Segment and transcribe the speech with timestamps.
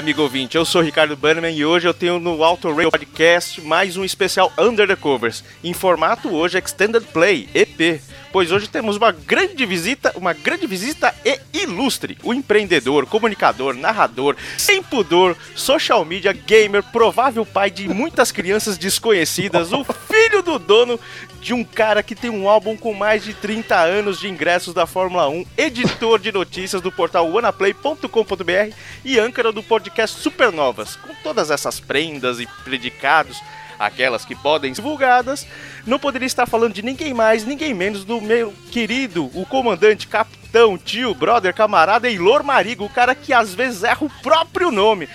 [0.00, 3.98] amigo ouvinte, eu sou Ricardo Bannerman e hoje eu tenho no Auto Radio Podcast mais
[3.98, 8.00] um especial Under the Covers, em formato hoje Extended Play, EP,
[8.32, 14.36] pois hoje temos uma grande visita, uma grande visita e ilustre, o empreendedor, comunicador, narrador,
[14.56, 20.98] sem pudor, social media, gamer, provável pai de muitas crianças desconhecidas, o filho do dono
[21.40, 24.86] de um cara que tem um álbum com mais de 30 anos de ingressos da
[24.86, 28.74] Fórmula 1, editor de notícias do portal wanaplay.com.br
[29.04, 30.96] e âncora do podcast Supernovas.
[30.96, 33.40] Com todas essas prendas e predicados,
[33.80, 35.46] aquelas que podem ser divulgadas,
[35.86, 40.76] não poderia estar falando de ninguém mais, ninguém menos do meu querido, o comandante, capitão,
[40.76, 45.08] tio, brother, camarada Eilor Marigo, o cara que às vezes erra o próprio nome.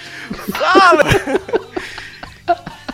[0.51, 1.03] Fala!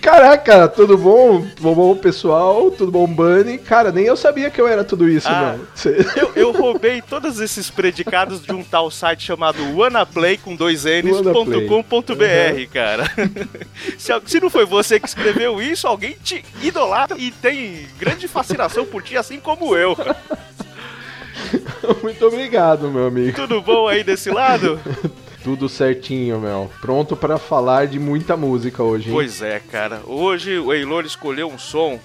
[0.00, 1.46] Caraca, tudo bom?
[1.56, 2.70] Tudo bom, pessoal?
[2.70, 3.58] Tudo bom, Bunny?
[3.58, 5.56] Cara, nem eu sabia que eu era tudo isso, Ah.
[5.58, 5.66] não.
[5.74, 10.84] Cê- Eu, eu roubei todos esses predicados de um tal site chamado wanaplay com dois
[10.84, 13.04] N's.com.br, cara.
[13.98, 18.84] Se, se não foi você que escreveu isso, alguém te idolatra e tem grande fascinação
[18.84, 19.96] por ti, assim como eu.
[22.02, 23.36] Muito obrigado, meu amigo.
[23.36, 24.80] Tudo bom aí desse lado?
[25.44, 26.70] Tudo certinho, meu.
[26.80, 29.14] Pronto pra falar de muita música hoje, hein?
[29.14, 30.00] Pois é, cara.
[30.06, 32.00] Hoje o Eilor escolheu um som.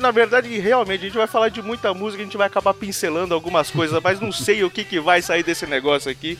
[0.00, 3.34] Na- verdade, realmente, a gente vai falar de muita música, a gente vai acabar pincelando
[3.34, 6.38] algumas coisas, mas não sei o que, que vai sair desse negócio aqui.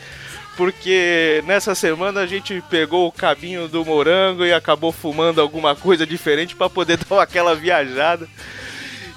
[0.57, 6.05] Porque nessa semana a gente pegou o caminho do morango e acabou fumando alguma coisa
[6.05, 8.27] diferente para poder dar aquela viajada.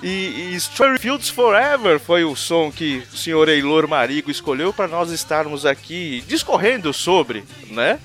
[0.01, 0.07] E,
[0.51, 5.11] e Strawberry Fields Forever foi o som que o senhor Eilor Marigo escolheu para nós
[5.11, 7.99] estarmos aqui discorrendo sobre, né?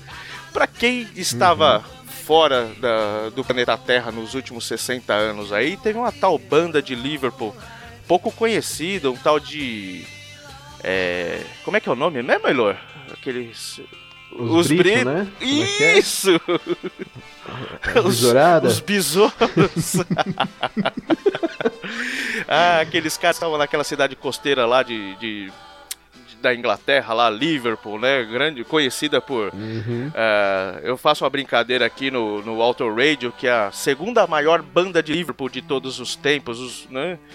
[0.53, 1.83] Para quem estava
[2.23, 6.93] fora da- do planeta Terra nos últimos 60 anos aí, teve uma tal banda de
[6.93, 7.55] Liverpool
[8.07, 10.05] pouco conhecida, um tal de.
[10.83, 12.75] é, como é que é o nome mesmo, Eilor?
[13.11, 13.81] Aqueles.
[14.37, 15.27] Os Brito, Brit- né?
[15.41, 15.99] É é?
[15.99, 16.31] Isso!
[18.03, 18.67] Os- Besourada?
[18.67, 19.95] Os besouros.
[22.47, 27.29] ah, aqueles caras que estavam naquela cidade costeira lá de, de- de- da Inglaterra, lá,
[27.29, 28.23] Liverpool, né?
[28.23, 29.53] Grande, conhecida por.
[29.53, 30.11] Uhum.
[30.13, 34.61] ah, eu faço uma brincadeira aqui no, no Auto Radio, que é a segunda maior
[34.61, 37.17] banda de Liverpool de todos os tempos, os, né?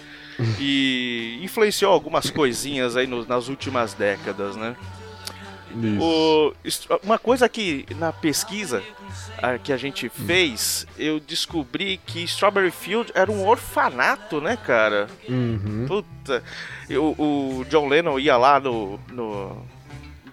[0.59, 4.75] E influenciou algumas coisinhas aí no- nas últimas décadas, né?
[5.99, 6.53] O-
[7.03, 8.81] uma coisa que na pesquisa
[9.41, 15.07] ah, que a gente fez, eu descobri que Strawberry Field era um orfanato, né, cara?
[15.27, 15.85] Uhum.
[15.87, 16.43] Puta.
[16.89, 19.65] Eu- o John Lennon ia lá no, no-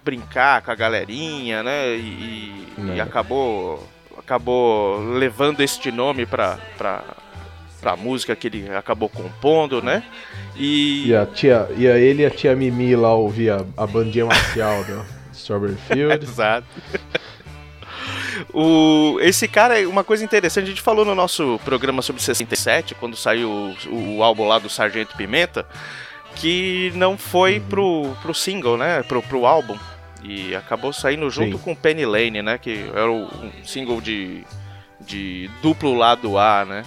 [0.03, 1.95] brincar com a galerinha, né?
[1.95, 3.01] E, e- e É.
[3.01, 7.03] acabou acabou levando este nome pra, pra,
[7.81, 10.03] pra música que ele acabou compondo, né?
[10.55, 14.25] E, E a tia, e a ele e a tia Mimi lá ouvia a bandinha
[14.25, 15.03] marcial do
[15.41, 16.23] Strawberry Field.
[16.25, 16.65] Exato.
[18.53, 23.15] O, esse cara, uma coisa interessante, a gente falou no nosso programa sobre 67, quando
[23.15, 23.49] saiu
[23.89, 25.65] o, o álbum lá do Sargento Pimenta,
[26.35, 29.03] que não foi pro, pro single, né?
[29.03, 29.77] Pro, pro álbum.
[30.23, 31.63] E acabou saindo junto Sim.
[31.63, 32.57] com Penny Lane, né?
[32.57, 34.43] Que era o- um single de,
[34.99, 36.83] de duplo lado A, né?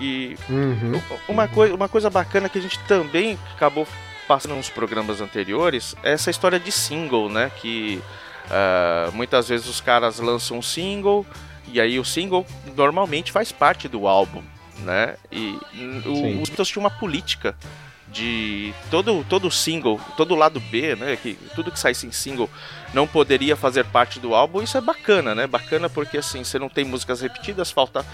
[0.00, 1.00] E Uhum.
[1.28, 3.86] uma, coi uma coisa bacana que a gente também acabou
[4.26, 7.50] passando nos programas anteriores é essa história de single, né?
[7.60, 8.02] Que
[8.50, 11.24] ah, muitas vezes os caras lançam um single
[11.68, 12.46] e aí o single
[12.76, 14.42] normalmente faz parte do álbum,
[14.78, 15.16] né?
[15.32, 15.58] E
[16.06, 17.56] o- os Beatles tinham uma política
[18.08, 21.16] de todo todo single, todo lado B, né?
[21.20, 22.48] Que tudo que saísse em single
[22.94, 24.62] não poderia fazer parte do álbum.
[24.62, 25.46] Isso é bacana, né?
[25.46, 28.06] Bacana porque assim você não tem músicas repetidas, falta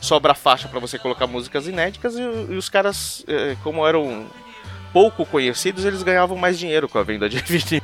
[0.00, 4.26] sobra faixa pra você colocar músicas inéditas e, e os caras, eh, como eram
[4.92, 7.82] pouco conhecidos, eles ganhavam mais dinheiro com a venda de vinil.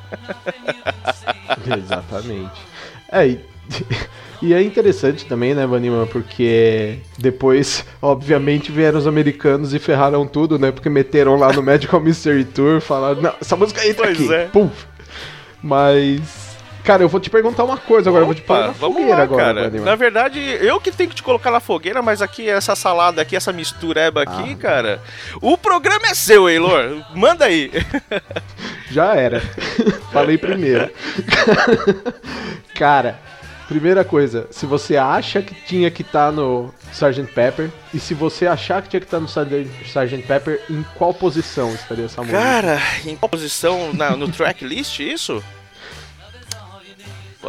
[1.79, 2.61] Exatamente.
[3.11, 3.41] É, e,
[4.43, 10.59] e é interessante também, né, Vanima, porque depois, obviamente, vieram os americanos e ferraram tudo,
[10.59, 10.71] né?
[10.73, 14.35] Porque meteram lá no Magical Mystery Tour, falaram, não, essa música entra Pois aqui.
[14.35, 14.45] é.
[14.47, 14.87] Puf.
[15.63, 16.46] Mas.
[16.87, 19.17] Cara, eu vou te perguntar uma coisa agora, eu vou te pôr na vamos fogueira
[19.17, 19.71] lá, agora, cara.
[19.81, 23.35] Na verdade, eu que tenho que te colocar na fogueira, mas aqui, essa salada aqui,
[23.35, 24.57] essa mistureba aqui, Ah.
[24.57, 25.03] cara.
[25.43, 27.05] O programa é seu, Eilor.
[27.13, 27.73] Manda aí.
[28.89, 29.41] Já era.
[30.13, 30.89] Falei primeiro.
[32.75, 33.19] Cara,
[33.69, 37.33] primeira coisa, se você acha que tinha que estar no Sgt.
[37.35, 39.69] Pepper, e se você achar que tinha que estar no Sgt.
[39.85, 40.23] Sgt.
[40.27, 42.39] Pepper, em qual posição estaria essa música?
[42.41, 45.43] Cara, em qual posição na- no tracklist, isso?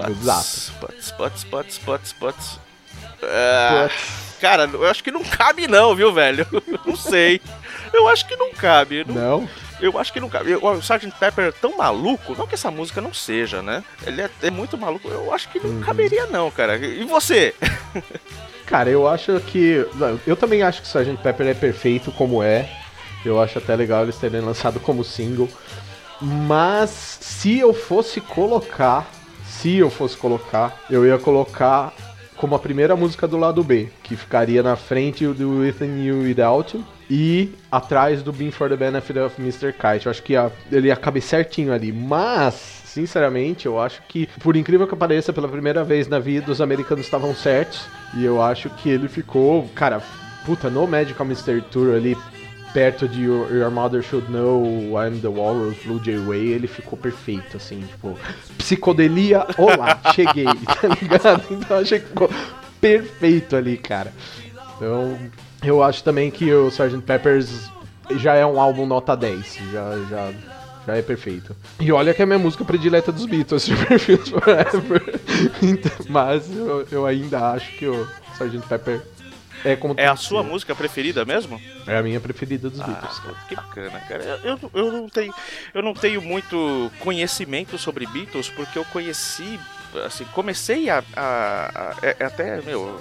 [0.03, 2.59] Putz, putz, putz, putz, putz.
[3.23, 3.89] Ah,
[4.39, 6.45] cara, eu acho que não cabe não, viu, velho?
[6.85, 7.41] Não sei.
[7.93, 9.03] Eu acho que não cabe.
[9.07, 9.49] Não- Não?
[9.79, 10.55] Eu acho que não cabe.
[10.55, 11.11] O Sgt.
[11.19, 13.83] Pepper é tão maluco, não que essa música não seja, né?
[14.05, 15.07] Ele é, é muito maluco.
[15.07, 15.81] Eu acho que não Uhum.
[15.81, 16.77] caberia não, cara.
[16.77, 17.53] E você?
[18.65, 19.85] Cara, eu acho que.
[20.25, 21.17] Eu também acho que o Sgt.
[21.23, 22.69] Pepper é perfeito como é.
[23.23, 25.47] Eu acho até legal eles terem lançado como single.
[26.21, 26.89] Mas
[27.21, 29.05] se eu fosse colocar.
[29.47, 31.93] Se eu fosse colocar, eu ia colocar
[32.35, 36.77] como a primeira música do lado B, que ficaria na frente do Within You Without
[36.77, 39.73] You e atrás do Being for the Benefit of Mr.
[39.73, 40.05] Kite.
[40.05, 41.91] Eu acho que ia- ele ia caber certinho ali.
[41.91, 42.53] Mas,
[42.85, 47.05] sinceramente, eu acho que, por incrível que pareça, pela primeira vez na vida, os americanos
[47.05, 47.87] estavam certos.
[48.15, 50.01] E eu acho que ele ficou, cara,
[50.45, 52.15] puta, no Magical Mystery Tour ali,
[52.77, 54.63] perto de Your, Your Mother Should Know,
[55.03, 58.15] I'm the Walrus, Blue Jay Way, ele ficou perfeito, assim, tipo,
[58.55, 61.43] psicodelia, olá, cheguei, tá ligado?
[61.49, 62.29] Então achei que ficou
[62.79, 64.13] perfeito ali, cara.
[64.75, 65.17] Então,
[65.63, 67.01] eu acho também que o Sgt.
[67.01, 67.67] Peppers
[68.17, 70.33] já é um álbum nota 10, já, já,
[70.85, 71.55] já é perfeito.
[71.79, 75.19] E olha que é a minha música predileta dos Beatles, Superfilms Forever.
[75.63, 78.67] Então, mas eu, eu ainda acho que o Sgt.
[78.69, 79.01] Pepper
[79.65, 81.61] é como É a que sua música preferida mesmo?
[81.85, 83.35] É a minha preferida dos Ah, Beatles, cara.
[83.47, 84.23] que bacana, cara.
[84.43, 85.33] Eu, eu, eu não tenho,
[85.73, 89.59] eu não tenho muito conhecimento sobre Beatles porque eu conheci,
[90.05, 92.99] assim, comecei a, a- a- é, é até meu,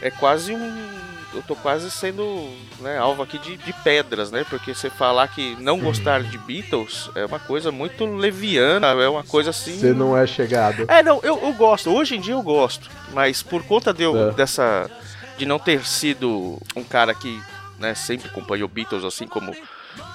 [0.00, 0.94] é quase um,
[1.32, 2.48] eu tô quase sendo
[2.80, 4.44] né, alvo aqui de, de pedras, né?
[4.48, 9.24] Porque você falar que não gostar de Beatles é uma coisa muito leviana, é uma
[9.24, 9.76] coisa assim.
[9.78, 10.84] Você não é chegado.
[10.88, 11.90] É, não, eu, eu gosto.
[11.92, 12.88] Hoje em dia eu gosto.
[13.12, 14.32] Mas por conta de eu- É.
[14.32, 14.88] dessa.
[15.36, 17.40] De não ter sido um cara que
[17.78, 19.54] né, sempre acompanhou Beatles, assim como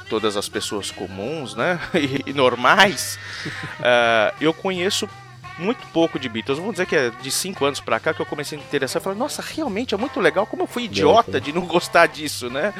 [0.09, 1.79] todas as pessoas comuns, né?
[1.93, 3.19] E, e normais,
[3.83, 5.07] ah, eu conheço
[5.59, 6.57] muito pouco de Beatles.
[6.57, 9.01] Vamos dizer que é de 5 anos pra cá que eu comecei a me interessar.
[9.01, 10.47] Falei, nossa, realmente é muito legal.
[10.47, 12.73] Como eu fui idiota de não gostar disso, né?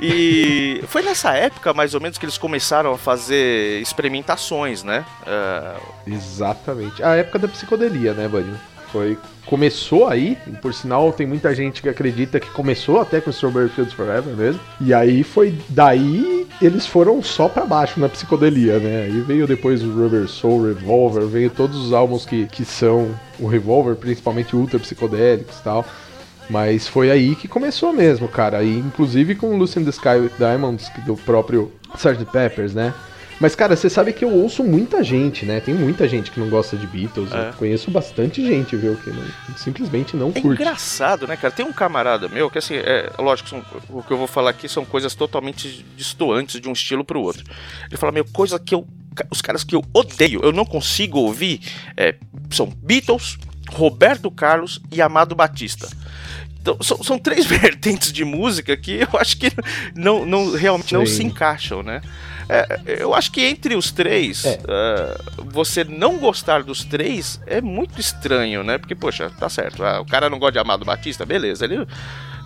[0.00, 5.04] E foi nessa época, mais ou menos, que eles começaram a fazer experimentações, né?
[5.24, 7.02] Ah, Exatamente.
[7.02, 8.52] A época da psicodelia, né, Buddy?
[8.92, 9.18] Foi.
[9.46, 13.94] Começou aí, por sinal tem muita gente que acredita que começou até com Strawberry Fields
[13.94, 14.60] Forever mesmo.
[14.80, 15.54] E aí foi.
[15.70, 19.04] Daí eles foram só pra baixo na psicodelia, né?
[19.04, 23.46] Aí veio depois o Rubber Soul, Revolver, veio todos os álbuns que, que são o
[23.46, 25.86] Revolver, principalmente ultra psicodélicos e tal.
[26.50, 28.62] Mas foi aí que começou mesmo, cara.
[28.62, 32.24] E inclusive com Lucy in the Sky with Diamonds, do próprio Sgt.
[32.26, 32.92] Peppers, né?
[33.40, 35.60] Mas, cara, você sabe que eu ouço muita gente, né?
[35.60, 37.32] Tem muita gente que não gosta de Beatles.
[37.32, 37.50] É.
[37.50, 38.96] Eu conheço bastante gente, viu?
[38.96, 40.60] Que não- simplesmente não É curte.
[40.62, 41.52] engraçado, né, cara?
[41.54, 44.68] Tem um camarada meu que, assim, é lógico, são- o que eu vou falar aqui
[44.68, 47.44] são coisas totalmente distantes de um estilo pro outro.
[47.88, 48.86] Ele fala, meu, coisa que eu.
[49.30, 51.60] Os caras que eu odeio, eu não consigo ouvir,
[51.96, 52.14] é,
[52.50, 53.36] são Beatles,
[53.70, 55.88] Roberto Carlos e Amado Batista.
[56.60, 59.50] Então, são, são três vertentes de música que eu acho que
[59.94, 61.14] não, não realmente não Sim.
[61.14, 62.00] se encaixam, né?
[62.48, 64.58] É, eu acho que entre os três, É.
[64.68, 68.78] ah, você não gostar dos três é muito estranho, né?
[68.78, 69.84] Porque, poxa, tá certo.
[69.84, 71.64] ah, o cara não gosta de Amado Batista, beleza.
[71.66, 71.86] Ele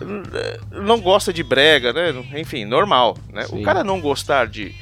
[0.01, 2.11] eh, não gosta de brega, né?
[2.35, 3.43] Enfim, normal, né?
[3.45, 3.61] Sim.
[3.61, 4.75] O cara não gostar de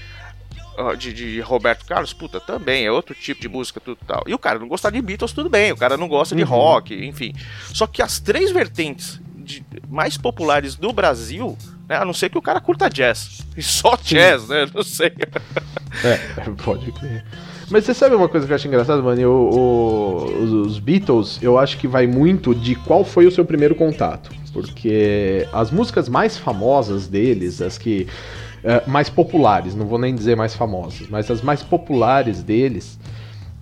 [0.97, 4.23] de, de Roberto Carlos, puta, também é outro tipo de música, tudo tal.
[4.25, 5.71] E o cara não gostar de Beatles, tudo bem.
[5.71, 6.49] O cara não gosta de Uhum.
[6.49, 7.33] rock, enfim.
[7.73, 11.55] Só que as três vertentes de- mais populares do Brasil,
[11.91, 13.41] né, a não ser que o cara curta jazz.
[13.57, 14.65] E só jazz, né?
[14.73, 15.11] Não sei.
[16.03, 17.23] É, pode crer.
[17.69, 19.21] Mas você sabe uma coisa que eu acho engraçado, mano?
[19.29, 23.43] O- o- os, os Beatles, eu acho que vai muito de qual foi o seu
[23.43, 24.31] primeiro contato.
[24.53, 28.07] Porque as músicas mais famosas deles, as que.
[28.63, 32.97] eh, mais populares, não vou nem dizer mais famosas, mas as mais populares deles.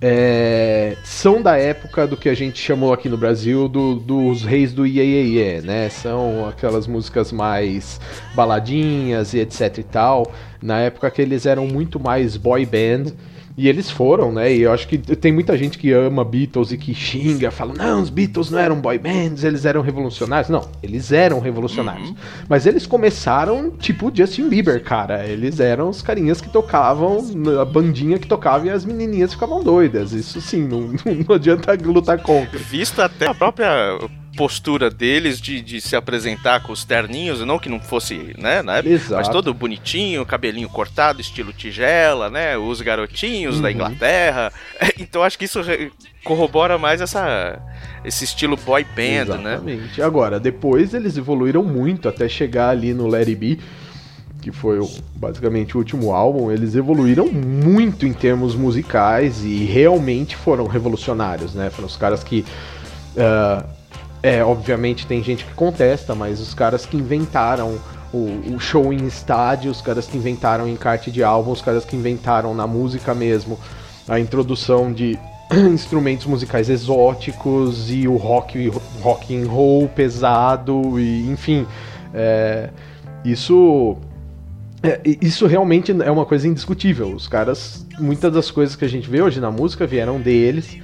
[0.01, 4.71] É, são da época do que a gente chamou aqui no Brasil do- dos reis
[4.71, 5.89] do Iê, né?
[5.89, 7.99] São aquelas músicas mais
[8.33, 10.31] baladinhas e etc e tal.
[10.61, 13.11] Na época que eles eram muito mais boy band.
[13.59, 14.53] E eles foram, né?
[14.55, 18.01] E eu acho que tem muita gente que ama Beatles e que xinga, fala: não,
[18.01, 20.49] os Beatles não eram boy bands, eles eram revolucionários.
[20.49, 22.13] Não, eles eram revolucionários.
[22.47, 25.27] Mas eles começaram tipo Justin Bieber, cara.
[25.27, 27.17] Eles eram os carinhas que tocavam,
[27.59, 30.13] a bandinha que tocava e as menininhas ficavam doidas.
[30.13, 30.91] Isso sim, não,
[31.27, 32.57] não adianta lutar contra.
[32.57, 33.99] Vista até a própria
[34.39, 38.77] postura deles de, de se apresentar com os terninhos, não que não fosse, né, na
[38.77, 39.15] época, Exato.
[39.15, 43.73] mas todo bonitinho, cabelinho cortado, estilo tigela, né, os garotinhos da Uhum.
[43.73, 44.53] Inglaterra.
[44.97, 45.59] Então acho que isso
[46.23, 47.59] corrobora mais essa,
[48.05, 49.55] esse estilo boy band, né?
[49.55, 50.01] Exatamente.
[50.01, 53.59] Agora, depois eles evoluíram muito até chegar ali no It Be,
[54.41, 54.79] que foi
[55.15, 56.49] basicamente o último álbum.
[56.49, 61.69] Eles evoluíram muito em termos musicais e realmente foram revolucionários, né?
[61.69, 62.45] Foram os caras que.
[63.17, 63.65] ah,
[64.21, 67.79] é, obviamente tem gente que contesta, mas os caras que inventaram
[68.13, 71.95] o, o show em estádio, os caras que inventaram encarte de álbum, os caras que
[71.95, 73.59] inventaram na música mesmo
[74.07, 75.17] a introdução de
[75.71, 78.71] instrumentos musicais exóticos e o rock,
[79.01, 81.65] rock and roll pesado e enfim,
[82.13, 82.69] é,
[83.23, 83.97] isso
[84.81, 87.13] é, isso realmente é uma coisa indiscutível.
[87.13, 90.77] Os caras, muitas das coisas que a gente vê hoje na música vieram deles.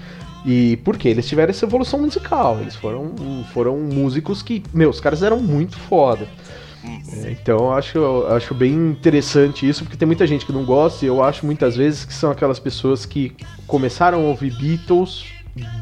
[0.46, 2.60] E porque eles tiveram essa evolução musical.
[2.62, 3.14] Eles foram,
[3.54, 6.28] foram músicos que, meu, os caras eram muito foda.
[6.84, 11.04] É, Então eu acho, acho bem interessante isso, porque tem muita gente que não gosta,
[11.04, 13.36] e eu acho muitas vezes que são aquelas pessoas que
[13.66, 15.26] começaram a ouvir Beatles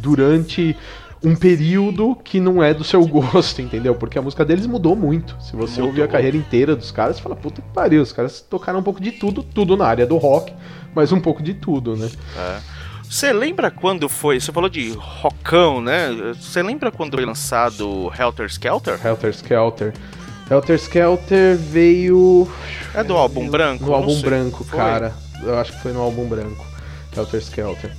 [0.02, 0.76] durante
[1.24, 3.96] um período que não é do seu gosto, entendeu?
[3.96, 5.36] Porque a música deles mudou muito.
[5.42, 5.88] Se você Mudou.
[5.88, 8.84] ouvir a carreira inteira dos caras, você fala, puta que pariu, os caras tocaram um
[8.84, 10.54] pouco de tudo, tudo na área do rock,
[10.94, 12.10] mas um pouco de tudo, né?
[13.14, 14.40] Você lembra quando foi?
[14.40, 16.34] Você falou de rockão, né?
[16.34, 19.00] Você lembra quando foi lançado Helter Skelter?
[19.06, 19.94] Helter Skelter.
[20.50, 22.52] Helter Skelter veio.
[22.92, 23.86] É do álbum branco?
[23.86, 24.24] No álbum sei.
[24.24, 24.80] branco, Foi?
[24.80, 25.14] cara.
[25.44, 26.66] Eu acho que foi no álbum branco.
[27.16, 27.92] Helter Skelter.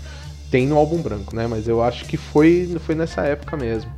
[0.51, 1.47] Tem no álbum branco, né?
[1.47, 3.93] Mas eu acho que foi, foi nessa época mesmo.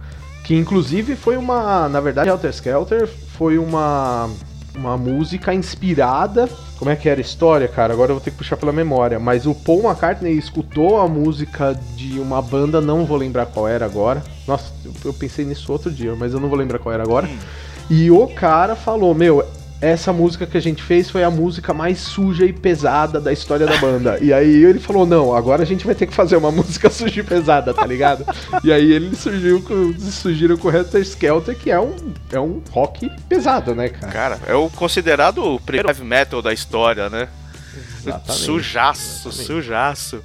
[0.44, 1.88] Que inclusive foi uma.
[1.88, 4.28] Na verdade, Helter Skelter foi uma.
[4.76, 6.48] Uma música inspirada.
[6.78, 7.92] Como é que era a história, cara?
[7.94, 9.18] Agora eu vou ter que puxar pela memória.
[9.18, 13.86] Mas o Paul McCartney escutou a música de uma banda, não vou lembrar qual era
[13.86, 14.22] agora.
[14.46, 14.72] Nossa,
[15.04, 17.28] eu, pensei nisso outro dia, mas eu não vou lembrar qual era agora.
[17.88, 19.44] E o cara falou: Meu,
[19.80, 23.66] essa música que a gente fez foi a música mais suja e pesada da história
[23.66, 24.18] da banda.
[24.20, 27.20] e aí ele falou: Não, agora a gente vai ter que fazer uma música suja
[27.20, 28.24] e pesada, tá ligado?
[28.64, 31.94] e aí ele surgiu com, surgiram com o Helter Skelter, que é um,
[32.32, 34.12] é um rock pesado, né, cara?
[34.12, 37.28] Cara, é o considerado o primeiro heavy metal da história, né?
[38.00, 38.44] Exatamente.
[38.44, 39.46] Sujaço, Exatamente.
[39.46, 40.24] sujaço.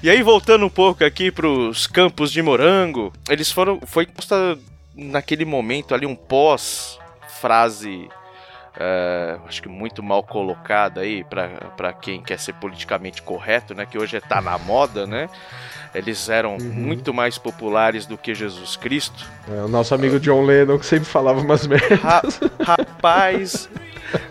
[0.00, 3.80] E aí, voltando um pouco aqui pros campos de morango, eles foram.
[3.84, 4.06] Foi
[4.94, 8.08] naquele momento ali um pós-frase.
[8.78, 13.84] É, acho que muito mal colocada aí pra pra quem quer ser politicamente correto, né?
[13.86, 15.28] Que hoje tá na moda, né?
[15.94, 16.72] Eles eram Uhum.
[16.72, 19.24] muito mais populares do que Jesus Cristo.
[19.50, 21.98] É, o nosso amigo John Lennon que sempre falava umas merdas.
[22.00, 22.22] Ra-
[22.62, 23.68] rapaz,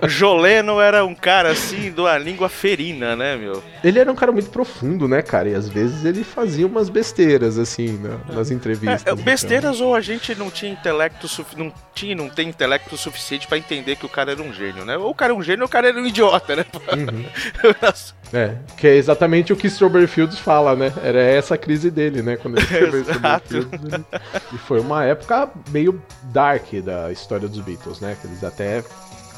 [0.07, 3.63] Joleno era um cara assim, de uma língua ferina, né, meu?
[3.83, 5.49] Ele era um cara muito profundo, né, cara?
[5.49, 9.05] E às vezes ele fazia umas besteiras, assim, na- nas entrevistas.
[9.05, 9.23] É, então.
[9.23, 13.95] besteiras ou a gente não tinha intelecto não tinha, não tem intelecto suficiente pra entender
[13.95, 14.97] que o cara era um gênio, né?
[14.97, 16.65] Ou o cara era um gênio ou o cara era um idiota, né?
[16.93, 17.25] Uhum.
[18.33, 20.91] É, que é exatamente o que Strawberry Fields fala, né?
[21.01, 22.35] Era essa a crise dele, né?
[22.35, 23.41] Quando ele escreveu Strawberry.
[23.47, 23.93] Fields.
[23.93, 24.05] ele-
[24.53, 28.17] E foi uma época meio dark da história dos Beatles, né?
[28.19, 28.83] Que eles até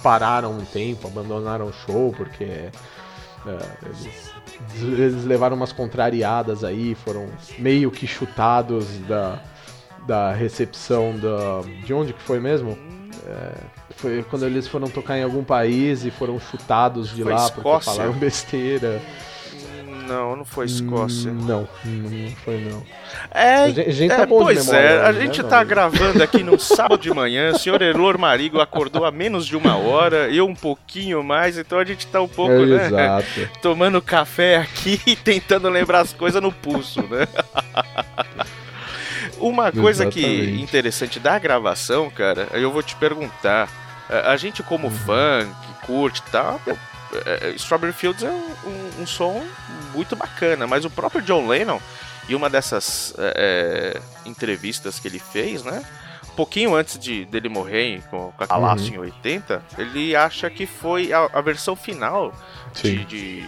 [0.02, 2.72] pararam um tempo, abandonaram o show, porque é,
[3.86, 4.34] eles,
[4.76, 7.28] eles levaram umas contrariadas aí, foram
[7.58, 9.42] meio que chutados da,
[10.06, 11.62] da recepção da.
[11.86, 12.78] De onde que foi mesmo?
[13.26, 13.54] É,
[13.92, 17.60] foi quando eles foram tocar em algum país e foram chutados de Foi lá porque
[17.60, 17.94] Escócia?
[17.94, 19.02] falaram besteira.
[20.10, 21.32] Não, não foi Escócia.
[21.32, 22.84] Hum, Não, não foi não.
[23.32, 25.50] É, A gente- a gente tá é, de pois memória é, a né, gente meu
[25.50, 29.56] tá gravando aqui num sábado de manhã, o senhor Elor Marigo acordou há menos de
[29.56, 33.50] uma hora, eu um pouquinho mais, então a gente tá um pouco, É, né, Exato.
[33.62, 37.28] tomando café aqui e tentando lembrar as coisas no pulso, né?
[39.40, 40.62] Uma coisa que Exatamente.
[40.64, 43.70] interessante da gravação, cara, eu vou te perguntar.
[44.26, 44.94] A gente, como Uhum.
[44.94, 46.76] fã, que curte e tal, é, é,
[47.56, 49.44] Strawberry Fields é um, um- som
[49.94, 51.80] muito bacana, mas o próprio John Lennon,
[52.30, 55.84] em uma dessas é, é, entrevistas que ele fez, né?
[56.32, 58.96] Um pouquinho antes de, dele morrer com, com a Calaço Uhum.
[58.96, 62.34] em 80, ele acha que foi a, a versão final
[62.76, 63.44] de, de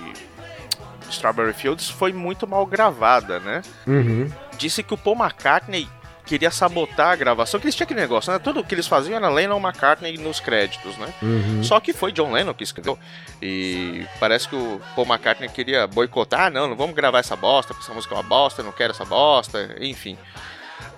[1.10, 3.62] Strawberry Fields foi muito mal gravada, né?
[3.86, 4.30] Uhum.
[4.58, 5.88] disse que o Paul McCartney
[6.32, 8.40] queria sabotar a gravação, que eles tinham aquele negócio, né?
[8.40, 11.14] Tudo que eles faziam era Lennon McCartney nos créditos, né?
[11.22, 11.62] Uhum.
[11.62, 12.98] Só que foi John Lennon que escreveu.
[13.42, 17.74] E parece que o Paul McCartney queria boicotar, ah, não, não vamos gravar essa bosta,
[17.74, 20.18] porque essa música é uma bosta, não quero essa bosta, enfim.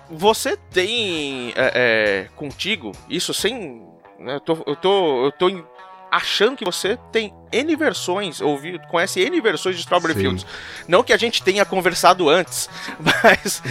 [0.08, 3.82] Você tem é, é, contigo isso sem.
[4.20, 5.64] né, eu tô, eu tô, eu tô
[6.12, 10.20] achando que você tem N versões, ouvi, conhece N versões de Strawberry Sim.
[10.20, 10.46] Fields.
[10.88, 12.68] Não que a gente tenha conversado antes,
[12.98, 13.62] mas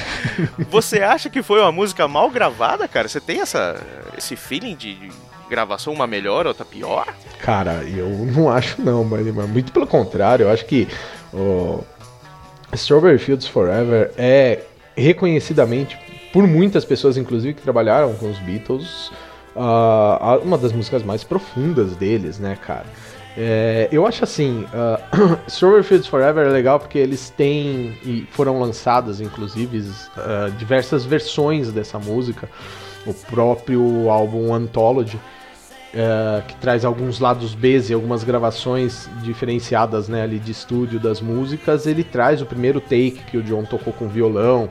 [0.70, 3.08] você acha que foi uma música mal gravada, cara?
[3.08, 3.80] Você tem essa,
[4.16, 5.10] esse feeling de
[5.48, 7.06] gravação, uma melhor, outra pior?
[7.40, 10.88] Cara, eu não acho não, mas mas muito pelo contrário, eu acho que
[11.32, 11.84] o
[12.72, 14.60] Strawberry Fields Forever é
[14.96, 15.98] reconhecidamente
[16.32, 19.10] por muitas pessoas, inclusive que trabalharam com os Beatles,
[19.54, 22.86] a- uma das músicas mais profundas deles, né, cara?
[23.36, 24.66] É, eu acho assim,
[25.48, 31.72] Strawberry Fields Forever é legal porque eles têm e foram lançadas, inclusive, ah, diversas versões
[31.72, 32.48] dessa música.
[33.06, 35.18] O próprio álbum Anthology
[35.94, 41.20] é, que traz alguns lados B e algumas gravações diferenciadas né, ali de estúdio das
[41.20, 41.86] músicas.
[41.86, 44.70] Ele traz o primeiro take que o John tocou com violão,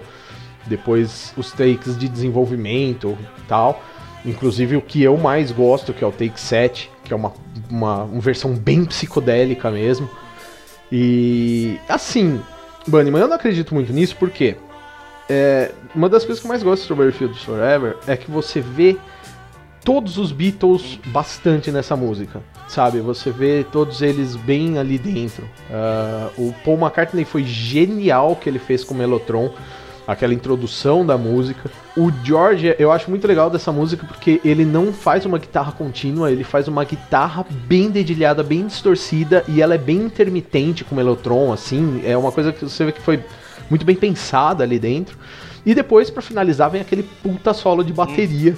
[0.65, 3.15] depois os takes de desenvolvimento
[3.47, 3.83] tal.
[4.25, 7.33] Inclusive o que eu mais gosto, que é o take 7, que é uma,
[7.69, 10.09] uma, uma versão bem psicodélica mesmo.
[10.89, 12.41] E assim,
[12.87, 14.55] Bunnyman, eu não acredito muito nisso, porque
[15.29, 18.61] é, uma das coisas que eu mais gosto de Strawberry Fields Forever é que você
[18.61, 18.97] vê
[19.83, 23.01] todos os Beatles bastante nessa música, sabe?
[23.01, 25.43] Você vê todos eles bem ali dentro.
[25.69, 29.53] Ah, o Paul McCartney foi genial que ele fez com o Mellotron,
[30.07, 31.69] aquela introdução da música.
[31.95, 36.31] O George, eu acho muito legal dessa música porque ele não faz uma guitarra contínua,
[36.31, 40.97] ele faz uma guitarra bem dedilhada, bem distorcida e ela é bem intermitente com o
[40.97, 42.01] Mellotron, assim.
[42.05, 43.23] É uma coisa que você vê que foi
[43.69, 45.17] muito bem pensada ali dentro.
[45.65, 48.55] E depois, pra finalizar, vem aquele puta solo de bateria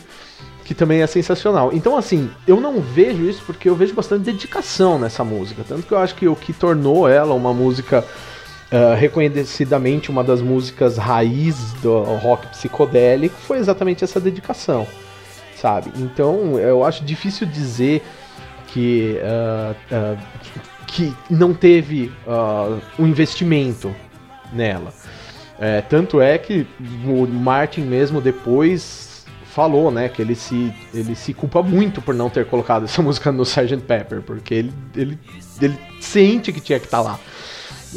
[0.63, 1.71] que também é sensacional.
[1.73, 5.63] Então, assim, eu não vejo isso porque eu vejo bastante dedicação nessa música.
[5.67, 8.03] Tanto que eu acho que o que tornou ela uma música
[8.73, 14.88] ah, reconhecidamente uma das músicas raiz do rock psicodélico foi exatamente essa dedicação,
[15.55, 15.91] sabe?
[15.95, 18.01] Então, eu acho difícil dizer
[18.65, 20.17] que, ah, ah,
[20.88, 22.12] que não teve
[22.97, 23.93] um investimento
[24.51, 24.91] nela.
[25.59, 26.65] É, tanto é que
[27.05, 32.27] o Martin mesmo depois falou, né, que ele se, ele se culpa muito por não
[32.27, 33.77] ter colocado essa música no Sgt.
[33.86, 35.19] Pepper, porque ele, ele,
[35.62, 37.19] ele sente que tinha que estar lá.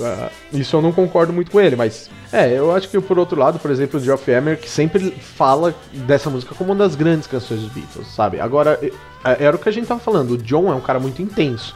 [0.00, 3.38] Ah, isso eu não concordo muito com ele, mas é, eu acho que por outro
[3.38, 7.26] lado, por exemplo, o Geoff Emmer, que sempre fala dessa música como uma das grandes
[7.26, 8.40] canções dos Beatles, sabe?
[8.40, 8.92] Agora, eh,
[9.40, 11.74] era o que a gente tava falando, o John é um cara muito intenso.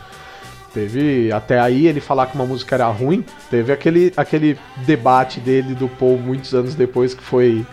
[0.72, 3.24] Teve até aí ele falar que uma música era ruim.
[3.50, 4.56] Teve aquele, aquele
[4.86, 7.66] debate dele do Paul muitos anos depois que foi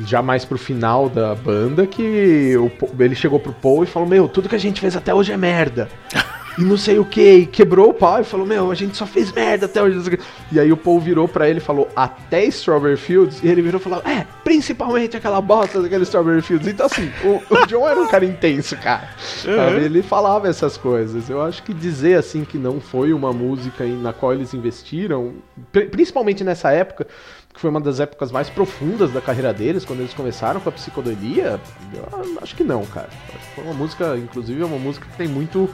[0.00, 2.70] já mais pro final da banda que o
[3.02, 5.36] ele chegou pro Paul e falou: "Meu, tudo que a gente fez até hoje é
[5.36, 5.88] merda".
[6.58, 9.06] E não sei o que, e quebrou o pau e falou: Meu, a gente só
[9.06, 9.96] fez merda até hoje.
[9.96, 12.96] não sei o quê." E aí o Paul virou pra ele e falou: Até Strawberry
[12.96, 13.42] Fields?
[13.42, 16.68] E ele virou e falou: É, principalmente aquela bosta daquele Strawberry Fields.
[16.68, 19.08] Então, assim, o, o John era um cara intenso, cara.
[19.18, 19.84] Sabe?
[19.84, 21.28] Ele falava essas coisas.
[21.28, 25.34] Eu acho que dizer assim que não foi uma música na qual eles investiram,
[25.72, 27.06] pri- principalmente nessa época,
[27.52, 30.72] que foi uma das épocas mais profundas da carreira deles, quando eles começaram com a
[30.72, 31.60] psicodelia,
[31.94, 33.08] eu acho que não, cara.
[33.28, 35.68] Acho que foi uma música, inclusive, é uma música que tem muito.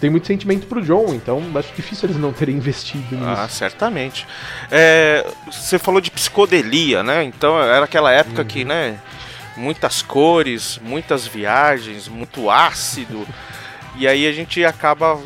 [0.00, 3.28] Tem muito sentimento pro John, então acho difícil eles não terem investido nisso.
[3.28, 4.26] Ah, certamente.
[4.70, 7.24] É, você falou de psicodelia, né?
[7.24, 8.98] Então era aquela época que, né?
[9.56, 13.26] Muitas cores, muitas viagens, muito ácido.
[13.96, 15.18] e aí a gente acaba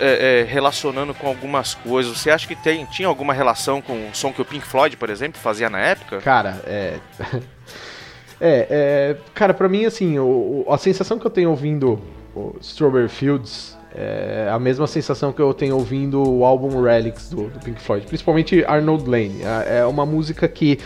[0.00, 2.18] é, é, relacionando com algumas coisas.
[2.18, 5.08] Você acha que tem, tinha alguma relação com o som que o Pink Floyd, por
[5.08, 6.18] exemplo, fazia na época?
[6.18, 6.98] Cara, é.
[8.38, 9.16] é, é.
[9.34, 12.02] Cara, pra mim, assim, o, a sensação que eu tenho ouvindo
[12.60, 17.58] Strawberry Fields É a mesma sensação que eu tenho ouvindo o álbum Relics do, do
[17.60, 19.42] Pink Floyd, principalmente Arnold Lane.
[19.42, 20.78] É, é uma música que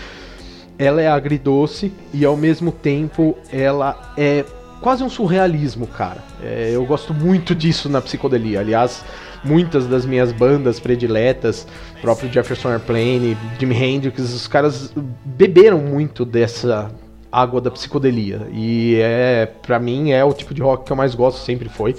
[0.79, 4.45] ela é agridoce e ao mesmo tempo ela é
[4.81, 6.25] quase um surrealismo, cara.
[6.43, 8.61] É, eu gosto muito disso na psicodelia.
[8.61, 9.05] Aliás,
[9.45, 11.67] muitas das minhas bandas prediletas,
[12.01, 14.93] próprio Jefferson Airplane, Jimi Hendrix, os caras
[15.25, 16.91] beberam muito dessa
[17.31, 18.47] água da psicodelia.
[18.53, 21.95] E é, para mim, é o tipo de rock que eu mais gosto, sempre foi.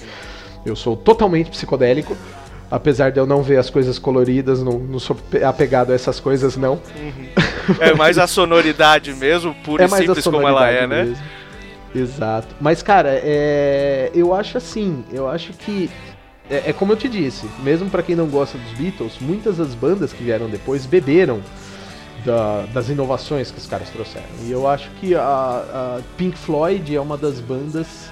[0.65, 2.15] Eu sou totalmente psicodélico.
[2.69, 6.55] Apesar de eu não ver as coisas coloridas, não, não sou apegado a essas coisas,
[6.55, 6.73] não.
[6.95, 7.75] Uhum.
[7.81, 11.03] É mais a sonoridade mesmo, pura é e simples como ela é, né?
[11.03, 11.17] Mesmo.
[11.93, 12.55] Exato.
[12.61, 14.09] Mas, cara, é...
[14.15, 15.89] eu acho assim, eu acho que.
[16.49, 19.75] É, é como eu te disse, mesmo para quem não gosta dos Beatles, muitas das
[19.75, 21.41] bandas que vieram depois beberam
[22.25, 24.25] da, das inovações que os caras trouxeram.
[24.43, 28.09] E eu acho que a, a Pink Floyd é uma das bandas,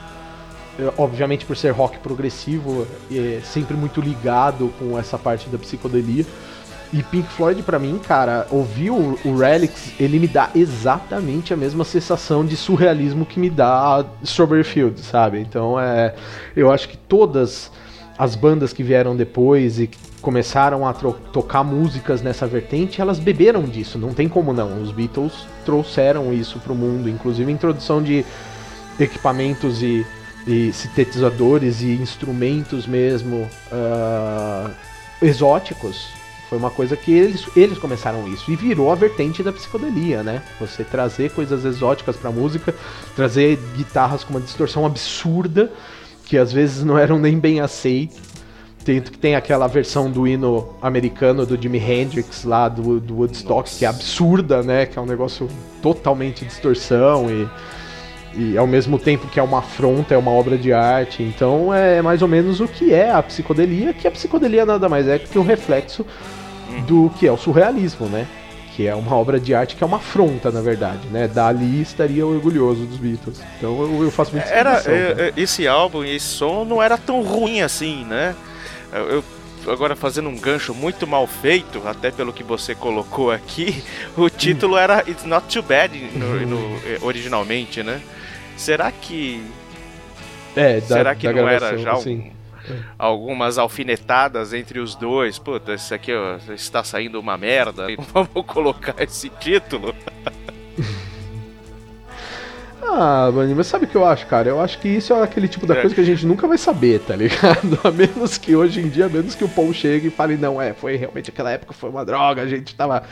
[0.79, 6.25] é, obviamente por ser rock progressivo, é sempre muito ligado com essa parte da psicodelia.
[6.91, 11.57] E Pink Floyd, para mim, cara, ouvir o, o Relics, ele me dá exatamente a
[11.57, 15.39] mesma sensação de surrealismo que me dá Strawberry Field, sabe?
[15.39, 16.15] Então, é,
[16.55, 17.71] eu acho que todas
[18.17, 23.63] as bandas que vieram depois e que começaram a tocar músicas nessa vertente, elas beberam
[23.63, 24.81] disso, não tem como não.
[24.81, 28.25] Os Beatles trouxeram isso pro mundo, inclusive a introdução de
[28.99, 30.05] equipamentos e,
[30.45, 34.71] e sintetizadores e instrumentos mesmo uh,
[35.21, 36.09] exóticos.
[36.49, 40.41] Foi uma coisa que eles, eles começaram isso e virou a vertente da psicodelia, né?
[40.59, 42.73] Você trazer coisas exóticas pra música,
[43.15, 45.71] trazer guitarras com uma distorção absurda
[46.25, 48.28] que às vezes não eram nem bem aceitas.
[48.83, 53.77] Tem, tem aquela versão do hino americano do Jimi Hendrix lá do, do Woodstock, Nossa.
[53.77, 54.85] que é absurda, né?
[54.85, 55.47] Que é um negócio
[55.81, 57.47] totalmente distorção e,
[58.35, 61.21] e ao mesmo tempo que é uma afronta, é uma obra de arte.
[61.21, 65.07] Então é mais ou menos o que é a psicodelia, que a psicodelia nada mais
[65.07, 66.05] é que um reflexo
[66.69, 66.81] hum.
[66.83, 68.25] do que é o surrealismo, né?
[68.79, 71.27] que é uma obra de arte que é uma afronta, na verdade, né?
[71.27, 73.41] Dali estaria orgulhoso dos Beatles.
[73.57, 76.97] Então eu, eu faço muito era é, é, Esse álbum e esse som não era
[76.97, 78.33] tão ruim assim, né?
[78.91, 79.23] Eu,
[79.71, 83.83] agora fazendo um gancho muito mal feito, até pelo que você colocou aqui,
[84.17, 88.01] o título era It's Not Too Bad no, no, eh, originalmente, né?
[88.57, 89.43] Será que.
[90.55, 92.31] É, da, Será que não era já um,
[92.97, 95.39] algumas alfinetadas entre os dois.
[95.39, 97.87] Puta, isso aqui ó, está saindo uma merda.
[98.13, 99.95] Vamos colocar esse título.
[102.91, 104.49] Ah, Mani, mas sabe o que eu acho, cara?
[104.49, 105.81] Eu acho que isso é aquele tipo da é.
[105.81, 107.79] coisa que a gente nunca vai saber, tá ligado?
[107.85, 110.61] A menos que hoje em dia, a menos que o Paul chegue e fale, não,
[110.61, 113.03] é, foi realmente aquela época, foi uma droga, a gente tava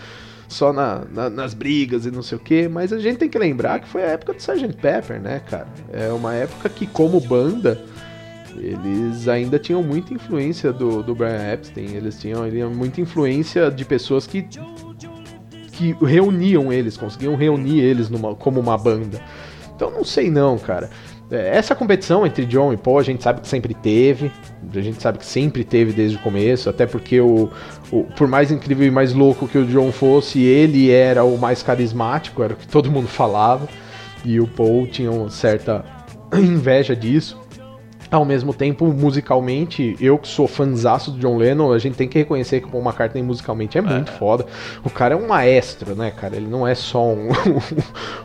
[0.48, 3.38] só na, na, nas brigas e não sei o que, mas a gente tem que
[3.38, 4.74] lembrar que foi a época do Sgt.
[4.82, 5.68] Pepper, né, cara?
[5.92, 7.80] É uma época que, como banda,
[8.56, 14.26] eles ainda tinham muita influência do, do Brian Epstein, eles tinham, muita influência de pessoas
[14.26, 14.48] que,
[15.74, 19.22] que reuniam eles, conseguiam reunir eles numa, como uma banda.
[19.78, 20.90] Então não sei não, cara.
[21.30, 24.32] É, essa competição entre John e Paul a gente sabe que sempre teve,
[24.74, 27.50] a gente sabe que sempre teve desde o começo, até porque o,
[27.92, 31.62] o, por mais incrível e mais louco que o John fosse, ele era o mais
[31.62, 33.68] carismático, era o que todo mundo falava,
[34.26, 35.86] e o Paul tinha uma certa
[36.34, 37.40] inveja disso.
[38.10, 42.18] Ao mesmo tempo, musicalmente, eu que sou fãzaço do John Lennon, a gente tem que
[42.18, 44.16] reconhecer que o Paul McCartney musicalmente é muito é.
[44.16, 44.46] foda.
[44.84, 46.38] O cara é um maestro, né, cara?
[46.38, 47.30] Ele não é só um,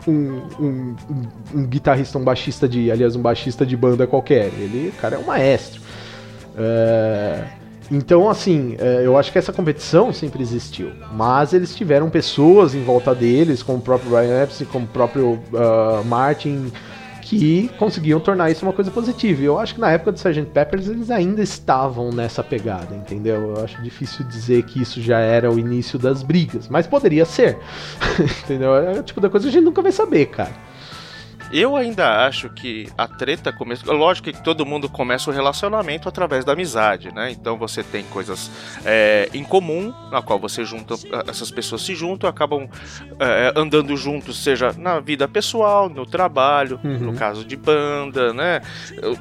[0.07, 0.97] um, um,
[1.53, 2.93] um, guitarrista, um baixista de.
[2.93, 4.47] Aliás, um baixista de banda qualquer.
[4.57, 5.81] Ele, cara, é um maestro.
[6.57, 7.45] É...
[7.91, 10.93] Então, assim, é, eu acho que essa competição sempre existiu.
[11.13, 15.33] Mas eles tiveram pessoas em volta deles, como o próprio Brian Epstein, como o próprio
[15.33, 16.73] uh, Martin
[17.39, 19.41] que conseguiam tornar isso uma coisa positiva.
[19.41, 20.51] E eu acho que na época do Sgt.
[20.53, 23.57] Peppers eles ainda estavam nessa pegada, entendeu?
[23.57, 27.59] Eu acho difícil dizer que isso já era o início das brigas, mas poderia ser,
[28.45, 28.77] entendeu?
[28.77, 30.53] É o tipo da coisa que a gente nunca vai saber, cara.
[31.53, 33.91] Eu ainda acho que a treta começa.
[33.93, 37.31] Lógico que todo mundo começa o relacionamento através da amizade, né?
[37.31, 38.51] Então você tem coisas
[38.87, 40.95] é, em comum, na qual você junta.
[41.29, 42.69] Essas pessoas se juntam, acabam
[43.21, 46.99] é, andando juntos, seja na vida pessoal, no trabalho, uhum.
[46.99, 48.63] no caso de banda, né?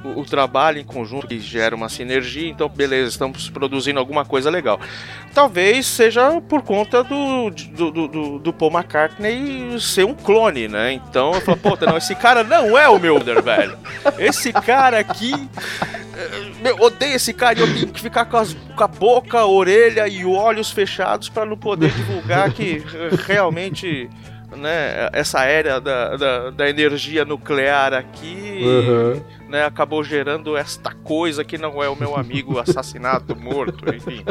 [0.06, 4.50] O, o, trabalho em conjunto que gera uma sinergia, então beleza, estamos produzindo alguma coisa
[4.50, 4.80] legal.
[5.34, 10.94] Talvez seja por conta do, do, do, do Paul McCartney ser um clone, né?
[10.94, 13.78] Então eu falo, pô, não, esse cara não é o Mulder, velho.
[14.18, 15.34] Esse cara aqui.
[16.16, 19.40] Eh, meu, odeio esse cara e eu tenho que ficar com, as, com a boca,
[19.40, 22.84] a orelha e olhos fechados para não poder divulgar que
[23.26, 24.10] realmente
[24.56, 29.22] né, essa era da, da, da energia nuclear aqui, Uhum.
[29.50, 34.24] né, acabou gerando esta coisa que não é o meu amigo assassinado, morto, enfim.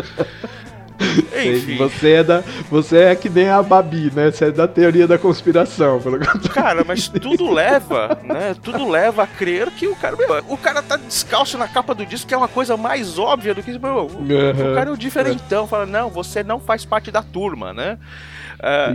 [1.01, 4.31] Enfim, Você é, da, você é que nem a Babi, né?
[4.31, 6.01] Você é da teoria da conspiração.
[6.01, 6.19] Pelo
[6.53, 8.55] cara, mas tudo leva, né?
[8.63, 12.05] Tudo leva a crer que o cara, meu, o cara tá descalço na capa do
[12.05, 14.25] disco, que é uma coisa mais óbvia do que meu, o,
[14.71, 17.99] o cara é o diferentão, fala, não, você não faz parte da turma, né?
[18.63, 18.93] É,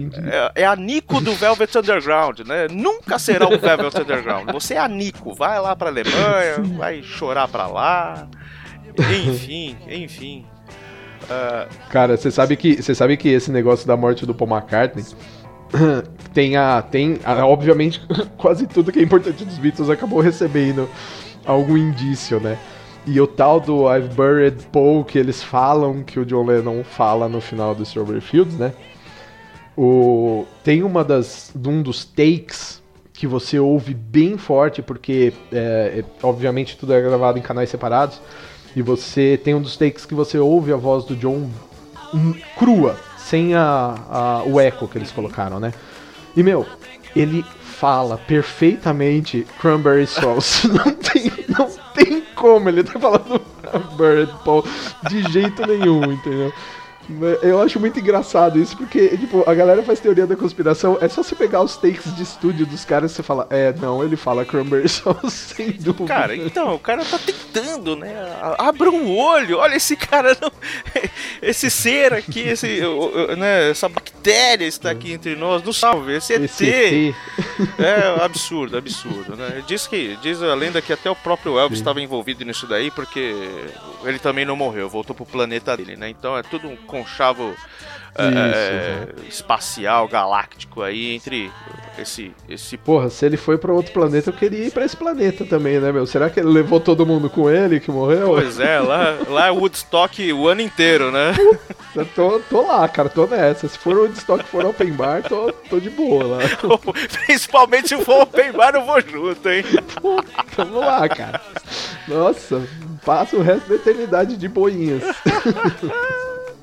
[0.56, 2.68] é- é a Nico do Velvet Underground, né?
[2.70, 4.52] Nunca será o Velvet Underground.
[4.52, 8.28] Você é a Nico, vai lá pra Alemanha, vai chorar pra lá.
[9.26, 10.46] Enfim, enfim.
[11.30, 15.04] É, Cara, você sabe que você sabe que esse negócio da morte do Paul McCartney
[16.34, 18.01] tem a tem a- obviamente
[18.38, 20.89] quase tudo que é importante dos Beatles acabou recebendo
[21.45, 22.58] algum indício, né?
[23.08, 27.30] E o tal do I've Buried Paul que eles falam que o John Lennon fala
[27.30, 28.73] no final do Strawberry Fields, né?
[29.78, 32.82] O tem uma das um dos takes
[33.13, 38.21] que você ouve bem forte porque é, é, obviamente tudo é gravado em canais separados.
[38.76, 41.50] E você tem um dos takes que você ouve a voz do John
[42.14, 45.74] hum, crua, sem a, a- o eco que eles colocaram, né?
[46.36, 46.66] E meu,
[47.16, 50.68] ele fala perfeitamente Cranberry Sauce.
[50.72, 53.42] Não tem, não tem como ele tá falando
[54.44, 54.64] Paul
[55.10, 56.52] de jeito nenhum, entendeu?
[57.41, 61.22] Eu acho muito engraçado isso, porque, tipo, a galera faz teoria da conspiração, é só
[61.22, 64.46] você pegar os takes de estúdio dos caras e você fala, é, não, ele fala
[64.88, 66.06] Sauce, sem dúvida.
[66.06, 68.13] Cara, então, o cara tá tentando, né?
[68.58, 70.52] Abra um olho, olha esse cara, não...
[71.41, 72.82] esse ser aqui, esse,
[73.38, 76.44] né, essa bactéria está aqui entre nós, não salve, esse ET.
[76.44, 77.15] Esse ET.
[77.80, 79.63] É absurdo, absurdo, né?
[79.68, 83.34] Diz que, diz a lenda que até o próprio Elvis estava envolvido nisso daí, porque
[84.04, 86.10] ele também não morreu, voltou pro planeta dele, né?
[86.10, 87.54] Então é tudo um conchavo
[88.18, 91.52] é, Isso, espacial, galáctico aí entre
[91.98, 95.46] esse, esse Porra, se ele foi pra outro planeta, eu queria ir pra esse planeta
[95.46, 96.06] também, né, meu?
[96.06, 98.28] Será que ele levou todo mundo com ele que morreu?
[98.28, 101.34] Pois é, lá, lá é Woodstock o ano inteiro, né?
[102.14, 103.68] Tô, tô lá, cara, tô nessa.
[103.68, 106.40] Se for Woodstock, for open bar, tô, tô de boa lá.
[107.26, 109.64] Principalmente se for open bar, eu vou junto, hein?
[110.56, 111.42] Vamos lá, cara.
[112.08, 112.62] Nossa,
[113.06, 115.04] passa o resto da eternidade de boinhas.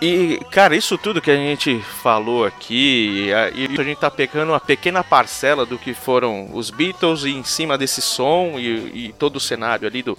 [0.00, 4.60] E, cara, isso tudo que a gente falou aqui, e a, gente tá pegando uma
[4.60, 9.36] pequena parcela do que foram os Beatles e em cima desse som e, e todo
[9.36, 10.18] o cenário ali do,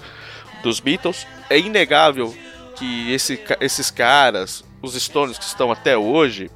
[0.64, 1.28] dos Beatles.
[1.48, 2.36] É inegável
[2.76, 6.50] que esse, esses caras, os Stones que estão até hoje,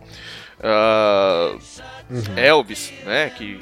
[0.59, 1.55] ah,
[2.35, 3.59] Elvis, né, que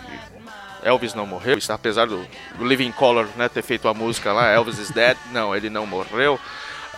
[0.83, 2.25] Elvis não morreu, apesar do,
[2.57, 5.85] do Living Color né, ter feito a música lá, Elvis is Dead, não, ele não
[5.85, 6.39] morreu.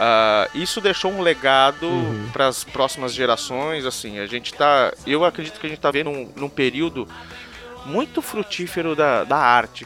[0.03, 1.87] Ah, isso deixou um legado
[2.33, 3.85] para as próximas gerações.
[3.85, 7.07] Assim, a gente tá, eu acredito que a gente tá vendo um, num período
[7.85, 9.85] muito frutífero da, da arte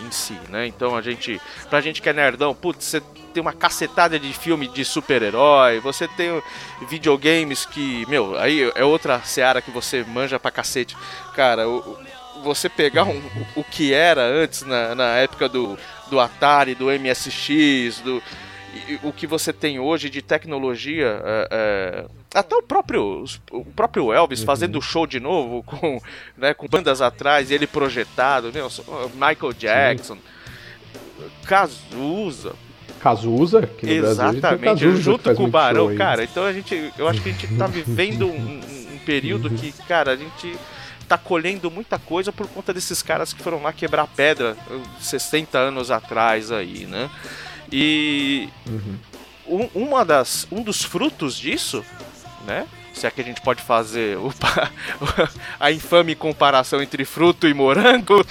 [0.00, 0.66] em, em si, né?
[0.66, 3.00] Então a gente, pra gente que é nerdão, putz, você
[3.32, 6.42] tem uma cacetada de filme de super-herói, você tem
[6.88, 10.96] videogames que, meu, aí é outra seara que você manja pra cacete.
[11.34, 11.96] Cara, o,
[12.42, 13.22] você pegar um-
[13.56, 15.78] o, o que era antes, na, na época do,
[16.10, 18.20] do Atari, do MSX, do,
[19.02, 22.04] o que você tem hoje de tecnologia, é, é,
[22.34, 26.00] até o próprio, o próprio Elvis fazendo show de novo, com,
[26.36, 28.60] né, com bandas atrás, ele projetado, né,
[29.14, 30.16] Michael Jackson,
[31.44, 32.54] Cazuza,
[33.00, 37.08] Cazuza, que no Brasil exatamente, Cazuza junto com o Barão, cara, então a gente, eu
[37.08, 40.56] acho que a gente tá vivendo um, um- período que, cara, a gente
[41.08, 45.58] tá colhendo muita coisa por conta desses caras que foram lá quebrar pedra uh, 60
[45.58, 47.10] anos atrás aí, né?
[47.72, 48.98] E Uhum.
[49.74, 51.82] um, uma das, um dos frutos disso,
[52.46, 52.66] né?
[52.92, 54.30] Se é que a gente pode fazer o
[55.58, 58.22] a infame comparação entre fruto e morango,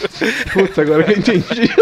[0.54, 1.69] Putz, agora que eu entendi.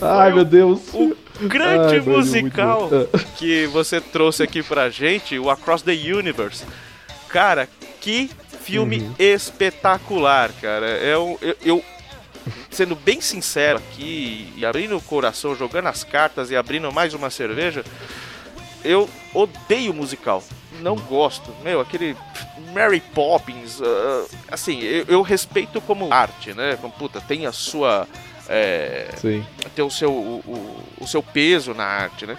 [0.00, 0.80] Ai, meu Deus.
[0.94, 3.18] o grande Ai, musical muito bom.
[3.36, 6.64] que você trouxe aqui pra gente, o Across the Universe.
[7.28, 7.68] Cara,
[8.00, 8.30] que
[8.62, 9.14] filme Uhum.
[9.18, 10.86] espetacular, cara.
[10.86, 11.84] É um- eu, eu-
[12.76, 17.30] sendo bem sincero aqui, e abrindo o coração, jogando as cartas e abrindo mais uma
[17.30, 17.82] cerveja,
[18.84, 20.44] eu odeio musical.
[20.80, 21.50] Não gosto.
[21.64, 22.14] Meu, aquele
[22.74, 26.76] Mary Poppins, ah, assim, eu, eu respeito como arte, né?
[26.80, 28.06] Como, puta, tem a sua.
[28.48, 29.08] é,
[29.74, 32.36] ter o seu, o, o- o seu peso na arte, né?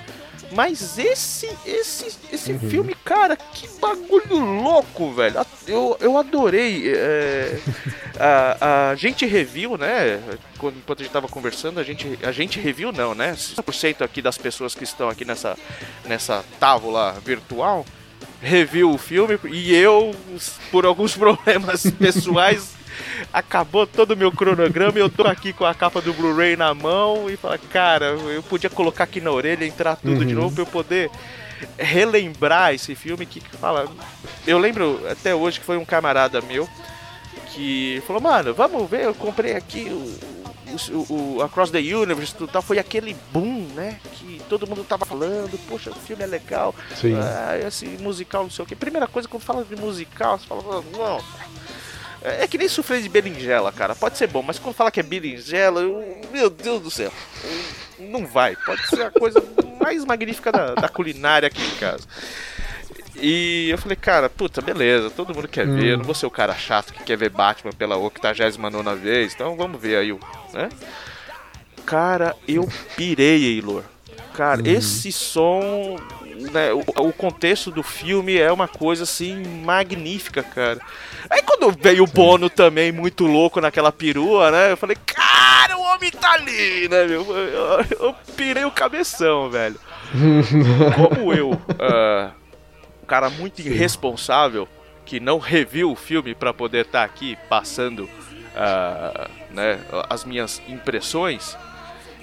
[0.51, 2.69] Mas esse esse esse Uhum.
[2.69, 5.36] filme, cara, que bagulho louco, velho.
[5.67, 6.83] Eu, eu adorei.
[6.93, 7.60] é,
[8.19, 10.21] a, a gente review, né?
[10.57, 13.33] Quando, enquanto a gente tava conversando, a gente, a gente review não, né?
[13.33, 15.57] 100% aqui das pessoas que estão aqui nessa,
[16.05, 17.86] nessa tábua virtual
[18.41, 20.15] reviu o filme e eu,
[20.71, 22.69] por alguns problemas pessoais,
[23.31, 26.73] acabou todo o meu cronograma e eu tô aqui com a capa do Blu-ray na
[26.73, 30.41] mão e fala, cara, eu podia colocar aqui na orelha, entrar tudo de Uhum.
[30.41, 31.10] novo pra eu poder
[31.77, 33.88] relembrar esse filme que fala.
[34.45, 36.67] Eu lembro até hoje que foi um camarada meu
[37.53, 42.47] que falou, mano, vamos ver, eu comprei aqui o, o, o Across the Universe e
[42.47, 43.99] tal, foi aquele boom, né?
[44.13, 47.15] Que todo mundo tava falando, poxa, o filme é legal, Sim.
[47.19, 48.75] ah, esse musical, não sei o que.
[48.75, 50.62] Primeira coisa, quando fala de musical, você fala,
[50.95, 51.21] não.
[52.21, 53.95] É é que nem suflê de berinjela, cara.
[53.95, 57.12] Pode ser bom, mas quando fala que é berinjela, eu- meu Deus do céu.
[57.99, 58.56] Não vai.
[58.56, 59.43] Pode ser a coisa
[59.80, 62.06] mais magnífica da, da culinária aqui em casa.
[63.19, 66.32] E eu falei, cara, puta, beleza, todo mundo quer ver, eu não vou ser o
[66.32, 70.19] cara chato que quer ver Batman pela 89 vez, então vamos ver aí o.
[70.53, 70.69] Né?
[71.86, 73.84] Cara, eu pirei, Eilor.
[74.36, 75.95] Cara, esse som.
[76.52, 80.80] Né, o, o contexto do filme é uma coisa assim magnífica, cara.
[81.30, 84.71] Aí quando veio o Bono também, muito louco naquela perua, né?
[84.71, 87.26] Eu falei, cara, o homem tá ali, né, meu?
[87.36, 89.80] Eu, eu- eu pirei o cabeção, velho.
[90.95, 92.32] Como eu, ah,
[93.02, 94.67] um cara muito irresponsável,
[95.06, 98.10] que não reviu o filme pra poder estar aqui passando
[98.56, 101.58] ah, né, as minhas impressões,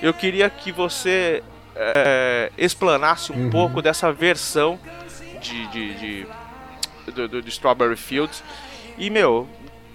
[0.03, 1.43] eu queria que você
[1.77, 4.79] eh, explanasse um pouco dessa versão
[5.41, 6.27] de, de, de-
[7.13, 8.43] do, do- de Strawberry Fields
[8.97, 9.47] e meu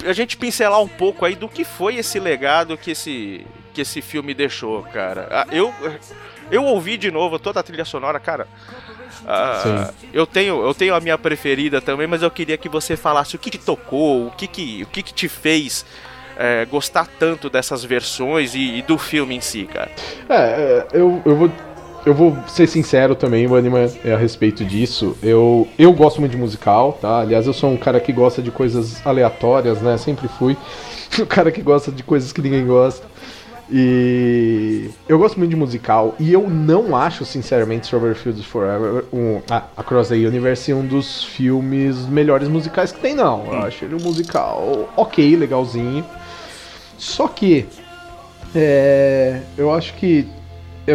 [0.06, 4.00] a gente pincelar um pouco aí do que foi esse legado que esse que esse
[4.02, 5.28] filme deixou, cara.
[5.30, 5.72] Ah, Eu
[6.50, 8.46] eu ouvi de novo toda a trilha sonora, cara.
[9.26, 13.36] ah, eu tenho eu tenho a minha preferida também, mas eu queria que você falasse
[13.36, 15.84] o que te tocou, o que que o que, que te fez
[16.36, 19.90] eh, gostar tanto dessas versões e, e do filme em si, cara.
[20.28, 21.52] É, é, eu, eu vou.
[22.04, 23.56] Eu vou ser sincero também, o
[24.04, 25.16] é a respeito disso.
[25.22, 27.20] Eu, eu gosto muito de musical, tá?
[27.20, 29.96] Aliás, eu sou um cara que gosta de coisas aleatórias, né?
[29.98, 30.56] Sempre fui.
[31.20, 33.04] Um cara que gosta de coisas que ninguém gosta.
[33.68, 36.14] E eu gosto muito de musical.
[36.20, 41.24] E eu não acho, sinceramente, Strawberry Fields Forever, um, ah, Across the Universe, um dos
[41.24, 43.46] filmes melhores musicais que tem, não.
[43.46, 46.04] Eu acho ele um musical ok, legalzinho.
[46.96, 47.66] Só que
[48.54, 50.26] é, eu acho que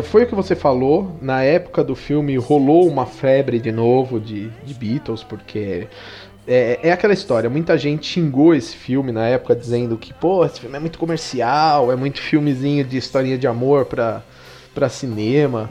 [0.04, 1.15] foi o que você falou.
[1.21, 5.88] Na época do filme rolou uma febre de novo de, de Beatles, porque
[6.48, 7.50] é, é aquela história.
[7.50, 11.91] Muita gente xingou esse filme na época, dizendo que, pô, esse filme é muito comercial,
[11.91, 14.21] é muito filmezinho de historinha de amor pra,
[14.74, 15.69] pra cinema.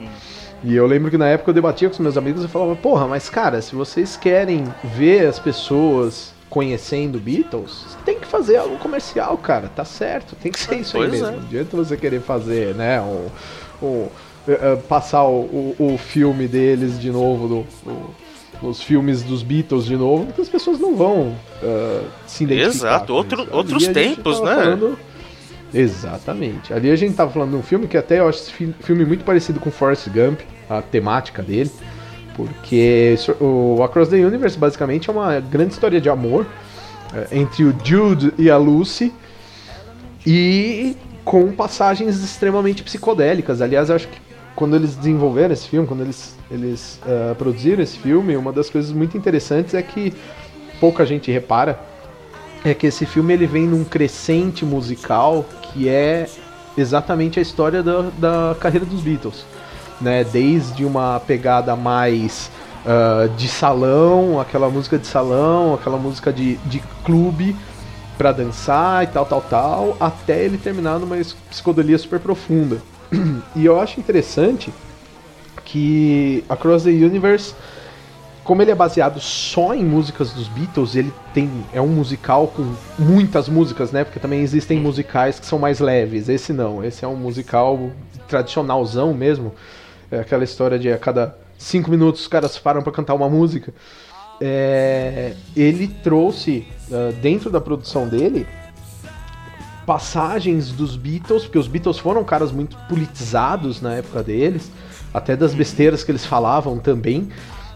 [0.62, 3.06] E eu lembro que na época eu debatia com os meus amigos e falava, porra,
[3.06, 4.64] mas cara, se vocês querem
[4.96, 10.58] ver as pessoas conhecendo Beatles, tem que fazer algo comercial, cara, tá certo, tem que
[10.60, 11.26] ser isso aí Pois mesmo.
[11.26, 11.30] é.
[11.32, 13.26] Não adianta você querer fazer, né, um,
[13.84, 19.84] eh, eh, passar o, o, o filme deles de novo, do, os filmes dos Beatles
[19.84, 22.74] de novo, porque as pessoas não vão eh, se identificar.
[22.94, 24.54] Exato, com outro- outros tempos, né?
[24.54, 24.98] falando-
[25.72, 26.72] Exatamente.
[26.72, 29.04] Ali a gente tava falando de um filme que até eu acho esse fi- filme
[29.04, 31.70] muito parecido com Forrest Gump, a temática dele.
[32.36, 36.46] Porque o Across the Universe basicamente é uma grande história de amor
[37.30, 39.12] entre o Jude e a Lucy
[40.26, 43.62] e com passagens extremamente psicodélicas.
[43.62, 44.18] Aliás, eu acho que
[44.54, 48.92] quando eles desenvolveram esse filme, quando eles, eles eh, produziram esse filme, uma das coisas
[48.92, 50.12] muito interessantes é que
[50.78, 51.78] pouca gente repara
[52.64, 56.26] é que esse filme ele vem num crescente musical que é
[56.78, 59.44] exatamente a história da, da carreira dos Beatles,
[60.00, 60.24] né?
[60.24, 62.50] Desde uma pegada mais
[62.86, 67.56] ah, de salão, aquela música de salão, aquela música de, de clube
[68.16, 71.16] pra dançar e tal, tal, tal, até ele terminar numa
[71.50, 72.80] psicodelia super profunda.
[73.56, 74.72] E eu acho interessante
[75.64, 77.54] que Across the Universe
[78.44, 82.74] como ele é baseado só em músicas dos Beatles, ele tem é um musical com
[82.98, 84.04] muitas músicas, né?
[84.04, 86.28] Porque também existem musicais que são mais leves.
[86.28, 87.90] Esse não, esse é um musical
[88.28, 89.54] tradicionalzão mesmo.
[90.10, 93.72] É aquela história de a cada cinco minutos os caras param pra cantar uma música.
[94.46, 98.46] É, ele trouxe ah, dentro da produção dele
[99.86, 104.70] passagens dos Beatles, porque os Beatles foram caras muito politizados na época deles,
[105.14, 107.28] até das besteiras que eles falavam também.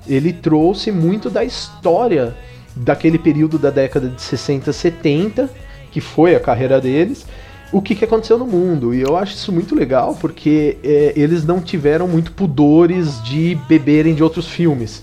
[0.06, 2.36] Ele trouxe muito da história
[2.76, 5.50] daquele período da década de 60, 70,
[5.90, 7.26] que foi a carreira deles,
[7.72, 8.94] o que, que aconteceu no mundo.
[8.94, 14.14] E eu acho isso muito legal, porque é, eles não tiveram muito pudores de beberem
[14.14, 15.02] de outros filmes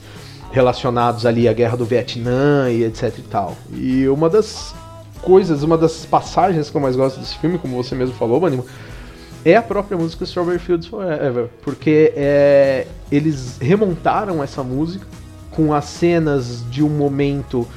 [0.55, 3.57] relacionados ali à guerra do Vietnã e etc e tal.
[3.73, 4.73] E uma das
[5.21, 8.65] coisas, uma das passagens que eu mais gosto desse filme, como você mesmo falou, Manimo,
[9.43, 15.05] é a própria música Strawberry Fields Forever, porque é, eles remontaram essa música
[15.51, 17.67] com as cenas de um momento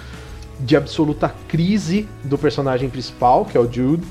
[0.61, 4.07] de absoluta crise do personagem principal, que é o Jude,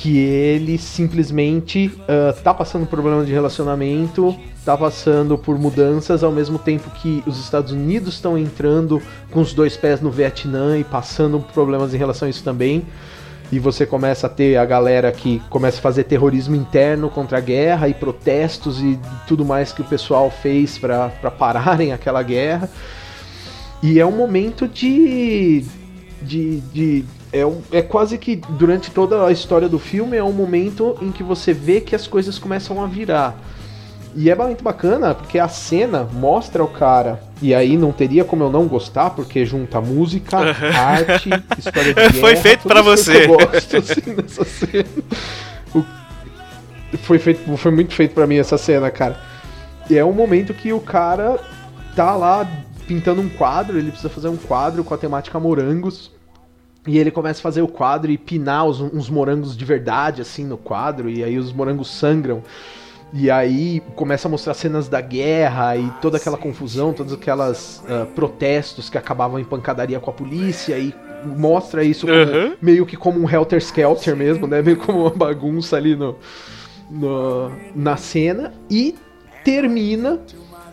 [0.00, 4.34] que ele simplesmente uh, tá passando por problema de relacionamento,
[4.64, 9.52] tá passando por mudanças, ao mesmo tempo que os Estados Unidos estão entrando com os
[9.52, 12.86] dois pés no Vietnã e passando problemas em relação a isso também.
[13.50, 17.40] E você começa a ter a galera que começa a fazer terrorismo interno contra a
[17.40, 18.96] guerra e protestos e
[19.26, 22.70] tudo mais que o pessoal fez para pararem aquela guerra.
[23.82, 25.64] E é um momento de.
[26.22, 26.60] de.
[26.72, 30.96] de é, um, é quase que durante toda a história do filme é um momento
[31.00, 33.36] em que você vê que as coisas começam a virar.
[34.14, 37.22] E é muito bacana porque a cena mostra o cara.
[37.40, 42.12] E aí não teria como eu não gostar, porque junta música, arte, história de guerra.
[42.14, 43.26] Foi feito para você.
[43.26, 44.88] Eu gosto, assim, dessa cena.
[45.74, 45.84] O...
[46.98, 49.20] Foi, feito, foi muito feito para mim essa cena, cara.
[49.88, 51.38] E é um momento que o cara
[51.94, 52.48] tá lá
[52.86, 56.10] pintando um quadro, ele precisa fazer um quadro com a temática morangos.
[56.88, 60.42] E ele começa a fazer o quadro e pinar os, uns morangos de verdade, assim,
[60.44, 62.42] no quadro, e aí os morangos sangram.
[63.12, 68.06] E aí começa a mostrar cenas da guerra e toda aquela confusão, todos aquelas uh,
[68.14, 72.54] protestos que acabavam em pancadaria com a polícia e mostra isso como, uhum.
[72.60, 74.62] meio que como um helter skelter mesmo, né?
[74.62, 76.16] Meio como uma bagunça ali no,
[76.90, 78.94] no na cena e
[79.44, 80.20] termina,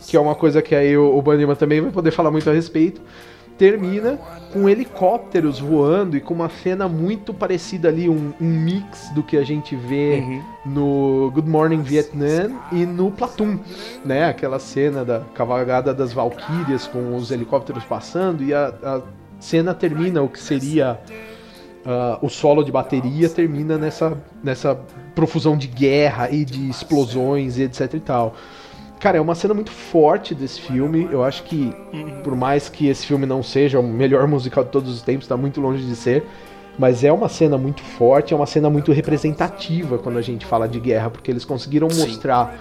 [0.07, 2.53] que é uma coisa que aí o, o Banima também vai poder falar muito a
[2.53, 3.01] respeito,
[3.57, 4.19] termina
[4.51, 9.37] com helicópteros voando e com uma cena muito parecida ali, um, um mix do que
[9.37, 10.43] a gente vê uhum.
[10.65, 13.59] no Good Morning Vietnam e no Platoon,
[14.03, 14.25] né?
[14.25, 19.01] Aquela cena da cavalgada das Valkyrias com os helicópteros passando e a, a
[19.39, 20.99] cena termina o que seria
[21.85, 24.79] uh, o solo de bateria termina nessa, nessa
[25.13, 28.35] profusão de guerra e de explosões e etc e tal.
[29.05, 31.07] Cara, é uma cena muito forte desse filme.
[31.11, 31.71] Eu acho que,
[32.23, 35.37] por mais que esse filme não seja o melhor musical de todos os tempos, está
[35.37, 36.25] muito longe de ser.
[36.75, 40.67] Mas é uma cena muito forte, é uma cena muito representativa quando a gente fala
[40.67, 42.01] de guerra, porque eles conseguiram Sim.
[42.01, 42.57] mostrar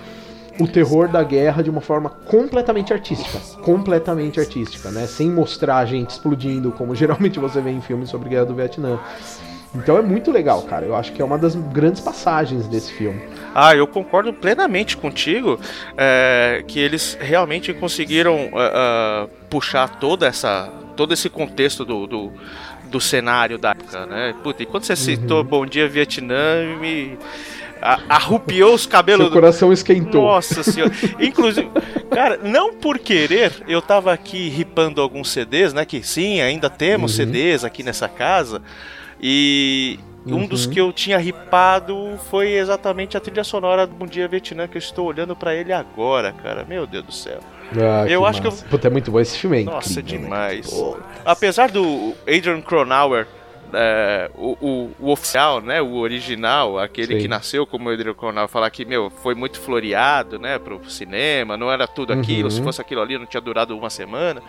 [0.61, 3.39] o terror da guerra de uma forma completamente artística.
[3.63, 5.07] Completamente artística, né?
[5.07, 9.01] Sem mostrar a gente explodindo, como geralmente você vê em filmes sobre guerra do Vietnã.
[9.75, 10.87] Então é muito legal, cara.
[10.87, 13.21] Eu acho que é uma das grandes passagens desse filme.
[13.55, 15.59] Ah, eu concordo plenamente contigo
[15.97, 22.33] é, que eles realmente conseguiram uh, uh, puxar toda essa, todo esse contexto do, do,
[22.85, 24.35] do, cenário da época, né?
[24.43, 25.45] Puta, e quando você citou uhum.
[25.45, 27.19] Bom Dia Vietnã, me
[28.09, 29.27] arrupiou os cabelos.
[29.27, 30.23] Seu coração esquentou.
[30.23, 30.93] Nossa senhora.
[31.21, 31.69] Inclusive,
[32.11, 35.85] cara, não por querer, eu tava aqui ripando alguns CDs, né?
[35.85, 37.27] Que sim, ainda temos uhum.
[37.27, 38.63] CDs aqui nessa casa.
[39.27, 40.41] E uhum.
[40.41, 40.73] um dos uhum.
[40.73, 44.81] que eu tinha ripado foi exatamente a trilha sonora do Bom Dia Vietnã, que eu
[44.81, 46.63] estou olhando para ele agora, cara.
[46.69, 47.41] Meu Deus do céu.
[47.73, 48.59] Ah, eu acho massa.
[48.59, 48.69] que eu...
[48.69, 50.25] Puta, é muito bom esse filme, é Nossa, incrível, né?
[50.27, 50.71] demais.
[50.71, 50.97] Né?
[51.25, 53.27] Apesar do Adrian Cronauer
[53.73, 57.23] é, o, o, o, oficial, né, o original, aquele Sim.
[57.23, 61.73] que nasceu como Adrian Cronauer, falar que, meu, foi muito floreado, né, pro cinema, não
[61.73, 62.51] era tudo aquilo, uhum.
[62.51, 64.43] se fosse aquilo ali não tinha durado uma semana.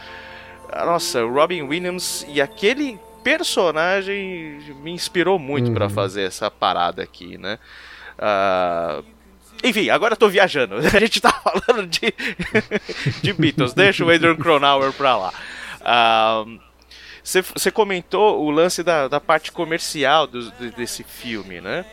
[0.86, 5.74] Nossa, Robin Williams e aquele personagem me inspirou muito uhum.
[5.74, 7.58] para fazer essa parada aqui, né?
[8.20, 9.04] Uh,
[9.64, 10.76] enfim, agora eu tô viajando.
[10.94, 12.14] A gente tá falando de,
[13.24, 13.74] de Beatles.
[13.74, 15.34] Deixa o Adrian Cronauer pra lá.
[17.24, 21.84] Você uh, comentou o lance da, da parte comercial do, desse filme, né?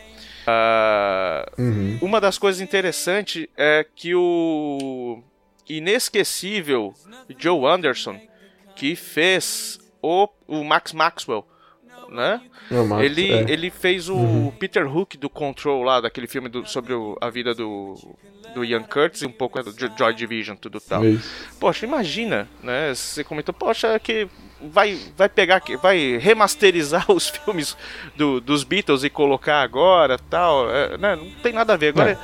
[0.47, 1.99] Uh, uhum.
[2.03, 5.23] Uma das coisas interessantes é que o
[5.67, 6.93] inesquecível
[7.39, 8.21] Joe Anderson,
[8.75, 11.47] que fez o, o Max Maxwell,
[12.09, 12.41] né?
[12.69, 13.45] É Max, ele, é.
[13.47, 14.51] ele fez o uhum.
[14.51, 17.95] Peter Hook do Control lá, daquele filme do, sobre o, a vida do,
[18.53, 21.05] do Ian Curtis e um pouco do Joy Division, tudo tal.
[21.05, 21.29] Isso.
[21.57, 22.93] Poxa, imagina, né?
[22.93, 24.27] Você comentou, poxa, que
[24.61, 27.77] vai, vai pegar, vai remasterizar os filmes
[28.15, 31.15] do, dos Beatles e colocar agora, tal, é, né?
[31.15, 31.89] Não tem nada a ver.
[31.89, 32.17] Agora, é.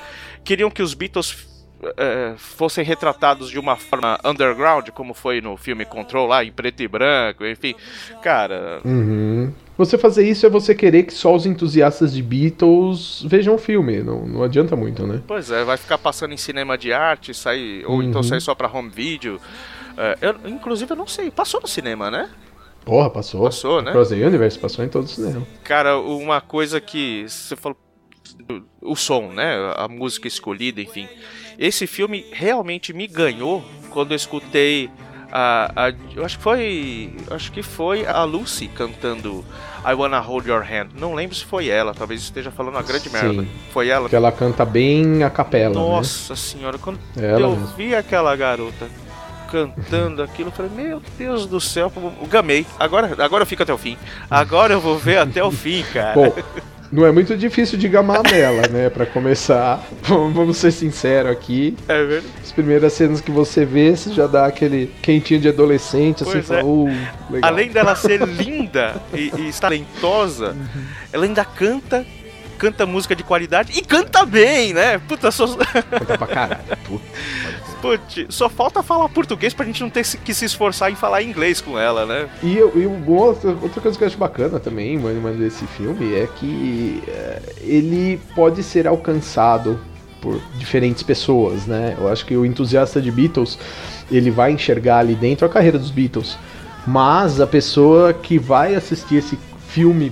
[0.43, 1.48] queriam que os Beatles
[1.97, 6.81] é, fossem retratados de uma forma underground, como foi no filme Control lá, em preto
[6.81, 7.75] e branco, enfim.
[8.21, 8.81] Cara.
[8.83, 9.51] Uhum.
[9.77, 14.03] Você fazer isso é você querer que só os entusiastas de Beatles vejam o filme.
[14.03, 15.21] Não, não adianta muito, né?
[15.25, 18.27] Pois é, vai ficar passando em cinema de arte, sair, ou então uhum.
[18.27, 19.39] sair só pra home video.
[19.97, 22.29] É, eu, inclusive, eu não sei, passou no cinema, né?
[22.85, 23.43] Porra, passou.
[23.43, 23.91] Passou, né?
[23.91, 25.45] Across the Universe passou em todo o cinema.
[25.63, 27.77] Cara, uma coisa que você falou.
[28.81, 29.73] O som, né?
[29.75, 31.07] A música escolhida, enfim.
[31.57, 34.89] Esse filme realmente me ganhou quando eu escutei
[35.31, 39.45] a, a, eu acho que foi acho que foi a Lucy cantando
[39.85, 40.89] I Wanna Hold Your Hand.
[40.97, 43.45] Não lembro se foi ela, talvez esteja falando uma grande Sim, merda.
[43.71, 44.09] Foi ela.
[44.09, 45.73] Que ela canta bem a capela.
[45.73, 45.79] Né?
[45.79, 46.37] Nossa né?
[46.37, 47.67] senhora, quando ela eu mesmo.
[47.77, 48.87] vi aquela garota
[49.51, 50.49] cantando aquilo.
[50.49, 52.65] Eu falei, meu Deus do céu, eu gamei.
[52.79, 53.97] Agora, agora eu fico até o fim.
[54.29, 56.15] Agora eu vou ver até o fim, cara.
[56.15, 56.33] Bom,
[56.91, 58.89] não é muito difícil de gamar nela, né?
[58.89, 61.75] Pra começar, vamos ser sinceros aqui.
[61.87, 62.33] É verdade.
[62.41, 66.47] As primeiras cenas que você vê, você já dá aquele quentinho de adolescente, assim, Pois
[66.47, 66.63] fala, é.
[66.63, 66.85] uh,
[67.29, 67.51] legal.
[67.51, 70.55] Além dela ser linda e, e talentosa,
[71.13, 72.05] ela ainda canta,
[72.57, 74.99] canta música de qualidade e canta bem, né?
[75.07, 76.77] Puta, só, Conta pra caralho.
[76.85, 77.05] Puta.
[77.81, 81.61] putz, só falta falar português pra gente não ter que se esforçar em falar inglês
[81.61, 82.29] com ela, né?
[82.43, 86.27] E, e outra, outra coisa que eu acho bacana também, mano, mano, desse filme é
[86.27, 89.79] que é, ele pode ser alcançado
[90.21, 91.95] por diferentes pessoas, né?
[91.97, 93.57] Eu acho que o entusiasta de Beatles,
[94.11, 96.37] ele vai enxergar ali dentro a carreira dos Beatles.
[96.85, 100.11] Mas a pessoa que vai assistir esse filme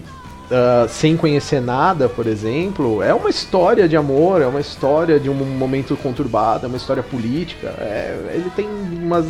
[0.50, 5.30] ah, sem conhecer nada, por exemplo, é uma história de amor, é uma história de
[5.30, 7.68] um momento conturbado, é uma história política.
[7.80, 9.26] é- ele tem umas.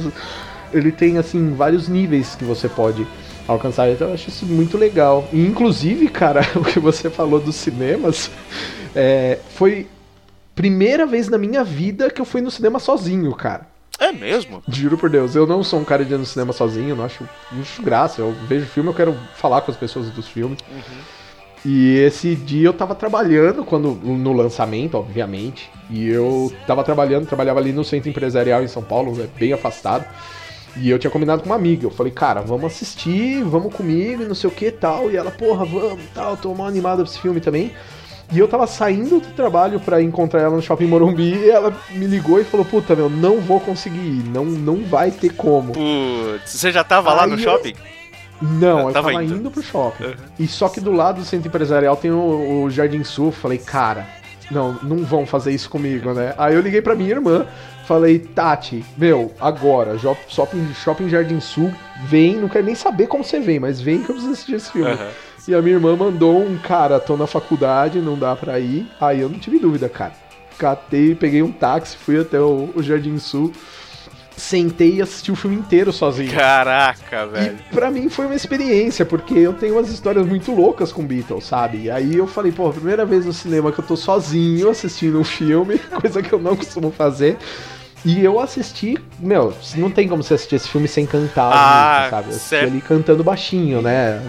[0.74, 3.07] Ele tem, assim, vários níveis que você pode
[3.47, 3.89] alcançar.
[3.89, 5.28] Então eu acho isso muito legal.
[5.32, 8.30] E, inclusive, cara, o que você falou dos cinemas
[8.95, 9.88] é, foi
[10.53, 13.65] primeira vez na minha vida que eu fui no cinema sozinho, cara.
[14.00, 14.62] É mesmo?
[14.68, 17.28] Juro por Deus, eu não sou um cara de ir no cinema sozinho, não acho,
[17.52, 18.22] não acho graça.
[18.22, 20.60] Eu vejo filme, eu quero falar com as pessoas dos filmes.
[21.66, 25.70] E esse dia eu tava trabalhando quando no lançamento, obviamente.
[25.89, 30.06] E eu tava trabalhando, trabalhava ali no centro empresarial em São Paulo, né, bem afastado.
[30.80, 31.86] E eu tinha combinado com uma amiga.
[31.86, 35.10] Eu falei, cara, vamos assistir, vamos comigo, e não sei o que tal.
[35.10, 37.74] E ela, porra, vamos tal, tô mal animada pra esse filme também.
[38.32, 42.05] E eu tava saindo do trabalho pra encontrar ela no shopping Morumbi e ela me
[42.07, 45.71] ligou e falou: Puta, meu, não vou conseguir ir, não, não vai ter como.
[45.73, 47.73] Putz, você já tava lá no Aí eu- shopping?
[48.41, 49.36] Não, Eu eu tava tava, indo.
[49.36, 49.49] indo.
[49.49, 50.03] pro shopping.
[50.03, 50.13] Uhum.
[50.38, 53.32] E só que do lado do centro empresarial tem o, o Jardim Sul.
[53.32, 54.05] Falei, cara,
[54.51, 56.36] não, não vão fazer isso comigo, né?
[56.38, 57.47] Aí eu liguei pra minha irmã,
[57.88, 59.97] falei, Tati, meu, agora,
[60.28, 61.71] shopping, shopping Jardim Sul,
[62.05, 64.71] vem, não quero nem saber como você vem, mas vem que eu preciso assistir esse
[64.71, 64.91] filme.
[64.91, 65.07] Aham.
[65.48, 68.86] E a minha irmã mandou um cara, tô na faculdade, não dá pra ir.
[69.00, 70.12] Aí eu não tive dúvida, cara.
[70.58, 73.54] Catei, peguei um táxi, fui até o, o Jardim Sul,
[74.36, 76.32] sentei e assisti o filme inteiro sozinho.
[76.34, 77.58] Caraca, velho.
[77.72, 81.45] E pra mim foi uma experiência, porque eu tenho umas histórias muito loucas com Beatles,
[81.45, 81.84] sabe?
[81.84, 85.24] E aí eu falei, pô, primeira vez no cinema que eu tô sozinho assistindo um
[85.24, 87.38] filme, coisa que eu não costumo fazer.
[88.06, 92.28] E eu assisti, meu, não tem como você assistir esse filme sem cantar, Ah, sabe?
[92.28, 92.70] Eu assisti certo.
[92.70, 94.22] ali cantando baixinho, né?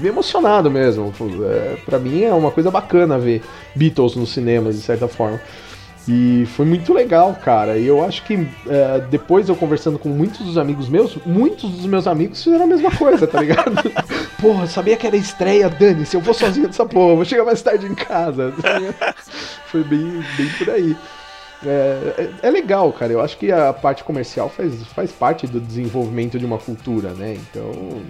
[0.00, 1.12] Me emocionado mesmo.
[1.44, 3.42] É, pra mim é uma coisa bacana ver
[3.74, 5.40] Beatles no cinema, de certa forma.
[6.08, 7.76] E foi muito legal, cara.
[7.76, 11.86] E eu acho que é, depois eu conversando com muitos dos amigos meus, muitos dos
[11.86, 13.80] meus amigos fizeram a mesma coisa, tá ligado?
[14.40, 17.60] porra, sabia que era estreia, Dani, se eu vou sozinho dessa porra, vou chegar mais
[17.62, 18.52] tarde em casa.
[18.60, 19.14] tá
[19.66, 20.96] foi bem, bem por aí.
[21.64, 23.12] É, é- é legal, cara.
[23.12, 27.34] Eu acho que a parte comercial faz, faz parte do desenvolvimento de uma cultura, né?
[27.34, 28.02] Então,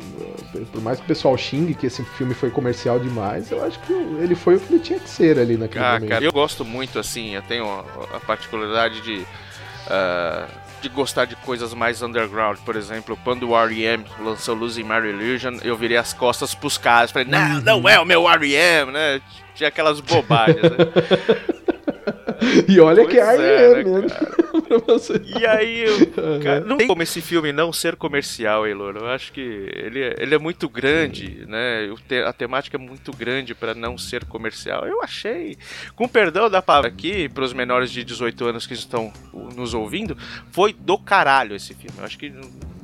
[0.55, 3.79] eh, por mais que o pessoal xingue que esse filme foi comercial demais, eu acho
[3.81, 6.09] que ele foi o que ele tinha que ser ali naquele Ah, momento.
[6.11, 9.27] cara, eu gosto muito, assim, eu tenho a, particularidade de.
[9.89, 10.47] ah,
[10.81, 14.03] de gostar de coisas mais underground, por exemplo, quando o R.E.M.
[14.25, 18.05] lançou Losing My Illusion, eu virei as costas pros caras, falei, não, não é o
[18.07, 19.21] meu R.E.M., né?
[19.55, 20.71] Tinha aquelas bobagens, né?
[22.69, 24.07] E olha Pois que é, é, né, né.
[25.41, 25.81] E aí,
[26.17, 28.97] eu, cara, não tem como esse filme não ser comercial, Eilor.
[28.97, 31.89] Eu acho que ele é, ele é muito grande, né?
[32.27, 34.87] A temática é muito grande pra não ser comercial.
[34.87, 35.59] Eu achei,
[35.97, 39.13] com perdão da palavra aqui, pros menores de 18 anos que estão
[39.55, 40.17] nos ouvindo,
[40.51, 41.97] foi do caralho esse filme.
[41.99, 42.33] Eu acho que.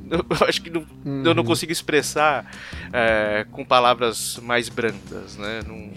[0.09, 0.85] Eu acho que não-
[1.25, 2.49] eu não consigo expressar
[2.93, 5.59] é, com palavras mais brandas, né?
[5.67, 5.91] Não,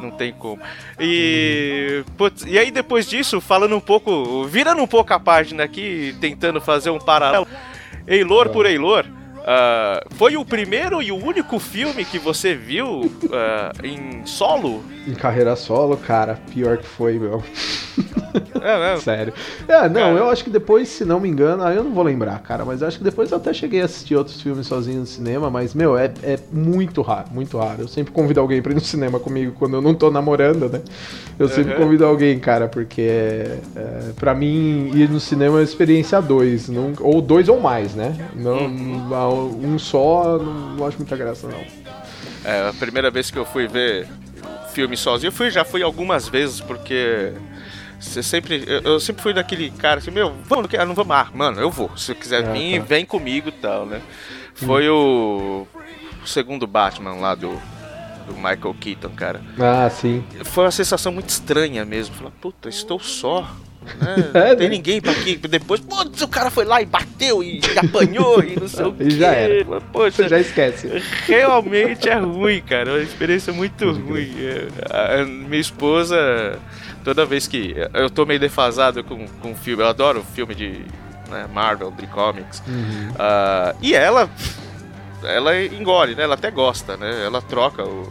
[0.00, 0.60] não tem como.
[0.98, 6.14] E, putz, e aí depois disso, falando um pouco, virando um pouco a página aqui,
[6.20, 7.46] tentando fazer um paralelo,
[8.06, 9.06] Eilor por Eilor,
[9.46, 14.82] ah, foi o primeiro e o único filme que você viu ah, em solo?
[15.06, 17.42] Em carreira solo, cara, pior que foi, meu.
[18.62, 18.96] É?
[19.00, 19.32] Sério.
[19.66, 20.18] É, não, Cara.
[20.18, 22.88] eu acho que depois, se não me engano, eu não vou lembrar, cara, mas eu
[22.88, 25.96] acho que depois eu até cheguei a assistir outros filmes sozinho no cinema, mas, meu,
[25.96, 27.80] é, é muito raro, muito raro.
[27.82, 30.80] Eu sempre convido alguém pra ir no cinema comigo quando eu não tô namorando, né?
[31.38, 31.80] Eu sempre Uhum.
[31.80, 36.68] convido alguém, cara, porque é, é, pra mim ir no cinema é uma experiência dois,
[36.68, 38.14] não- ou dois ou mais, né?
[38.36, 39.08] Não, Uhum.
[39.34, 41.64] Um só, não, não acho muita graça, não.
[42.44, 44.08] É, a primeira vez que eu fui ver
[44.72, 47.32] filme sozinho, eu fui, já fui algumas vezes, porque
[47.98, 48.64] você sempre.
[48.66, 51.14] Eu, eu sempre fui daquele cara assim, meu, vamos, ah, não vamos.
[51.14, 51.90] Ah, mano, eu vou.
[51.96, 52.86] Se você quiser Ah, vir, tá.
[52.86, 54.00] vem comigo e tal, né?
[54.54, 55.66] Foi o,
[56.22, 57.50] o segundo Batman lá do,
[58.26, 59.40] do Michael Keaton, cara.
[59.58, 60.24] Ah, sim.
[60.44, 62.14] Foi uma sensação muito estranha mesmo.
[62.14, 63.48] Falar, puta, estou só.
[64.00, 64.30] Né?
[64.34, 64.76] É, não tem né?
[64.76, 68.68] ninguém pra que depois, putz, o cara foi lá e bateu e apanhou e não
[68.68, 69.10] sei o E quê.
[69.10, 69.80] já era.
[69.92, 70.88] Poxa, Você já esquece.
[71.26, 72.90] realmente é ruim, cara.
[72.90, 74.32] É uma experiência muito ruim.
[74.38, 76.58] É, A, minha esposa,
[77.04, 77.74] toda vez que.
[77.94, 80.80] Eu tô meio defasado com, com filme, eu adoro filme de
[81.30, 82.62] né, Marvel, de comics.
[83.18, 84.28] Ah, e ela.
[85.22, 86.22] Ela engole, né?
[86.24, 87.24] Ela até gosta, né?
[87.24, 88.08] Ela troca o-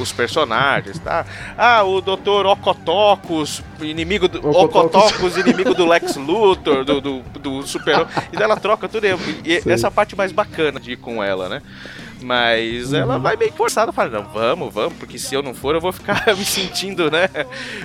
[0.00, 1.24] os personagens, tá?
[1.56, 2.46] Ah, o Dr.
[2.46, 4.40] Ocotocus, inimigo do.
[4.66, 8.06] Ocotocus, inimigo do Lex Luthor, do, do, do Super.
[8.32, 9.06] E daí ela troca tudo.
[9.06, 9.10] E,
[9.44, 11.62] e essa parte mais bacana de ir com ela, né?
[12.20, 15.80] Mas ela vai meio forçada, fala, não, vamos, vamos, porque se eu não for, eu
[15.80, 17.28] vou ficar me sentindo, né,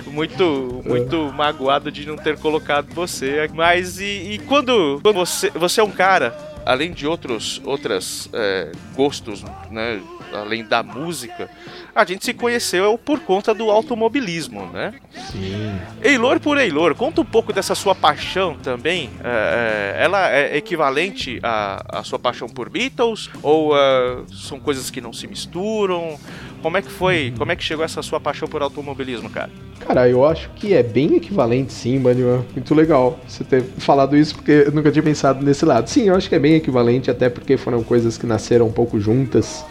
[0.08, 3.48] muito, muito magoado de não ter colocado você.
[3.54, 8.72] Mas e, e quando, quando você, você é um cara, além de outros outras é,
[8.94, 10.00] gostos, né,
[10.32, 11.48] além da música,
[11.94, 14.94] a gente se conheceu por conta do automobilismo, né?
[15.30, 15.78] Sim.
[16.02, 19.10] Eilor por Eilor, conta um pouco dessa sua paixão também.
[19.22, 23.30] é, é, ela é equivalente à, à sua paixão por Beatles?
[23.42, 26.18] Ou é, são coisas que não se misturam?
[26.64, 27.30] Como é que foi?
[27.36, 29.50] Como é que chegou essa sua paixão por automobilismo, cara?
[29.80, 32.42] Cara, eu acho que é bem equivalente, sim, Manuel.
[32.54, 35.90] Muito legal você ter falado isso, porque eu nunca tinha pensado nesse lado.
[35.90, 38.98] Sim, eu acho que é bem equivalente, até porque foram coisas que nasceram um pouco
[38.98, 39.62] juntas.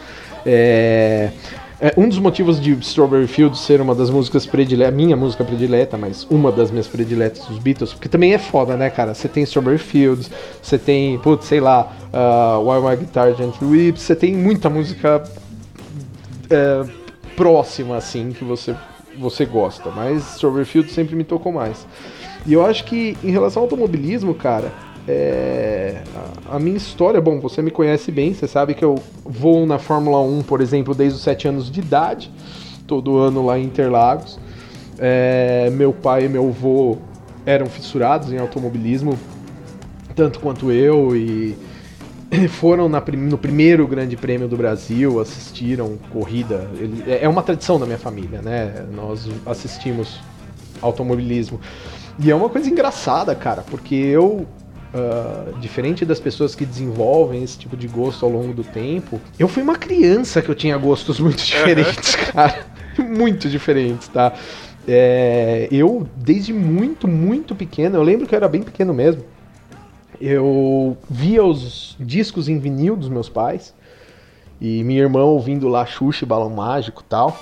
[0.45, 1.31] É...
[1.81, 5.97] é, um dos motivos de Strawberry Fields ser uma das músicas prediletas, minha música predileta,
[5.97, 9.15] mas uma das minhas prediletas dos Beatles, porque também é foda, né, cara?
[9.15, 10.29] Você tem Strawberry Fields,
[10.61, 15.23] você tem, putz, sei lá, uh, While My Guitar Gently Weeps, você tem muita música
[16.53, 16.85] é,
[17.35, 18.75] próxima, assim, que você,
[19.17, 19.89] você gosta.
[19.89, 21.85] Mas Strawberry Fields sempre me tocou mais.
[22.45, 24.71] E eu acho que em relação ao automobilismo, cara,
[25.07, 26.01] é,
[26.49, 28.95] a, a minha história, bom, você me conhece bem, você sabe que eu
[29.25, 32.31] vou na Fórmula 1, por exemplo, desde os 7 anos de idade,
[32.87, 34.39] todo ano lá em Interlagos.
[34.99, 36.97] É, meu pai e meu avô
[37.45, 39.17] eram fissurados em automobilismo,
[40.15, 41.57] tanto quanto eu, e
[42.49, 46.69] foram na no primeiro Grande Prêmio do Brasil, assistiram corrida.
[47.07, 48.85] É é uma tradição da minha família, né?
[48.93, 50.19] Nós assistimos
[50.81, 51.59] automobilismo.
[52.19, 54.45] E é uma coisa engraçada, cara, porque eu,
[54.93, 59.47] ah, diferente das pessoas que desenvolvem esse tipo de gosto ao longo do tempo, eu
[59.47, 62.73] fui uma criança que eu tinha gostos muito diferentes, cara.
[62.95, 64.33] Muito diferentes, tá?
[64.87, 69.23] É, eu, desde muito, muito pequeno, eu lembro que eu era bem pequeno mesmo.
[70.19, 73.73] Eu via os discos em vinil dos meus pais.
[74.61, 77.37] E minha irmã ouvindo lá Xuxa e Balão Mágico e tal.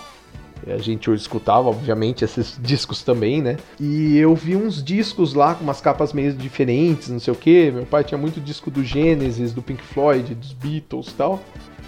[0.65, 3.57] E a gente escutava, obviamente, esses discos também, né?
[3.79, 7.71] E eu vi uns discos lá com umas capas meio diferentes, não sei o que.
[7.71, 11.39] Meu pai tinha muito disco do Genesis, do Pink Floyd, dos Beatles e tal.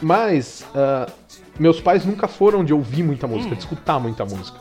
[0.02, 1.08] Mas ah,
[1.60, 4.60] meus pais nunca foram de ouvir muita música, de escutar muita música.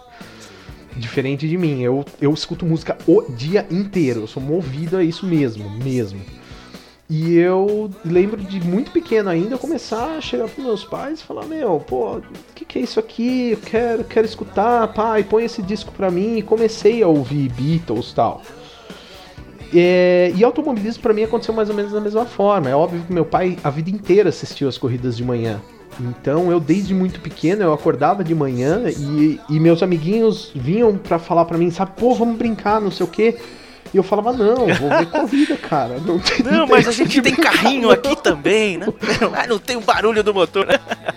[0.97, 5.27] Diferente de mim, eu, eu escuto música o dia inteiro, eu sou movido a isso
[5.27, 6.21] mesmo, mesmo.
[7.15, 11.45] E eu lembro de muito pequeno ainda começar a chegar pros meus pais e falar,
[11.45, 12.23] meu, pô, o
[12.55, 13.51] que, que é isso aqui?
[13.51, 16.39] Eu quero, quero escutar, pai, põe esse disco pra mim.
[16.39, 18.41] E comecei a ouvir Beatles tal.
[19.75, 22.71] É, e automobilismo pra mim aconteceu mais ou menos da mesma forma.
[22.71, 25.61] É óbvio que meu pai a vida inteira assistiu as corridas de manhã.
[26.01, 31.19] Então eu desde muito pequeno eu acordava de manhã e, e meus amiguinhos vinham pra
[31.19, 33.37] falar pra mim, sabe, pô, vamos brincar, não sei o quê.
[33.93, 35.99] E eu falava, não, vou ver corrida, cara.
[35.99, 38.87] Não, tem, Não, mas a gente tem carrinho aqui também, né?
[39.35, 40.67] Ah, não tem o barulho do motor.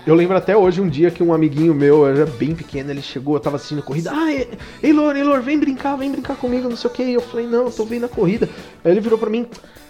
[0.06, 3.02] Eu lembro até hoje um dia que um amiguinho meu, eu era bem pequeno, ele
[3.02, 4.12] chegou, eu tava assistindo a corrida.
[4.14, 4.50] Ah, E-
[4.84, 7.14] Eilor, Eilor, vem brincar, vem brincar comigo, não sei o que.
[7.14, 8.50] Eu falei, não, eu tô vendo a corrida.
[8.84, 9.48] Aí ele virou pra mim,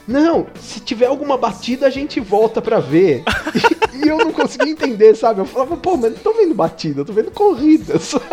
[0.08, 3.24] não, se tiver alguma batida a gente volta pra ver.
[3.94, 5.40] e, e eu não conseguia entender, sabe?
[5.42, 8.26] Eu falava, pô, mas não tô vendo batida, eu tô vendo corrida, sabe?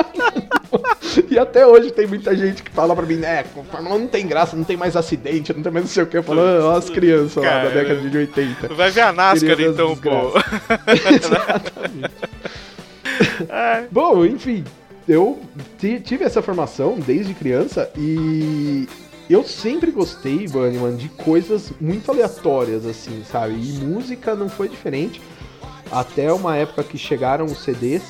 [1.30, 4.26] E até hoje tem muita gente que fala pra mim, né, Fórmula 1 não tem
[4.26, 6.16] graça, não tem mais acidente, não tem mais não sei o que.
[6.16, 8.68] Eu falo, ah, ó as crianças lá Cara, da década de 80.
[8.74, 10.10] Vai ver a NASCAR então, pô.
[11.10, 12.14] Exatamente.
[13.50, 14.64] Ai, Bom, enfim,
[15.08, 15.40] eu
[15.78, 18.88] ti- tive essa formação desde criança e
[19.30, 23.54] eu sempre gostei, Bunnyman, de coisas muito aleatórias, assim, sabe?
[23.54, 25.20] E música não foi diferente.
[25.90, 28.02] Até uma época que chegaram os CDs.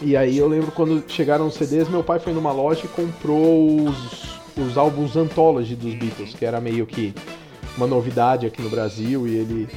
[0.00, 3.88] E aí eu lembro quando chegaram os CDs, meu pai foi numa loja e comprou
[3.88, 7.14] os, os álbuns Anthology dos Beatles, que era meio que
[7.76, 9.68] uma novidade aqui no Brasil e ele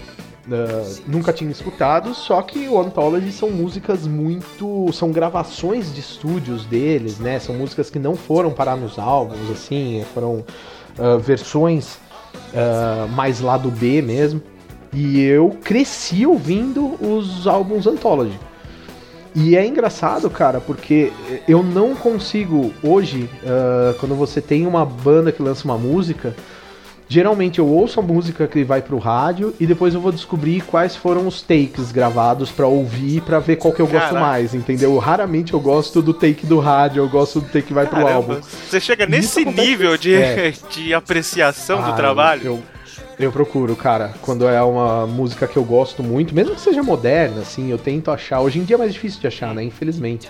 [0.47, 4.91] uh, nunca tinha escutado, só que o Anthology são músicas muito.
[4.93, 7.39] são gravações de estúdios deles, né?
[7.39, 10.45] São músicas que não foram parar nos álbuns, assim, foram
[10.97, 14.41] uh, versões uh, mais lado B mesmo.
[14.93, 18.39] E eu cresci ouvindo os álbuns Anthology.
[19.35, 21.11] E é engraçado, cara, porque
[21.45, 23.29] eu não consigo hoje,
[23.99, 26.33] quando você tem uma banda que lança uma música,
[27.07, 30.95] geralmente eu ouço a música que vai pro rádio e depois eu vou descobrir quais
[30.95, 34.19] foram os takes gravados para ouvir, para ver qual que eu gosto Caraca.
[34.19, 34.97] mais, entendeu?
[34.97, 38.13] Raramente eu gosto do take do rádio, eu gosto do take que vai pro Caramba,
[38.15, 38.41] álbum.
[38.41, 40.53] Você chega nesse nível de, É.
[40.71, 42.41] de apreciação Ah, do trabalho.
[42.43, 42.63] Eu,
[43.19, 44.13] eu procuro, cara.
[44.21, 48.11] Quando é uma música que eu gosto muito, mesmo que seja moderna, assim, eu tento
[48.11, 48.41] achar.
[48.41, 49.63] Hoje em dia é mais difícil de achar, né?
[49.63, 50.29] Infelizmente.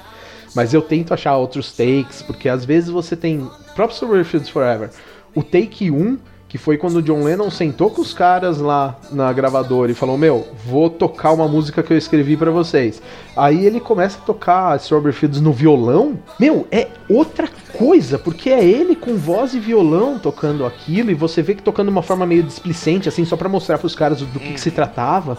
[0.53, 3.49] Mas eu tento achar outros takes, porque às vezes você tem.
[3.75, 4.89] Próprio Silverfields Forever.
[5.33, 6.17] O take 1,
[6.55, 10.17] que foi quando o John Lennon sentou com os caras lá na gravadora e falou:
[10.17, 13.01] Meu, vou tocar uma música que eu escrevi pra vocês.
[13.35, 16.17] Aí ele começa a tocar Strawberry Fields no violão.
[16.39, 21.41] Meu, é outra coisa, porque é ele com voz e violão tocando aquilo, e você
[21.41, 24.39] vê que tocando de uma forma meio displicente, assim, só pra mostrar pros caras do
[24.39, 25.37] que, que se tratava.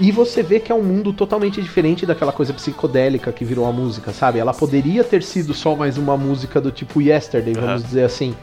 [0.00, 3.72] E você vê que é um mundo totalmente diferente daquela coisa psicodélica que virou a
[3.72, 4.40] música, sabe?
[4.40, 7.80] Ela poderia ter sido só mais uma música do tipo Yesterday, vamos Aham.
[7.80, 8.34] dizer assim.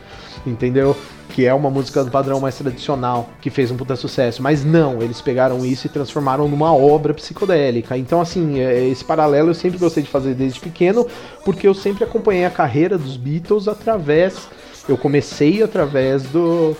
[0.46, 0.96] Entendeu?
[1.30, 4.42] Que é uma música do padrão mais tradicional, que fez um puta sucesso.
[4.42, 7.98] Mas não, eles pegaram isso e transformaram numa obra psicodélica.
[7.98, 11.08] Então, assim, é- esse paralelo eu sempre gostei de fazer desde pequeno,
[11.46, 14.48] porque eu sempre acompanhei a carreira dos Beatles através.
[14.90, 16.76] Eu comecei através do,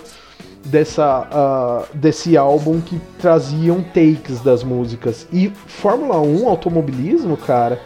[0.64, 5.26] dessa, ah, desse álbum que traziam takes das músicas.
[5.32, 7.80] E Fórmula 1, automobilismo, cara,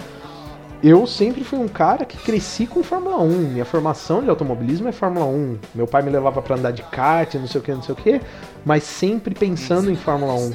[0.82, 3.28] eu sempre fui um cara que cresci com Fórmula 1.
[3.28, 5.58] Minha formação de automobilismo é Fórmula 1.
[5.74, 7.96] Meu pai me levava pra andar de kart, não sei o que, não sei o
[7.96, 8.20] que,
[8.64, 10.52] mas sempre pensando em Fórmula 1.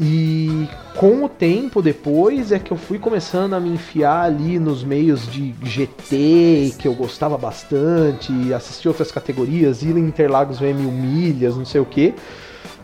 [0.00, 4.82] E com o tempo depois é que eu fui começando a me enfiar ali nos
[4.82, 11.56] meios de GT, que eu gostava bastante, assistir outras categorias, ir em Interlagos mil milhas,
[11.56, 12.12] não sei o que.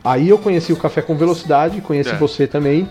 [0.03, 2.17] Aí eu conheci o Café com Velocidade, conheci É.
[2.17, 2.89] você também,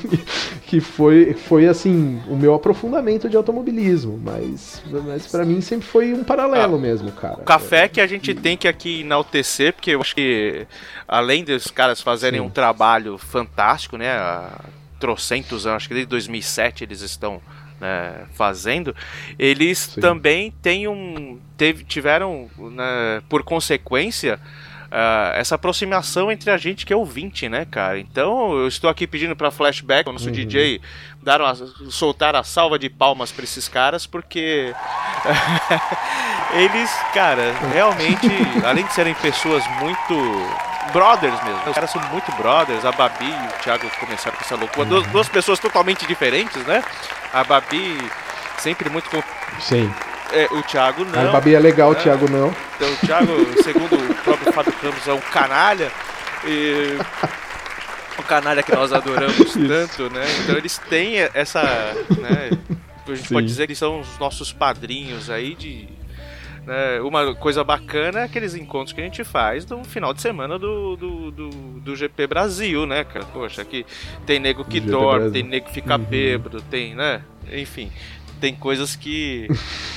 [0.66, 6.12] que foi, foi assim, o meu aprofundamento de automobilismo, mas, mas para mim sempre foi
[6.12, 7.40] um paralelo Ah, mesmo, cara.
[7.40, 10.66] O café que a gente tem que aqui enaltecer, porque eu acho que
[11.08, 12.46] além dos caras fazerem Sim.
[12.46, 14.10] um trabalho fantástico, né?
[14.12, 14.60] Há
[14.98, 17.40] trocentos anos, acho que desde 2007 eles estão
[17.80, 18.94] né, fazendo,
[19.36, 20.00] eles Sim.
[20.00, 21.38] também têm um.
[21.56, 24.38] Teve, tiveram, né, por consequência.
[24.94, 27.98] Ah, essa aproximação entre a gente que é ouvinte, né, cara?
[27.98, 30.32] Então eu estou aqui pedindo para Flashback, o nosso Uhum.
[30.32, 30.82] DJ,
[31.22, 31.54] dar uma,
[31.90, 34.74] soltar a salva de palmas para esses caras, porque
[36.52, 38.26] eles, cara, realmente,
[38.66, 40.14] além de serem pessoas muito
[40.92, 44.56] brothers mesmo, os caras são muito brothers, a Babi e o Thiago começaram com essa
[44.56, 46.84] loucura, duas, duas pessoas totalmente diferentes, né?
[47.32, 47.96] A Babi
[48.58, 49.08] sempre muito
[49.58, 49.90] Sim.
[50.32, 51.32] É, o Thiago A não.
[51.32, 51.96] Babi é legal, o É.
[51.96, 52.54] Thiago não.
[52.76, 55.90] Então, o Thiago, segundo o próprio Fábio Campos, é um canalha.
[56.46, 56.96] E...
[58.18, 60.22] Um canalha que nós adoramos tanto, né?
[60.44, 61.62] Então eles têm essa.
[62.20, 62.50] Né?
[63.08, 63.34] A gente Sim.
[63.34, 65.88] pode dizer que eles são os nossos padrinhos aí de.
[66.66, 67.00] né?
[67.00, 70.94] Uma coisa bacana é aqueles encontros que a gente faz no final de semana do,
[70.94, 71.48] do, do,
[71.80, 73.24] do GP Brasil, né, cara?
[73.24, 73.84] Poxa, aqui
[74.26, 76.04] tem nego que dorme, tem nego que fica Uhum.
[76.04, 77.22] bêbado, tem, né?
[77.50, 77.90] Enfim
[78.42, 79.46] tem coisas que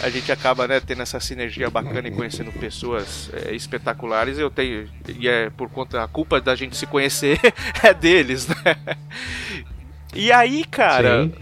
[0.04, 4.38] a gente acaba né, tendo essa sinergia bacana e conhecendo pessoas é, espetaculares.
[4.38, 4.88] Eu tenho
[5.18, 7.40] e é por conta a culpa da gente se conhecer
[7.82, 8.78] é deles, né?
[10.14, 11.34] E aí, cara, Sim.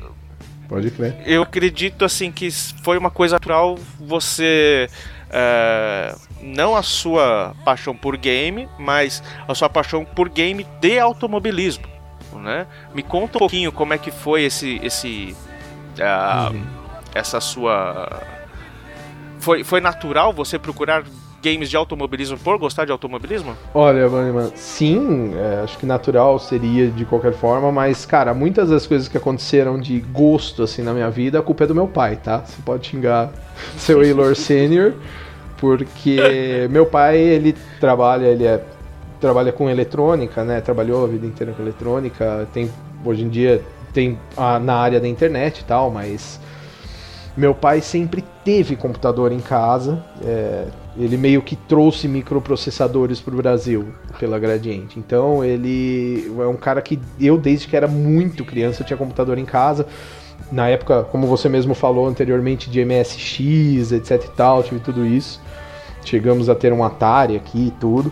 [0.70, 1.18] Pode crer.
[1.26, 4.88] eu acredito assim que foi uma coisa natural você
[5.30, 11.86] é, não a sua paixão por game, mas a sua paixão por game de automobilismo,
[12.36, 12.66] né?
[12.96, 15.36] Me conta um pouquinho como é que foi esse esse
[16.00, 16.83] ah, Uhum.
[17.14, 18.22] Essa sua
[19.40, 21.04] foi foi natural você procurar
[21.42, 23.54] games de automobilismo por gostar de automobilismo?
[23.74, 28.88] Olha, Bunnyman, sim, é, acho que natural seria de qualquer forma, mas, cara, muitas das
[28.88, 32.16] coisas que aconteceram de gosto, assim, na minha vida, a culpa é do meu pai,
[32.16, 32.40] tá?
[32.46, 33.30] Você pode xingar
[33.78, 34.94] seu Eilor Sênior,
[35.58, 38.64] porque meu pai, ele trabalha, ele é,
[39.20, 40.62] trabalha com eletrônica, né?
[40.62, 42.72] Trabalhou a vida inteira com eletrônica, tem,
[43.04, 43.62] hoje em dia,
[43.94, 46.40] tem a- na área da internet e tal, mas
[47.36, 53.38] meu pai sempre teve computador em casa, é, ele meio que trouxe microprocessadores para o
[53.38, 53.88] Brasil
[54.20, 55.00] pela Gradiente.
[55.00, 59.46] Então ele é um cara que eu desde que era muito criança tinha computador em
[59.46, 59.88] casa.
[60.52, 65.42] Na época, como você mesmo falou anteriormente, de MSX, etc e tal, tive tudo isso.
[66.06, 68.12] Chegamos a ter um Atari aqui e tudo.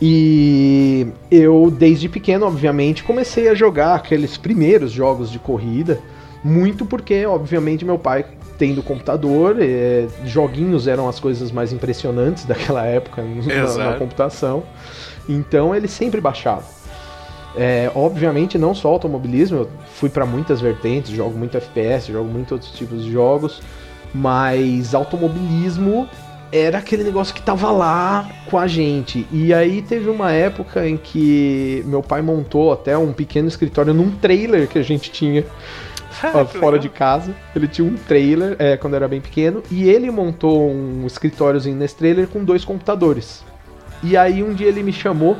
[0.00, 5.98] E eu, desde pequeno, obviamente, comecei a jogar aqueles primeiros jogos de corrida.
[6.46, 8.24] Muito porque, obviamente, meu pai
[8.56, 14.62] tendo computador, eh, joguinhos eram as coisas mais impressionantes daquela época na- na, computação.
[15.28, 16.64] Então ele sempre baixava.
[17.56, 22.52] É, obviamente não só automobilismo, eu fui para muitas vertentes, jogo muito FPS, jogo muito
[22.52, 23.62] outros tipos de jogos,
[24.14, 26.06] mas automobilismo
[26.52, 29.26] era aquele negócio que tava lá com a gente.
[29.32, 34.10] E aí teve uma época em que meu pai montou até um pequeno escritório num
[34.12, 35.44] trailer que a gente tinha
[36.58, 37.34] fora de casa.
[37.54, 39.62] Ele tinha um trailer é, quando era bem pequeno.
[39.70, 43.44] E ele montou um escritóriozinho nesse trailer com dois computadores.
[44.02, 45.36] E aí um dia ele me chamou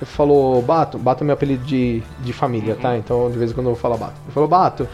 [0.00, 2.96] e falou: Bato, Bato é meu apelido de, de família, tá?
[2.96, 4.14] Então de vez em quando eu vou falar Bato.
[4.24, 4.88] Ele falou: Bato,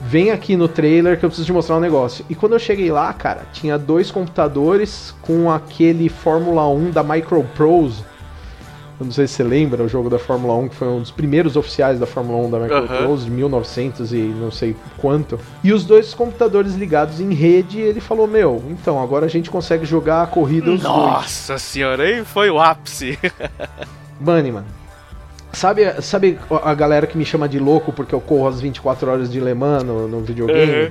[0.00, 2.24] vem aqui no trailer que eu preciso te mostrar um negócio.
[2.28, 8.04] E quando eu cheguei lá, cara, tinha dois computadores com aquele Fórmula 1 da Microprose.
[8.98, 11.10] Eu não sei se você lembra, o jogo da Fórmula 1, que foi um dos
[11.10, 15.38] primeiros oficiais da Fórmula 1 da Microprose, de 1900 e não sei quanto.
[15.62, 19.84] E os dois computadores ligados em rede, ele falou: Meu, então, agora a gente consegue
[19.84, 20.96] jogar a corrida os dois.
[20.96, 23.18] Nossa senhora, aí foi o ápice.
[24.18, 24.66] Bunny, mano.
[25.52, 29.30] Sabe, sabe a galera que me chama de louco porque eu corro às 24 horas
[29.30, 30.84] de Le Mans no, no videogame?
[30.86, 30.90] Uhum.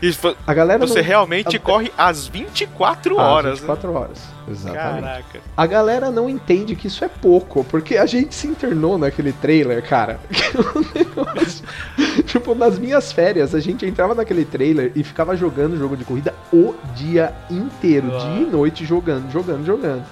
[0.00, 0.12] E
[0.46, 3.58] A galera você não- realmente a- corre às 24 Ah, horas.
[3.58, 4.18] 24 horas.
[4.18, 4.52] né?
[4.52, 5.02] Exatamente.
[5.02, 5.40] Caraca.
[5.56, 9.82] A galera não entende que isso é pouco, porque a gente se internou naquele trailer,
[9.86, 10.20] cara.
[12.26, 16.34] Tipo, nas minhas férias, a gente entrava naquele trailer e ficava jogando jogo de corrida
[16.52, 18.18] o dia inteiro, Ah.
[18.18, 20.04] dia e noite, jogando, jogando, jogando.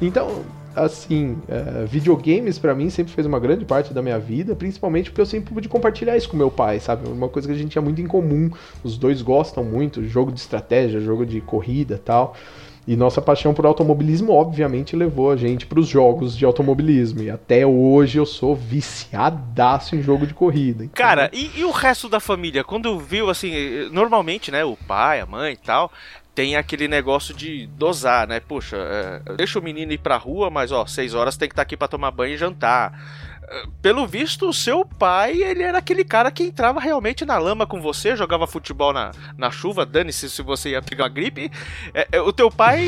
[0.00, 0.44] Então,
[0.84, 5.20] assim, é, videogames pra mim sempre fez uma grande parte da minha vida, principalmente porque
[5.20, 7.08] eu sempre pude compartilhar isso com meu pai, sabe?
[7.08, 8.50] Uma coisa que a gente tinha muito em comum.
[8.82, 12.34] Os dois gostam muito, jogo de estratégia, jogo de corrida tal.
[12.88, 17.22] E nossa paixão por automobilismo, obviamente, levou a gente para os jogos de automobilismo.
[17.22, 20.84] E até hoje eu sou viciadaço em jogo de corrida.
[20.84, 22.64] Então, Cara, e, e o resto da família?
[22.64, 25.92] Quando viu, assim, eh, normalmente, né, o pai, a mãe e tal,
[26.38, 28.38] tem aquele negócio de dosar, né?
[28.38, 31.62] Poxa, eh, deixa o menino ir pra rua, mas ó, seis horas tem que estar
[31.62, 32.92] aqui pra tomar banho e jantar.
[33.42, 37.66] Eh, Pelo visto, o seu pai, ele era aquele cara que entrava realmente na lama
[37.66, 41.50] com você, jogava futebol na, na chuva, dane-se se você ia pegar uma gripe.
[41.92, 42.86] É, é, o teu pai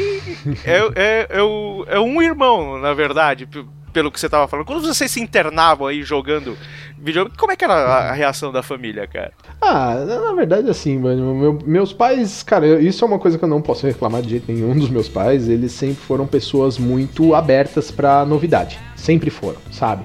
[0.65, 3.49] é, é, é, o- é um irmão, na verdade,
[3.93, 4.67] pelo que você tava falando.
[4.67, 6.57] Quando vocês se internavam aí jogando
[6.99, 9.33] videogame, como é que era a, reação da família, cara?
[9.61, 13.49] Ah, na verdade, assim, mano, meu- meus pais, cara, isso é uma coisa que eu
[13.49, 15.49] não posso reclamar de jeito nenhum dos meus pais.
[15.49, 18.79] Eles sempre foram pessoas muito abertas pra novidade.
[18.97, 20.05] Sempre foram, sabe?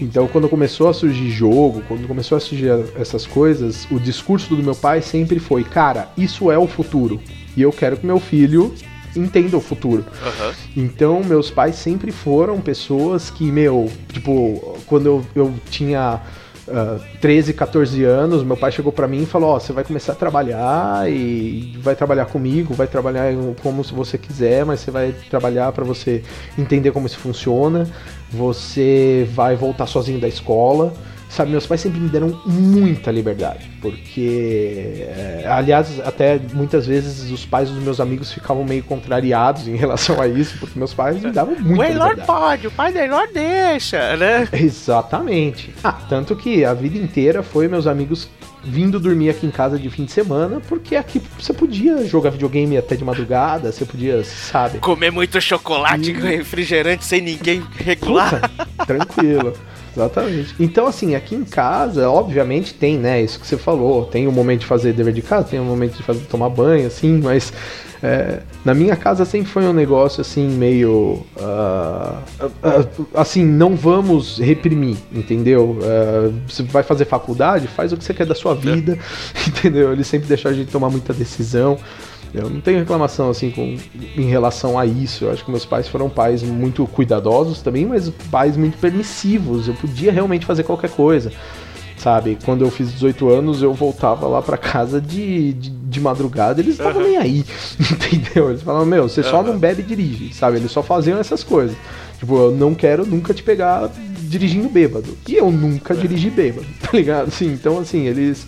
[0.00, 4.62] Então, quando começou a surgir jogo, quando começou a surgir essas coisas, o discurso do
[4.62, 7.20] meu pai sempre foi: cara, isso é o futuro.
[7.56, 8.74] E eu quero que meu filho
[9.16, 10.04] entenda o futuro.
[10.76, 16.20] Então, meus pais sempre foram pessoas que, meu, tipo, quando eu, eu tinha
[16.66, 20.12] ah, 13, 14 anos, meu pai chegou pra mim e falou: Ó, você vai começar
[20.12, 25.14] a trabalhar e vai trabalhar comigo, vai trabalhar como se você quiser, mas você vai
[25.28, 26.22] trabalhar pra você
[26.58, 27.86] entender como isso funciona,
[28.30, 30.94] você vai voltar sozinho da escola.
[31.34, 37.44] Sabe, meus pais sempre me deram muita liberdade, porque, é, aliás, até muitas vezes os
[37.44, 41.32] pais dos meus amigos ficavam meio contrariados em relação a isso, porque meus pais me
[41.32, 42.26] davam muita o Eilor liberdade.
[42.28, 44.46] pode, o pai do Eilor deixa, né?
[44.52, 45.74] Exatamente.
[45.82, 48.28] Ah, tanto que a vida inteira foi meus amigos
[48.62, 52.78] vindo dormir aqui em casa de fim de semana, porque aqui você podia jogar videogame
[52.78, 54.78] até de madrugada, você podia, sabe?
[54.78, 58.40] Comer muito chocolate com refrigerante sem ninguém regular.
[58.40, 59.52] Puta, tranquilo.
[59.96, 60.54] Exatamente.
[60.58, 63.22] Então, assim, aqui em casa, obviamente tem, né?
[63.22, 64.04] Isso que você falou.
[64.06, 66.86] Tem o momento de fazer dever de casa, tem o momento de fazer tomar banho,
[66.86, 67.52] assim, mas
[68.02, 71.24] é, na minha casa sempre foi um negócio assim, meio.
[71.40, 72.20] ah,
[72.62, 75.78] ah, assim, não vamos reprimir, entendeu?
[75.82, 78.98] Ah, você vai fazer faculdade, faz o que você quer da sua vida,
[79.48, 79.90] entendeu?
[79.90, 81.78] Eles sempre deixaram a gente tomar muita decisão.
[82.34, 83.76] Eu não tenho reclamação assim com,
[84.16, 85.24] em relação a isso.
[85.24, 89.68] Eu acho que meus pais foram pais muito cuidadosos também, mas pais muito permissivos.
[89.68, 91.32] Eu podia realmente fazer qualquer coisa.
[91.96, 96.60] Sabe, quando eu fiz 18 anos, eu voltava lá pra casa de, de, de madrugada,
[96.60, 97.08] eles estavam Aham.
[97.08, 97.44] nem aí,
[97.80, 98.50] entendeu?
[98.50, 99.52] Eles falavam, meu, você só Aham.
[99.52, 100.56] não bebe e dirige, sabe?
[100.56, 101.76] Eles só faziam essas coisas.
[102.18, 103.88] Tipo, eu não quero nunca te pegar
[104.22, 105.16] dirigindo bêbado.
[105.26, 107.28] E eu nunca dirigi bêbado, tá ligado?
[107.28, 108.44] Assim, então, assim, eles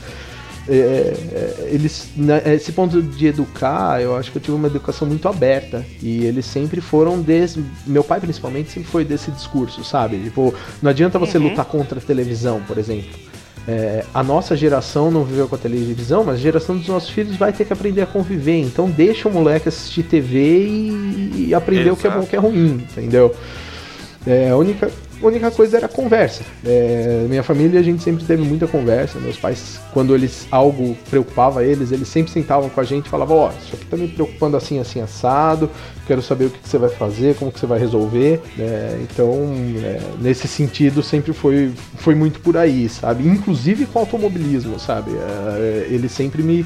[0.69, 5.07] é, é, eles né, esse ponto de educar eu acho que eu tive uma educação
[5.07, 5.85] muito aberta.
[6.03, 10.19] E eles sempre foram desse meu pai principalmente sempre foi desse discurso sabe?
[10.19, 11.45] Tipo não adianta você Uhum.
[11.51, 13.11] lutar contra a televisão por exemplo.
[13.69, 17.37] É, a nossa geração não viveu com a televisão mas a geração dos nossos filhos
[17.37, 18.61] vai ter que aprender a conviver.
[18.61, 22.25] Então deixa o moleque assistir TV e, e aprender o que é bom Exato.
[22.25, 23.35] e o que é ruim entendeu?
[24.27, 24.91] É, a única,
[25.23, 26.43] a única coisa era a conversa.
[26.65, 29.19] É, minha família, a gente sempre teve muita conversa.
[29.19, 33.37] Meus pais, quando eles algo preocupava eles, eles sempre sentavam com a gente e falavam:
[33.37, 35.71] Ó, oh, isso aqui tá me preocupando assim, assim, assado.
[36.07, 38.41] Quero saber o que, que você vai fazer, como que você vai resolver.
[38.59, 39.33] É, então,
[39.83, 43.27] é, nesse sentido, sempre foi, foi muito por aí, sabe?
[43.27, 45.13] Inclusive com automobilismo, sabe?
[45.13, 46.65] É, ele sempre me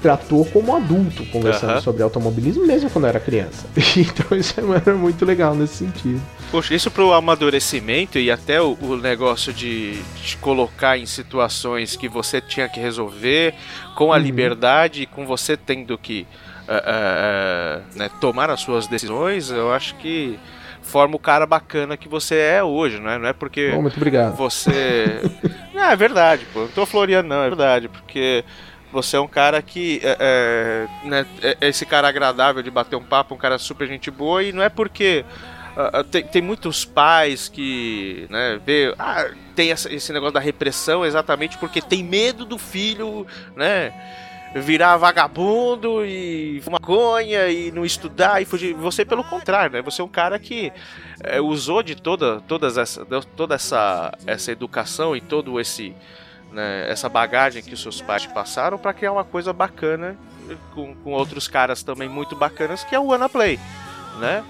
[0.00, 1.80] tratou como adulto conversando Aham.
[1.80, 3.66] sobre automobilismo, mesmo quando eu era criança.
[3.96, 6.20] Então isso era muito legal nesse sentido.
[6.50, 12.08] Poxa, isso pro amadurecimento e até o, o negócio de te colocar em situações que
[12.08, 13.54] você tinha que resolver
[13.94, 14.22] com a Uhum.
[14.22, 16.26] liberdade e com você tendo que
[16.68, 20.38] ah, ah, né, tomar as suas decisões, eu acho que
[20.82, 23.18] forma o cara bacana que você é hoje, não é?
[23.18, 24.34] Não é porque Bom, muito obrigado.
[24.34, 25.20] você.
[25.72, 26.62] não, é verdade, pô.
[26.62, 27.88] Não tô floreando, não, é verdade.
[27.88, 28.44] Porque
[28.92, 30.00] você é um cara que.
[30.02, 30.16] É,
[31.04, 34.42] é, né, é esse cara agradável de bater um papo, um cara super gente boa,
[34.42, 35.24] e não é porque.
[35.76, 40.40] Ah, ah, tem, tem muitos pais que né, vê, ah, tem essa- esse negócio da
[40.40, 43.92] repressão exatamente porque tem medo do filho, né?
[44.52, 48.74] Virar vagabundo e maconha e não estudar e fugir.
[48.74, 49.82] Você, pelo contrário, né?
[49.82, 50.72] Você é um cara que
[51.22, 53.06] é, usou de toda, todas essa,
[53.36, 55.94] toda essa, essa educação e todo esse
[56.52, 60.16] né, essa bagagem que os seus pais passaram para criar uma coisa bacana
[60.74, 63.56] com, com outros caras também muito bacanas que é o Wanna Play,
[64.18, 64.42] né?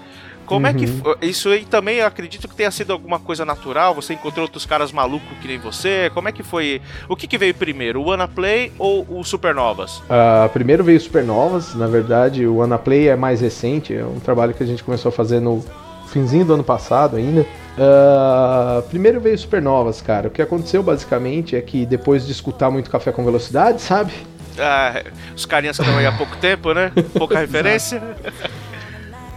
[0.51, 1.15] Como é que Uhum.
[1.21, 3.95] isso aí também eu acredito que tenha sido alguma coisa natural?
[3.95, 6.11] Você encontrou outros caras malucos que nem você?
[6.13, 6.81] Como é que foi?
[7.07, 10.01] O que, que veio primeiro, o Wanna Play ou o Supernovas?
[10.09, 14.61] Ah, primeiro veio Supernovas, na verdade o Anaplay é mais recente, é um trabalho que
[14.61, 15.63] a gente começou a fazer no
[16.07, 17.45] finzinho do ano passado ainda.
[17.79, 20.27] Ah, primeiro veio Supernovas, cara.
[20.27, 24.11] O que aconteceu basicamente é que depois de escutar muito Café com Velocidade, sabe?
[24.59, 25.01] Ah,
[25.33, 26.91] os carinhas que estão aí há pouco tempo, né?
[27.17, 28.01] Pouca referência.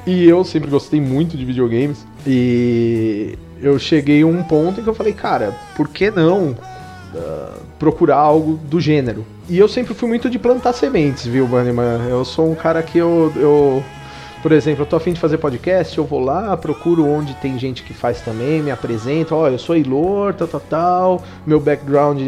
[0.06, 2.06] E eu sempre gostei muito de videogames.
[2.26, 6.56] E eu cheguei a um ponto em que eu falei, cara, por que não
[7.14, 9.24] ah, procurar algo do gênero?
[9.48, 12.08] E eu sempre fui muito de plantar sementes, viu, Bunnyman?
[12.08, 13.32] Eu sou um cara que eu.
[13.36, 13.82] eu
[14.42, 17.82] por exemplo, eu tô afim de fazer podcast, eu vou lá, procuro onde tem gente
[17.82, 22.20] que faz também, me apresento, ó, eu sou Ilor, tal, tal, tal, meu background,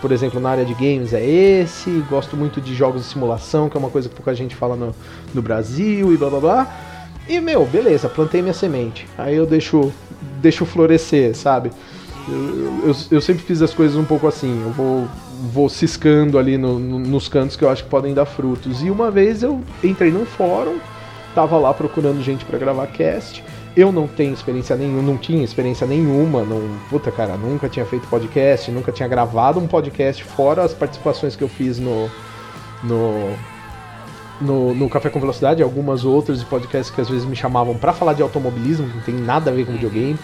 [0.00, 3.76] por exemplo, na área de games é esse, gosto muito de jogos de simulação, que
[3.76, 4.92] é uma coisa que pouca gente fala no,
[5.32, 6.89] no Brasil e blá blá blá.
[7.30, 9.06] E, meu, beleza, plantei minha semente.
[9.16, 9.92] Aí eu deixo,
[10.42, 11.70] deixo florescer, sabe?
[12.28, 14.60] Eu, eu, eu sempre fiz as coisas um pouco assim.
[14.64, 15.06] Eu vou,
[15.52, 18.82] vou ciscando ali no- no- nos cantos que eu acho que podem dar frutos.
[18.82, 20.78] E uma vez eu entrei num fórum,
[21.34, 23.44] tava lá procurando gente pra gravar cast.
[23.76, 26.60] Eu não tenho experiência nenhuma, não tinha experiência nenhuma, não,
[26.90, 31.44] puta cara, nunca tinha feito podcast, nunca tinha gravado um podcast fora as participações que
[31.44, 32.10] eu fiz no
[32.82, 33.32] no
[34.40, 37.92] no, no Café com Velocidade, algumas outras de podcasts que às vezes me chamavam pra
[37.92, 40.18] falar de automobilismo, que não tem nada a ver com videogame.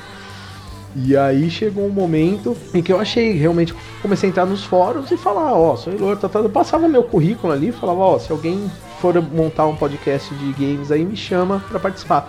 [0.94, 5.10] E aí chegou um momento em que eu achei, realmente, comecei a entrar nos fóruns
[5.10, 8.18] e falar, ó, sou Ilor, tá, tá, eu passava meu currículo ali e falava, ó,
[8.18, 12.26] se alguém for montar um podcast de games aí, me chama pra participar.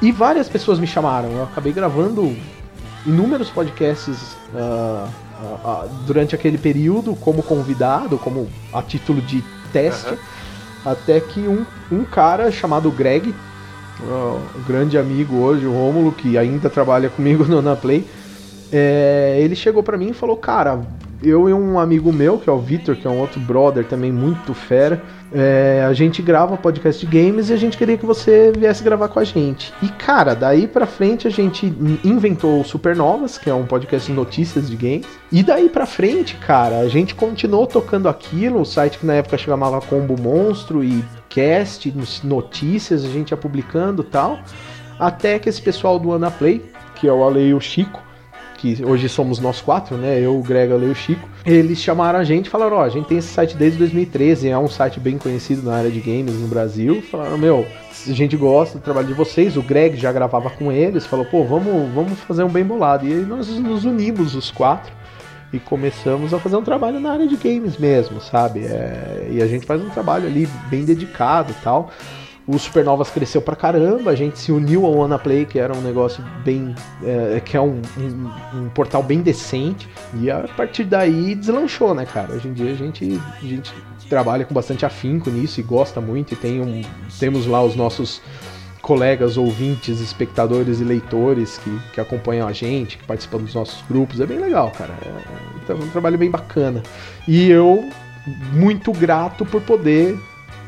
[0.00, 2.36] E várias pessoas me chamaram, eu acabei gravando
[3.04, 5.08] inúmeros podcasts ah,
[5.42, 9.42] ah, ah, durante aquele período como convidado, como a título de
[9.72, 10.16] teste.
[10.84, 13.34] Até que um, um cara chamado Greg,
[14.02, 18.06] um grande amigo hoje, o Rômulo, que ainda trabalha comigo no Anaplay,
[18.72, 20.80] é, ele chegou pra mim e falou: Cara,
[21.22, 24.10] eu e um amigo meu, que é o Victor, que é um outro brother também
[24.10, 25.02] muito fera,
[25.32, 29.08] é, a gente grava podcast de games e a gente queria que você viesse gravar
[29.08, 29.72] com a gente.
[29.82, 34.10] E cara, daí pra frente a gente in- inventou o Supernovas, que é um podcast
[34.10, 35.06] de notícias de games.
[35.30, 39.38] E daí pra frente, cara, a gente continuou tocando aquilo, o site que na época
[39.38, 41.94] chamava Combo Monstro e cast,
[42.24, 44.40] notícias, a gente ia publicando tal.
[44.98, 46.62] Até que esse pessoal do Anaplay,
[46.96, 48.02] que é o Ale e o Chico,
[48.60, 50.20] que hoje somos nós quatro, né?
[50.20, 51.26] Eu, o Greg, Ale e o Chico.
[51.46, 54.58] Eles chamaram a gente e falaram: Ó, a gente tem esse site desde 2013, é
[54.58, 57.00] um site bem conhecido na área de games no Brasil.
[57.00, 57.66] Falaram: Meu,
[58.06, 59.56] a gente gosta do trabalho de vocês.
[59.56, 63.06] O Greg já gravava com eles, falou: Pô, vamos, vamos fazer um bem bolado.
[63.06, 64.92] E aí nós nos unimos, os quatro.
[65.52, 68.60] E começamos a fazer um trabalho na área de games mesmo, sabe?
[68.60, 71.90] É, e a gente faz um trabalho ali bem dedicado e tal.
[72.52, 76.24] O Supernovas cresceu pra caramba, a gente se uniu ao Anaplay, que era um negócio
[76.44, 76.74] bem.
[77.04, 79.88] é, que é um, um- um portal bem decente.
[80.20, 82.32] E a partir daí deslanchou, né, cara?
[82.34, 83.72] Hoje em dia a gente, a gente
[84.08, 86.32] trabalha com bastante afinco nisso e gosta muito.
[86.34, 86.82] E tem um,
[87.18, 88.20] temos lá os nossos
[88.82, 94.20] colegas, ouvintes, espectadores e leitores que, que acompanham a gente, que participam dos nossos grupos.
[94.20, 94.92] É bem legal, cara.
[95.02, 96.82] É, é um trabalho bem bacana.
[97.28, 97.88] E eu,
[98.52, 100.18] muito grato por poder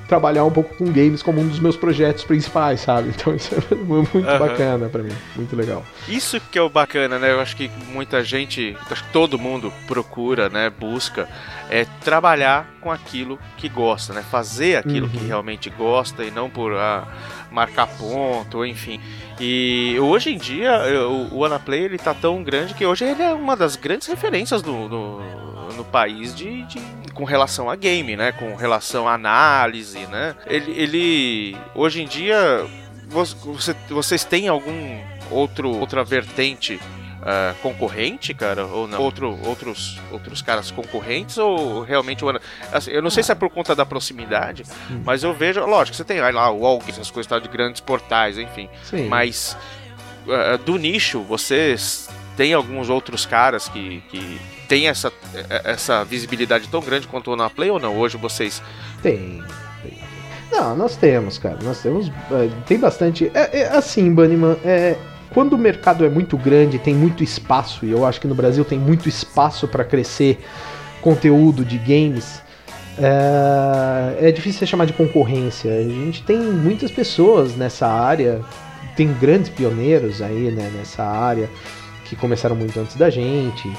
[0.08, 3.10] trabalhar um pouco com games como um dos meus projetos principais, sabe?
[3.22, 4.38] Então isso é muito Aham.
[4.38, 5.84] bacana pra mim, muito legal.
[6.08, 7.30] Isso que é o bacana, né?
[7.32, 10.70] Eu acho que muita gente, acho que todo mundo procura, né?
[10.70, 11.28] Busca
[11.70, 14.22] é trabalhar com aquilo que gosta, né?
[14.22, 15.26] Fazer aquilo que Uhum.
[15.26, 17.06] realmente gosta e não por ah,
[17.50, 19.00] marcar ponto, enfim.
[19.40, 20.80] E hoje em dia
[21.30, 24.72] o Anaplay ele tá tão grande que hoje ele é uma das grandes referências do,
[24.72, 25.20] no,
[25.72, 26.80] no país de, de-
[27.12, 28.32] com relação a game, né?
[28.32, 30.34] Com relação à análise, né?
[30.46, 32.66] Ele, ele hoje em dia
[33.08, 35.00] vo- você- vocês têm algum
[35.30, 36.80] outro outra vertente
[37.24, 39.00] ah, concorrente, cara, ou não?
[39.00, 42.24] Outro, outros outros caras concorrentes ou realmente
[42.72, 44.64] assim, eu não sei se é por conta da proximidade,
[45.04, 48.38] mas eu vejo, lógico, você tem lá o Walk, essas coisas tal de grandes portais,
[48.38, 48.68] enfim.
[48.82, 49.06] Sim.
[49.06, 49.56] Mas
[50.28, 54.40] ah, do nicho, vocês têm alguns outros caras que, que
[54.72, 57.98] têm essa, eh, essa visibilidade tão grande quanto o Anaplay ou não?
[57.98, 58.62] Hoje vocês.
[59.02, 59.42] Tem,
[59.82, 59.98] tem.
[60.50, 61.58] Não, nós temos, cara.
[61.62, 62.08] Nós temos.
[62.08, 63.30] é, tem bastante.
[63.34, 64.96] É, é assim, Bunnyman, é.
[65.34, 68.64] Quando o mercado é muito grande, tem muito espaço, e eu acho que no Brasil
[68.64, 70.38] tem muito espaço para crescer
[71.00, 72.42] conteúdo de games,
[72.98, 75.70] é, é difícil chamar de concorrência.
[75.70, 78.42] A gente tem muitas pessoas nessa área,
[78.94, 81.48] tem grandes pioneiros aí né, nessa área,
[82.04, 83.70] que começaram muito antes da gente.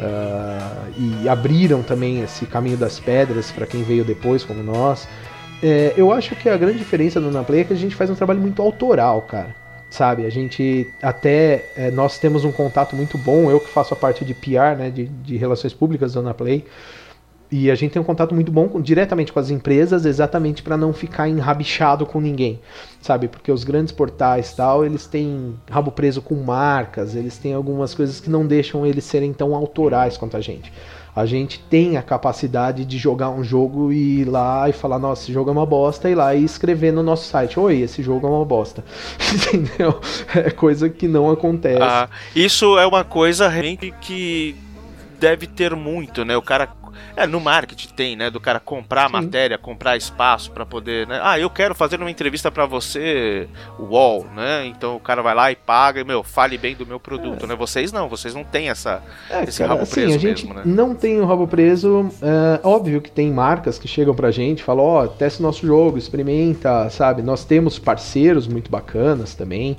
[0.00, 5.08] Ah, e abriram também esse caminho das pedras para quem veio depois, como nós.
[5.62, 8.14] É, eu acho que a grande diferença do Naplay é que a gente faz um
[8.14, 9.54] trabalho muito autoral, cara.
[9.88, 13.50] Sabe, a gente até é, nós temos um contato muito bom.
[13.50, 16.64] Eu que faço a parte de PR, né, de, de relações públicas do Naplay,
[17.52, 20.74] e a gente tem um contato muito bom com- diretamente com as empresas, exatamente para
[20.74, 22.58] não ficar enrabichado com ninguém,
[23.02, 23.28] sabe?
[23.28, 28.18] Porque os grandes portais tal, eles têm rabo preso com marcas, eles têm algumas coisas
[28.20, 30.72] que não deixam eles serem tão autorais quanto a gente.
[31.14, 35.24] A gente tem a capacidade de jogar um jogo e ir lá e falar, nossa,
[35.24, 38.02] esse jogo é uma bosta, e ir lá e escrever no nosso site, oi, esse
[38.02, 38.82] jogo é uma bosta.
[39.30, 40.00] Entendeu?
[40.34, 41.82] É coisa que não acontece.
[41.82, 43.52] Ah, isso é uma coisa
[44.00, 44.56] que
[45.20, 46.34] deve ter muito, né?
[46.34, 46.80] O cara.
[47.16, 48.30] É, no marketing tem, né?
[48.30, 49.12] Do cara comprar Sim.
[49.12, 51.20] matéria, comprar espaço pra poder, né?
[51.22, 54.66] Ah, eu quero fazer uma entrevista pra você, UOL, né?
[54.66, 57.54] Então o cara vai lá e paga e, meu, fale bem do meu produto, né?
[57.54, 59.02] Vocês não, vocês não têm essa.
[59.30, 60.62] É, esse cara, rabo assim, preso a gente mesmo, né?
[60.64, 62.10] não tem o rabo preso.
[62.22, 65.98] é, óbvio que tem marcas que chegam pra gente, falam, ó, testa o nosso jogo,
[65.98, 67.22] experimenta, sabe?
[67.22, 69.76] Nós temos parceiros muito bacanas também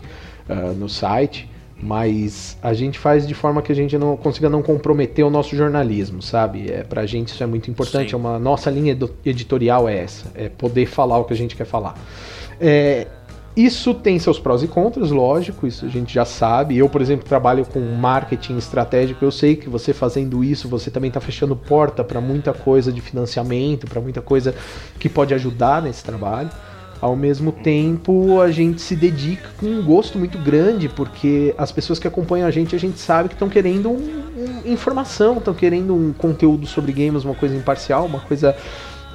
[0.48, 1.50] ah, no site,
[1.84, 5.56] mas a gente faz de forma que a gente não consiga não comprometer o nosso
[5.56, 6.72] jornalismo, sabe?
[6.72, 8.16] É, pra gente isso é muito importante, Sim.
[8.16, 11.66] é uma nossa linha editorial é essa, é poder falar o que a gente quer
[11.66, 11.96] falar.
[12.60, 13.08] É,
[13.56, 16.78] isso tem seus prós e contras, lógico, isso a gente já sabe.
[16.78, 19.24] Eu, por exemplo, trabalho com marketing estratégico.
[19.24, 23.00] Eu sei que você fazendo isso, você também está fechando porta para muita coisa de
[23.00, 24.56] financiamento, para muita coisa
[24.98, 26.50] que pode ajudar nesse trabalho.
[27.04, 32.00] Ao mesmo tempo, a gente se dedica com um gosto muito grande, porque as pessoas
[32.00, 35.94] que acompanham a gente, a gente sabe que estão querendo um- um- informação, estão querendo
[35.94, 38.56] um conteúdo sobre games, uma coisa imparcial, uma coisa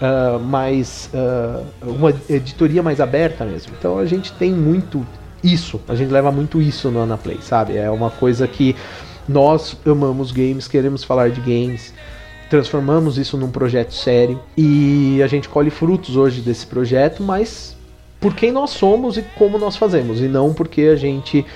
[0.02, 1.08] ah, mais.
[1.14, 3.72] ah, uma editoria mais aberta mesmo.
[3.78, 5.06] Então a gente tem muito
[5.42, 7.78] isso, a gente leva muito isso no Anaplay, sabe?
[7.78, 8.76] É uma coisa que
[9.26, 11.94] nós amamos games, queremos falar de games.
[12.50, 17.77] Transformamos isso num projeto sério e a gente colhe frutos hoje desse projeto, mas
[18.20, 21.46] por quem nós somos e como nós fazemos, e não porque a gente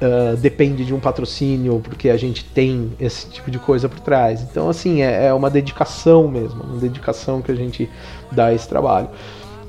[0.00, 4.42] ah, depende de um patrocínio, porque a gente tem esse tipo de coisa por trás.
[4.42, 7.88] Então, assim, é, é uma dedicação mesmo, uma dedicação que a gente
[8.30, 9.08] dá a esse trabalho.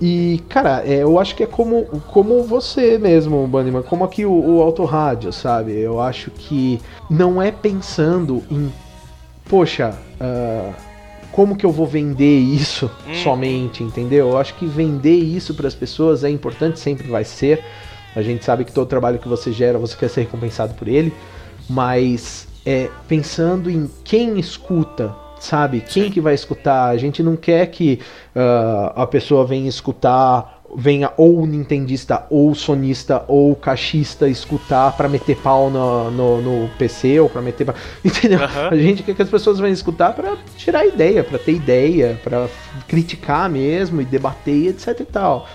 [0.01, 4.31] E, cara, é, eu acho que é como, como você mesmo, Bunnyman, como aqui o,
[4.31, 5.71] o sabe?
[5.71, 6.79] Eu acho que
[7.09, 8.71] não é pensando em,
[9.49, 10.71] poxa, ah,
[11.37, 13.13] como que eu vou vender isso Hum.
[13.13, 14.29] somente, entendeu?
[14.29, 17.63] Eu acho que vender isso para as pessoas é importante, sempre vai ser.
[18.15, 21.13] A gente sabe que todo trabalho que você gera, você quer ser recompensado por ele,
[21.69, 25.81] mas é pensando em quem escuta, sabe?
[25.81, 26.85] Quem que vai escutar?
[26.89, 27.99] A gente não quer que
[28.35, 35.37] ah, a pessoa venha escutar, venha ou nintendista, ou sonista, ou caixista escutar pra meter
[35.37, 37.75] pau no, no, no PC, ou pra meter pau...
[38.03, 38.43] Entendeu?
[38.43, 38.69] Aham.
[38.71, 42.47] A gente quer que as pessoas venham escutar pra tirar ideia, pra ter ideia, pra
[42.87, 45.47] criticar mesmo e debater e etc e tal.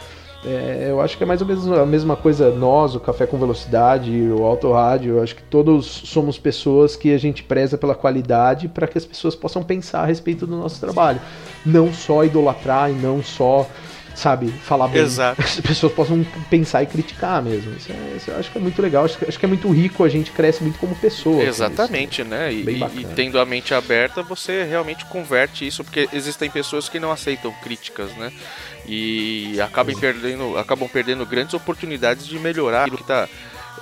[0.45, 3.39] É, eu acho que é mais ou menos a mesma coisa nós, o Café com
[3.39, 5.17] Velocidade, o Auto Rádio.
[5.17, 9.05] Eu acho que todos somos pessoas que a gente preza pela qualidade para que as
[9.05, 11.21] pessoas possam pensar a respeito do nosso trabalho.
[11.65, 13.69] Não só idolatrar e não só
[14.15, 15.03] sabe, falar bem.
[15.03, 15.41] Exato.
[15.43, 17.75] As pessoas possam pensar e criticar mesmo.
[17.77, 19.05] Isso, é, isso eu acho que é muito legal.
[19.05, 21.37] Acho que, acho que é muito rico, a gente cresce muito como pessoa.
[21.43, 21.49] isso.
[21.63, 22.53] Exatamente, né?
[22.53, 27.11] E, e- tendo a mente aberta, você realmente converte isso, porque existem pessoas que não
[27.11, 28.33] aceitam críticas, né?
[28.87, 33.29] E acabam perdendo, acabam perdendo grandes oportunidades de melhorar aquilo que tá,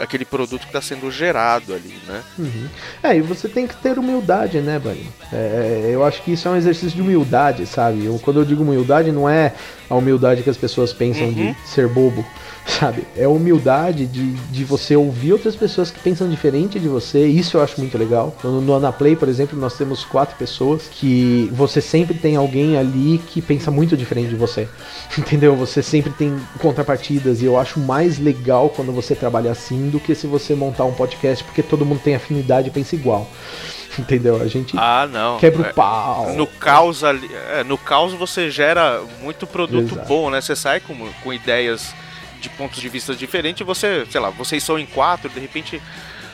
[0.01, 2.23] aquele produto que está sendo gerado ali, né?
[2.39, 2.67] Uhum.
[3.03, 5.07] É, e você tem que ter humildade, né, Bunny?
[5.33, 8.05] É, eu acho que isso é um exercício de humildade, sabe?
[8.07, 9.53] Eu- quando eu digo humildade, não é
[9.89, 11.33] a humildade que as pessoas pensam Uhum.
[11.35, 12.25] de ser bobo,
[12.81, 13.05] sabe?
[13.17, 17.27] É a humildade de, de você ouvir outras pessoas que pensam diferente de você.
[17.27, 18.35] Isso eu acho muito legal.
[18.45, 23.19] No, no Anaplay, por exemplo, nós temos quatro pessoas que você sempre tem alguém ali
[23.29, 24.69] que pensa muito diferente de você.
[25.19, 25.57] Entendeu?
[25.57, 30.15] Você sempre tem contrapartidas e eu acho mais legal quando você trabalha assim do que
[30.15, 33.29] se você montar um podcast porque todo mundo tem afinidade e pensa igual.
[33.99, 34.41] Entendeu?
[34.41, 35.37] A gente Ah, não.
[35.39, 36.33] quebra É, o pau.
[36.35, 40.09] No caos ali, é, no caos você gera muito produto Exato.
[40.09, 40.41] bom, né?
[40.41, 41.93] Você sai com, com ideias
[42.41, 45.81] de pontos de vista diferentes, você, sei lá, vocês são em quatro, de repente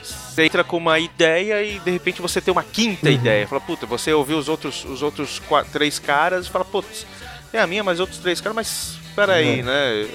[0.03, 3.15] você entra com uma ideia e de repente você tem uma quinta Uhum.
[3.15, 3.47] ideia.
[3.49, 7.07] Fala, puta, você ouviu os outros, os outros quatro, três caras e fala, putz,
[7.53, 9.63] é a minha, mas outros três caras, mas peraí, É.
[9.63, 10.09] né?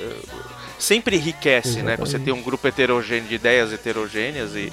[0.78, 1.96] Sempre enriquece, né?
[1.98, 2.24] Você Exatamente.
[2.26, 4.72] tem um grupo heterogêneo de ideias heterogêneas e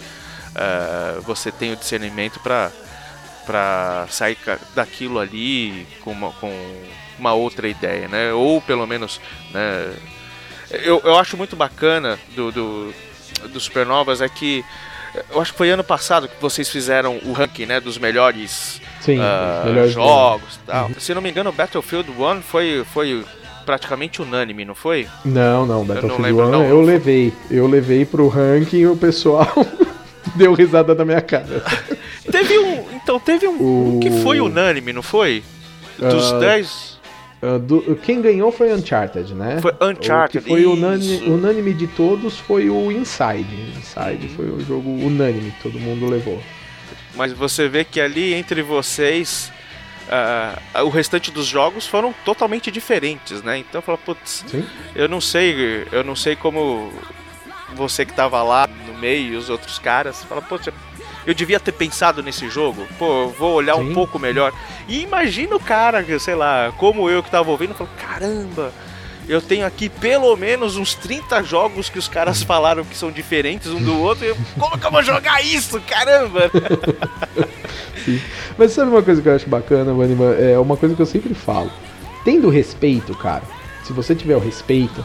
[0.54, 2.70] ah, você tem o discernimento para
[3.46, 4.36] para sair
[4.74, 6.52] daquilo ali com uma, com
[7.18, 8.30] uma outra ideia, né?
[8.34, 9.18] Ou pelo menos,
[9.50, 9.94] né?
[10.70, 12.94] Eu, eu acho muito bacana do, do,
[13.52, 14.64] do Supernovas é que
[15.30, 19.18] eu acho que foi ano passado que vocês fizeram o ranking, né, dos melhores Sim,
[19.18, 20.90] os melhores jogos, e tal.
[20.98, 23.24] Se não me engano, o Battlefield 1 foi foi
[23.64, 25.06] praticamente unânime, não foi?
[25.24, 26.64] Não, não, Battlefield lembro, 1 não.
[26.64, 27.32] eu levei.
[27.50, 29.46] Eu levei pro ranking e o pessoal
[30.36, 31.62] deu risada na minha cara.
[32.30, 35.42] Teve um, então teve um, um que foi O- unânime, não foi?
[35.98, 36.97] Dos Ah, 10
[37.40, 39.60] Ah, do- quem ganhou foi Uncharted, né?
[39.60, 43.46] Foi Uncharted, O que foi unânime, unânime de todos foi o Inside.
[43.78, 46.42] Inside foi o jogo unânime, todo mundo levou.
[47.14, 49.52] Mas você vê que ali entre vocês,
[50.10, 53.58] ah, o restante dos jogos foram totalmente diferentes, né?
[53.58, 54.64] Então fala, putz, Sim?
[54.96, 56.92] eu não sei, eu não sei como
[57.74, 60.72] você que tava lá no meio e os outros caras, fala, poxa,
[61.28, 63.92] eu devia ter pensado nesse jogo, pô, vou olhar um Sim.
[63.92, 64.50] pouco melhor.
[64.88, 68.72] E imagina o cara, sei lá, como eu que tava ouvindo, falou, caramba,
[69.28, 73.70] eu tenho aqui pelo menos uns 30 jogos que os caras falaram que são diferentes
[73.70, 76.50] um do outro, e eu, como que eu vou jogar isso, caramba?
[78.56, 80.32] Mas sabe uma coisa que eu acho bacana, Vanima?
[80.32, 81.70] É uma coisa que eu sempre falo.
[82.24, 83.42] Tendo respeito, cara,
[83.84, 85.04] se você tiver o respeito,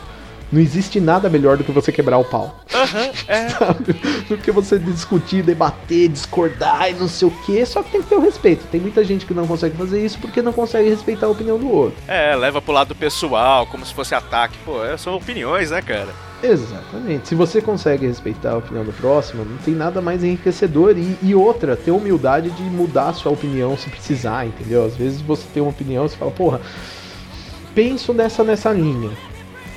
[0.53, 2.63] não existe nada melhor do que você quebrar o pau.
[2.71, 3.49] Aham, é.
[3.57, 3.93] sabe?
[4.29, 7.65] Do que você discutir, debater, discordar e não sei o que.
[7.65, 8.67] Só que tem que ter o respeito.
[8.67, 11.71] Tem muita gente que não consegue fazer isso porque não consegue respeitar a opinião do
[11.71, 11.97] outro.
[12.07, 14.55] É, leva pro lado pessoal, como se fosse ataque.
[14.63, 16.09] Pô, é, são opiniões, né, cara?
[16.43, 17.29] Exatamente.
[17.29, 20.95] Se você consegue respeitar a opinião do próximo, não tem nada mais enriquecedor.
[20.95, 24.85] E, e outra, ter humildade de mudar a sua opinião se precisar, entendeu?
[24.85, 26.61] Às vezes você tem uma opinião e você fala, porra,
[27.73, 29.09] penso nessa nessa linha.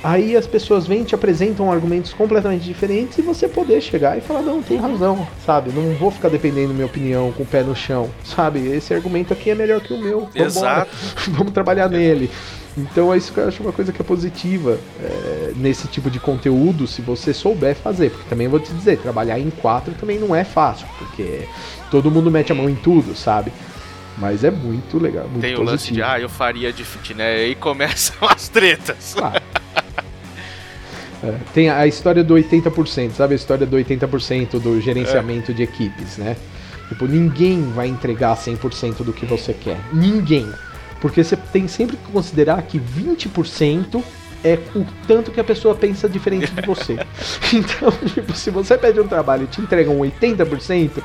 [0.03, 4.21] Aí as pessoas vêm e te apresentam argumentos completamente diferentes e você poder chegar e
[4.21, 5.71] falar, não, tem razão, sabe?
[5.71, 8.59] Não vou ficar dependendo da minha opinião com o pé no chão, sabe?
[8.67, 10.21] Esse argumento aqui é melhor que o meu.
[10.21, 10.45] Vambora.
[10.45, 10.91] Exato.
[11.31, 12.29] Vamos trabalhar nele.
[12.77, 16.19] Então é isso que eu acho uma coisa que é positiva é, nesse tipo de
[16.19, 18.11] conteúdo, se você souber fazer.
[18.11, 21.47] Porque também vou te dizer, trabalhar em quatro também não é fácil, porque
[21.89, 23.51] todo mundo mete a mão em tudo, sabe?
[24.19, 25.71] Mas é muito legal, muito Tem o positivo.
[25.71, 27.35] lance de, ah, eu faria diferente, né?
[27.35, 29.13] Aí começam as tretas.
[29.15, 29.36] Claro.
[31.23, 33.33] É, tem a história do 80%, sabe?
[33.33, 36.35] A história do 80% do gerenciamento de equipes, né?
[36.89, 39.77] Tipo, ninguém vai entregar 100% do que você quer.
[39.91, 40.49] Ninguém.
[41.01, 44.01] Porque você tem sempre que considerar que 20%
[44.43, 46.93] é o tanto que a pessoa pensa diferente de você.
[47.53, 51.03] então, tipo, se você pede um trabalho e te entregam 80%,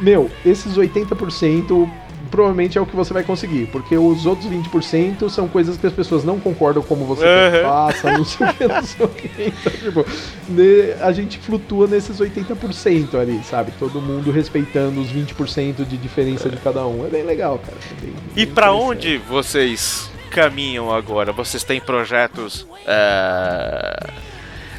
[0.00, 1.90] meu, esses 80%
[2.30, 5.92] provavelmente é o que você vai conseguir, porque os outros 20% são coisas que as
[5.92, 7.62] pessoas não concordam como você Uhum.
[7.62, 9.30] faça, não sei o que, não sei o que.
[9.48, 10.06] Então, tipo,
[10.48, 13.72] ne- a gente flutua nesses 80% ali, sabe?
[13.78, 17.06] Todo mundo respeitando os 20% de diferença de cada um.
[17.06, 17.76] É bem legal, cara.
[17.90, 18.82] É bem- E interessante.
[18.82, 21.32] onde vocês caminham agora?
[21.32, 22.66] Vocês têm projetos.
[22.86, 24.06] é,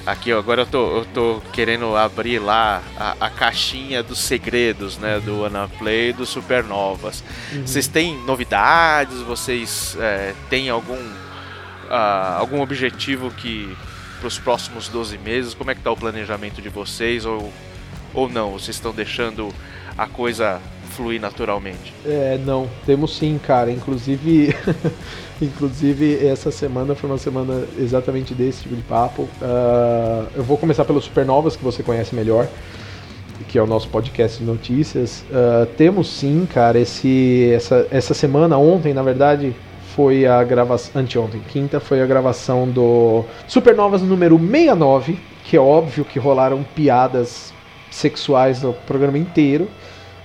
[0.10, 4.98] Aqui, ó, agora eu tô, eu tô querendo abrir lá a, a caixinha dos segredos,
[4.98, 5.20] né?
[5.20, 7.24] Do Anaplay e do Supernovas.
[7.54, 7.62] Uhum.
[7.62, 9.22] Vocês têm novidades?
[9.22, 10.98] Vocês é, têm algum,
[11.92, 13.72] ah, algum objetivo que
[14.20, 15.54] pros próximos 12 meses?
[15.54, 17.24] Como é que tá o planejamento de vocês?
[17.24, 17.54] Ou,
[18.12, 18.54] ou não?
[18.54, 19.54] Vocês estão deixando
[19.96, 20.60] a coisa
[20.90, 21.94] fluir naturalmente.
[22.04, 23.72] É, não, temos sim, cara.
[23.72, 24.56] Inclusive,
[25.46, 29.24] inclusive essa semana foi uma semana exatamente desse tipo de papo.
[29.42, 32.48] Uh, eu vou começar pelos Supernovas, que você conhece melhor,
[33.48, 35.24] que é o nosso podcast de notícias.
[35.30, 39.56] Uh, temos sim, cara, esse, essa, essa semana, ontem, na verdade,
[39.96, 41.02] foi a gravação.
[41.02, 47.54] Anteontem, quinta, foi a gravação do Supernovas número 69, que é óbvio que rolaram piadas
[47.92, 49.68] sexuais no programa inteiro.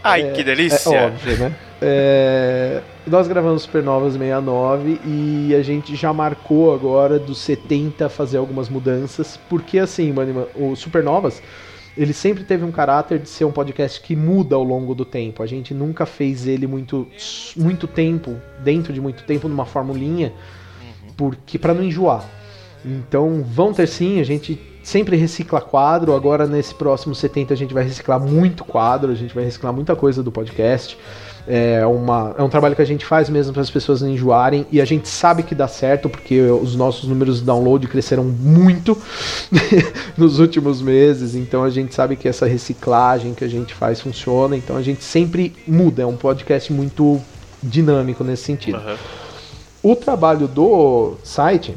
[0.02, 0.94] Ai, É, que delícia!
[0.94, 1.56] É óbvio, né?
[1.86, 8.70] É, nós gravamos Supernovas 69 e a gente já marcou agora dos 70 fazer algumas
[8.70, 11.42] mudanças, porque assim, Maniman, o Supernovas,
[11.94, 15.42] ele sempre teve um caráter de ser um podcast que muda ao longo do tempo.
[15.42, 17.06] A gente nunca fez ele muito,
[17.54, 20.32] muito tempo, dentro de muito tempo, numa formulinha,
[21.18, 22.24] porque para não enjoar.
[22.82, 26.14] Então vão ter sim, a gente sempre recicla quadro.
[26.14, 29.94] Agora nesse próximo 70 a gente vai reciclar muito quadro, a gente vai reciclar muita
[29.94, 30.96] coisa do podcast.
[31.46, 34.66] É, uma, é um trabalho que a gente faz mesmo para as pessoas não enjoarem
[34.72, 38.96] e a gente sabe que dá certo porque os nossos números de download cresceram muito
[40.16, 44.56] nos últimos meses, então a gente sabe que essa reciclagem que a gente faz funciona,
[44.56, 47.20] então a gente sempre muda, é um podcast muito
[47.62, 48.78] dinâmico nesse sentido.
[48.78, 48.96] Aham.
[49.82, 51.76] O trabalho do site,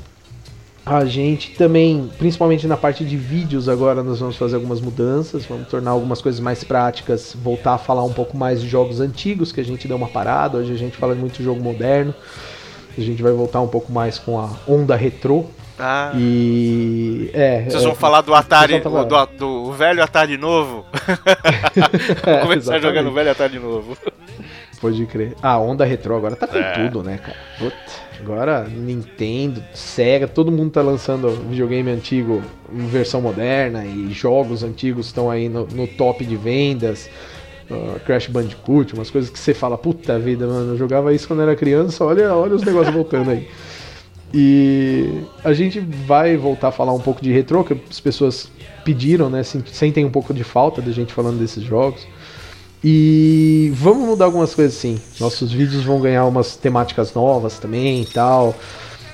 [0.95, 5.67] a gente também, principalmente na parte de vídeos agora, nós vamos fazer algumas mudanças, vamos
[5.67, 9.59] tornar algumas coisas mais práticas, voltar a falar um pouco mais de jogos antigos, que
[9.59, 12.13] a gente deu uma parada, hoje a gente fala muito de jogo moderno.
[12.97, 15.45] A gente vai voltar um pouco mais com a onda retrô.
[15.77, 17.29] Ah, E.
[17.33, 17.65] É.
[17.65, 20.85] vocês é, vão falar do Atari, pessoal do, do, velho Atari novo?
[22.25, 22.81] É, Começar exatamente.
[22.81, 23.95] jogando o velho Atari novo.
[24.79, 25.33] Pode crer.
[25.41, 26.71] A onda retrô agora tá com É.
[26.87, 27.37] tudo, né, cara?
[27.57, 27.75] Puta,
[28.19, 35.07] agora Nintendo, Sega, todo mundo tá lançando videogame antigo em versão moderna e jogos antigos
[35.07, 37.09] estão aí no, no top de vendas.
[37.71, 41.41] Ah, Crash Bandicoot, umas coisas que você fala, puta vida, mano, eu jogava isso quando
[41.41, 43.47] era criança, olha, olha os negócios voltando aí.
[44.33, 48.51] E a gente vai voltar a falar um pouco de retrô, que as pessoas
[48.83, 49.41] pediram, né?
[49.43, 52.05] sen- Sentem um pouco de falta da gente falando desses jogos.
[52.83, 54.99] E vamos mudar algumas coisas sim.
[55.19, 58.55] Nossos vídeos vão ganhar umas temáticas novas também e tal.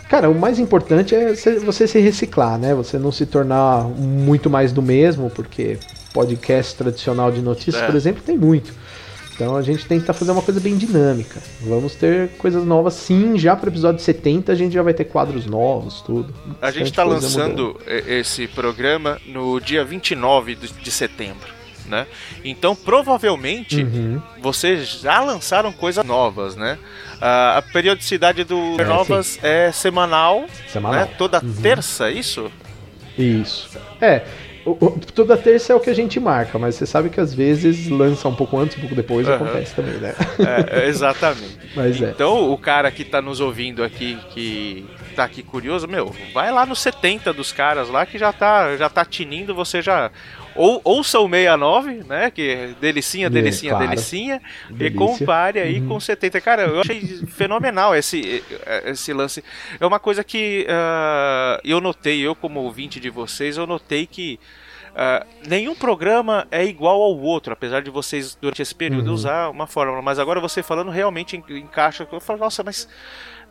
[0.10, 2.76] Cara, o mais importante é você se reciclar, né?
[2.76, 5.78] Você não se tornar muito mais do mesmo, porque
[6.14, 7.86] podcast tradicional de notícias, É.
[7.88, 8.72] por exemplo, tem muito.
[9.34, 11.42] Então a gente tenta fazer uma coisa bem dinâmica.
[11.62, 15.06] Vamos ter coisas novas sim, já para o episódio 70 a gente já vai ter
[15.06, 16.32] quadros novos, tudo.
[16.62, 17.80] A gente está lançando mudando.
[18.08, 21.48] esse programa no dia 29 de de setembro,
[21.88, 22.08] né?
[22.44, 24.22] Então, provavelmente, Uhum.
[24.42, 26.78] vocês já lançaram coisas novas, né?
[27.22, 31.02] Ah, a periodicidade do É, Novas é semanal, Semanal.
[31.02, 31.10] né?
[31.18, 31.54] Toda Uhum.
[31.62, 32.52] terça, é isso?
[33.18, 33.70] Isso.
[34.02, 34.24] É,
[34.66, 37.34] o- o- toda terça é o que a gente marca, mas você sabe que às
[37.34, 39.36] vezes lança um pouco antes, um pouco depois, Aham.
[39.36, 40.16] acontece também, né?
[40.40, 41.58] É, é, exatamente.
[41.76, 42.10] Mas é.
[42.10, 46.66] Então, o cara que tá nos ouvindo aqui, que tá aqui curioso, meu, vai lá
[46.66, 50.12] no 70 dos caras lá que já tá, já tá tinindo, você já.
[50.56, 52.30] Ou, ouça o 69, né?
[52.30, 53.88] Que é delicinha, É, delicinha, claro.
[53.88, 54.42] delicinha.
[54.70, 54.98] E Delícia.
[55.00, 55.88] compare aí Uhum.
[55.88, 56.40] com 70.
[56.42, 58.44] Cara, eu achei fenomenal esse,
[58.86, 59.44] esse lance.
[59.80, 64.40] É uma coisa que ah, eu notei, eu como ouvinte de vocês, eu notei que.
[64.96, 69.14] ah, nenhum programa é igual ao outro, apesar de vocês, durante esse período, Uhum.
[69.16, 70.04] usar uma fórmula.
[70.04, 72.08] Mas agora você falando realmente en- encaixa.
[72.12, 72.88] Eu falo, nossa, mas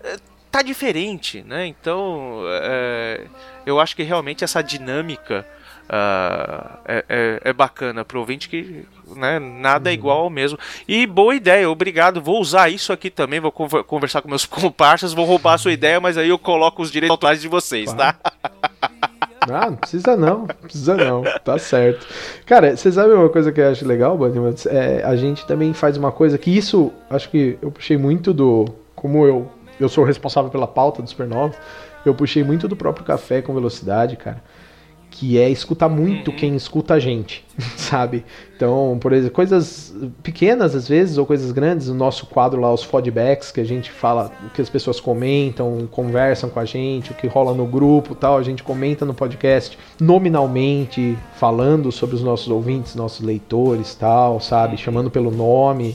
[0.05, 0.16] eh,
[0.52, 1.66] tá diferente, né?
[1.66, 3.26] Então, eh,
[3.64, 5.46] eu acho que realmente essa dinâmica
[5.88, 10.58] ah, é, é, é bacana pro ouvinte que né, nada é igual ao mesmo.
[10.86, 12.20] E boa ideia, obrigado.
[12.20, 15.72] Vou usar isso aqui também, vou conver- conversar com meus comparsas, vou roubar a sua
[15.72, 18.14] ideia, mas aí eu coloco os direitos autorais de vocês, tá?
[19.50, 22.06] Ah, não precisa não, não precisa não, tá certo.
[22.46, 24.54] Cara, você sabe uma coisa que eu acho legal, Bunnyman?
[24.66, 28.66] É, a gente também faz uma coisa que isso, acho que eu puxei muito do.
[28.94, 29.50] Como eu,
[29.80, 31.54] eu sou responsável pela pauta do Supernova,
[32.04, 34.42] eu puxei muito do próprio café com velocidade, cara.
[35.14, 37.44] Que é escutar muito quem escuta a gente,
[37.76, 38.24] sabe?
[38.56, 42.82] Então, por exemplo, coisas pequenas às vezes, ou coisas grandes, o nosso quadro lá, os
[42.82, 47.14] feedbacks, que a gente fala, o que as pessoas comentam, conversam com a gente, o
[47.14, 52.48] que rola no grupo tal, a gente comenta no podcast nominalmente, falando sobre os nossos
[52.48, 54.78] ouvintes, nossos leitores tal, sabe?
[54.78, 55.94] Chamando pelo nome.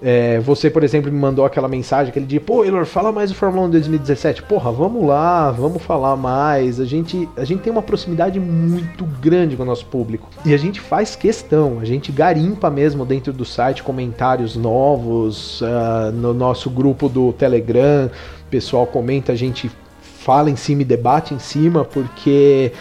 [0.00, 3.36] É, você, por exemplo, me mandou aquela mensagem, aquele dia, pô, Elor, fala mais do
[3.36, 4.42] Fórmula 1 2017.
[4.44, 6.80] Porra, vamos lá, vamos falar mais.
[6.80, 10.28] A gente, a gente tem uma proximidade muito grande com o nosso público.
[10.44, 16.10] E a gente faz questão, a gente garimpa mesmo dentro do site comentários novos, ah,
[16.12, 19.70] no nosso grupo do Telegram, o pessoal comenta, a gente
[20.00, 22.72] fala em cima e debate em cima, porque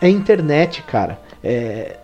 [0.00, 1.18] é internet, cara.
[1.42, 1.96] É,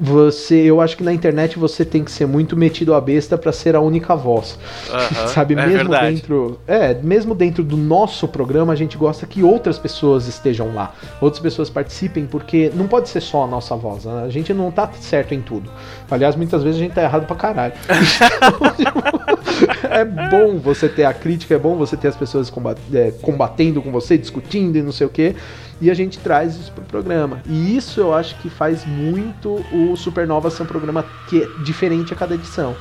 [0.00, 3.52] você, eu acho que na internet você tem que ser muito metido a besta para
[3.52, 4.58] ser a única voz.
[4.90, 6.14] Aham, Sabe, é mesmo verdade.
[6.16, 10.94] dentro, é, mesmo dentro do nosso programa, a gente gosta que outras pessoas estejam lá,
[11.20, 14.04] outras pessoas participem, porque não pode ser só a nossa voz.
[14.04, 14.24] né?
[14.24, 15.70] A gente não tá certo em tudo.
[16.10, 17.74] Aliás, muitas vezes a gente tá errado pra caralho.
[19.90, 22.50] É bom você ter a crítica, é bom você ter as pessoas
[22.92, 25.34] é, combatendo com você, discutindo e não sei o quê.
[25.82, 27.42] E a gente traz isso pro programa.
[27.44, 32.12] E isso eu acho que faz muito o Supernova ser um programa que é diferente
[32.12, 32.76] a cada edição.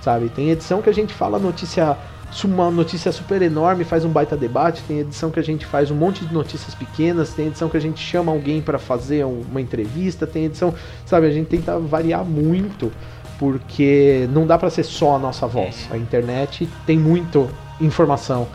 [0.00, 0.28] Sabe?
[0.28, 1.98] Tem edição que a gente fala notícia
[2.44, 5.94] uma notícia super enorme, faz um baita debate, tem edição que a gente faz um
[5.94, 9.60] monte de notícias pequenas, tem edição que a gente chama alguém para fazer um- uma
[9.60, 10.74] entrevista, tem edição,
[11.04, 12.92] sabe, a gente tenta variar muito,
[13.38, 15.88] porque não dá para ser só a nossa voz.
[15.90, 17.48] A internet tem muito
[17.80, 18.46] informação.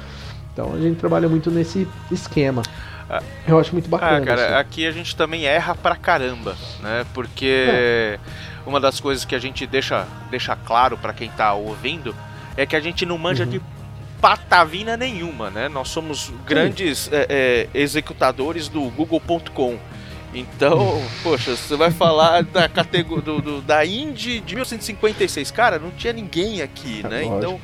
[0.54, 2.62] Então a gente trabalha muito nesse esquema.
[3.48, 4.18] Eu acho muito bacana.
[4.18, 4.56] Ah, cara, isso.
[4.56, 7.06] aqui a gente também erra pra caramba, né?
[7.14, 8.20] Porque É.
[8.66, 12.16] uma das coisas que a gente deixa, deixa claro pra quem tá ouvindo
[12.56, 13.50] é que a gente não manja Uhum.
[13.50, 13.62] de
[14.22, 15.68] patavina nenhuma, né?
[15.68, 19.78] Nós somos grandes é, é, executadores do Google.com.
[20.34, 26.62] Então, poxa, você vai falar da categoria da Indy de 1956, cara, não tinha ninguém
[26.62, 27.24] aqui, né?
[27.24, 27.60] Então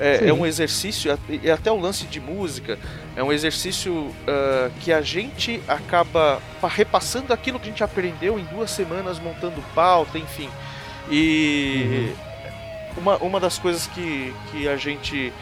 [0.00, 2.78] é, é um exercício, e até o lance de música,
[3.14, 8.38] é um exercício ah, que a gente acaba pa- repassando aquilo que a gente aprendeu
[8.38, 10.48] em duas semanas montando pauta, enfim.
[11.10, 12.12] E
[12.96, 15.32] uma, uma das coisas que, que a gente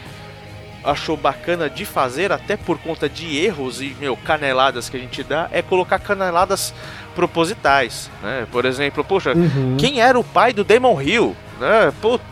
[0.83, 5.21] achou bacana de fazer, até por conta de erros e, meu, caneladas que a gente
[5.23, 6.73] dá, é colocar caneladas
[7.13, 8.47] propositais, né?
[8.51, 9.75] Por exemplo, poxa, Uhum.
[9.77, 11.35] quem era o pai do Damon Hill?
[11.59, 11.91] Né?
[12.01, 12.23] Puta,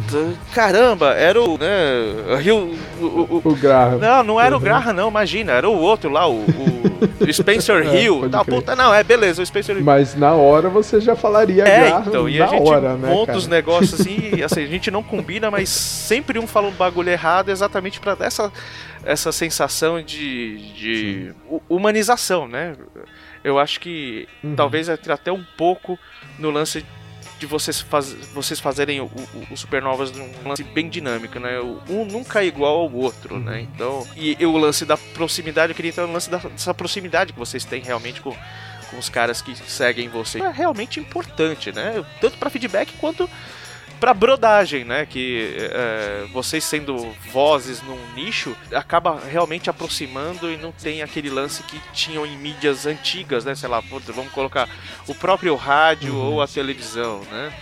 [0.53, 3.97] caramba, era o, né, Hill, o- o- o- O Graham.
[3.97, 4.59] não, não era o.
[4.59, 8.19] Graham, não, imagina, era o outro lá, o, o Spencer É, Hill.
[8.21, 8.55] pode Tal, crer.
[8.55, 9.83] puta, não, é beleza, o Spencer Hill.
[9.83, 13.09] Mas na hora você já falaria É, Graham então, e na a gente hora, né,
[13.09, 13.37] monta cara?
[13.37, 17.09] os negócios assim, e, assim, a gente não combina, mas sempre um fala um bagulho
[17.09, 18.49] errado exatamente pra dar essa,
[19.03, 22.75] essa sensação de, de hu- humanização, né?
[23.43, 24.55] Eu acho que Uhum.
[24.55, 25.99] talvez entre até um pouco
[26.39, 26.85] no lance
[27.39, 31.59] de vocês, faz, vocês fazerem o, o, o Supernovas num lance bem dinâmico, né?
[31.89, 33.53] Um nunca é igual ao outro, né?
[33.57, 33.59] Uhum.
[33.59, 37.33] Então, e, e o lance da proximidade, eu queria entrar no lance da- dessa proximidade
[37.33, 38.35] que vocês têm realmente com,
[38.89, 40.41] com os caras que seguem você.
[40.41, 42.03] É realmente importante, né?
[42.19, 43.29] Tanto pra feedback quanto
[43.99, 45.05] pra brodagem, né?
[45.05, 51.63] Que é, vocês sendo vozes num nicho acaba realmente aproximando e não tem aquele lance
[51.63, 53.55] que tinham em mídias antigas, né?
[53.55, 54.69] Sei lá, vamos colocar
[55.07, 56.33] o próprio rádio Uhum.
[56.33, 57.53] ou a televisão, né?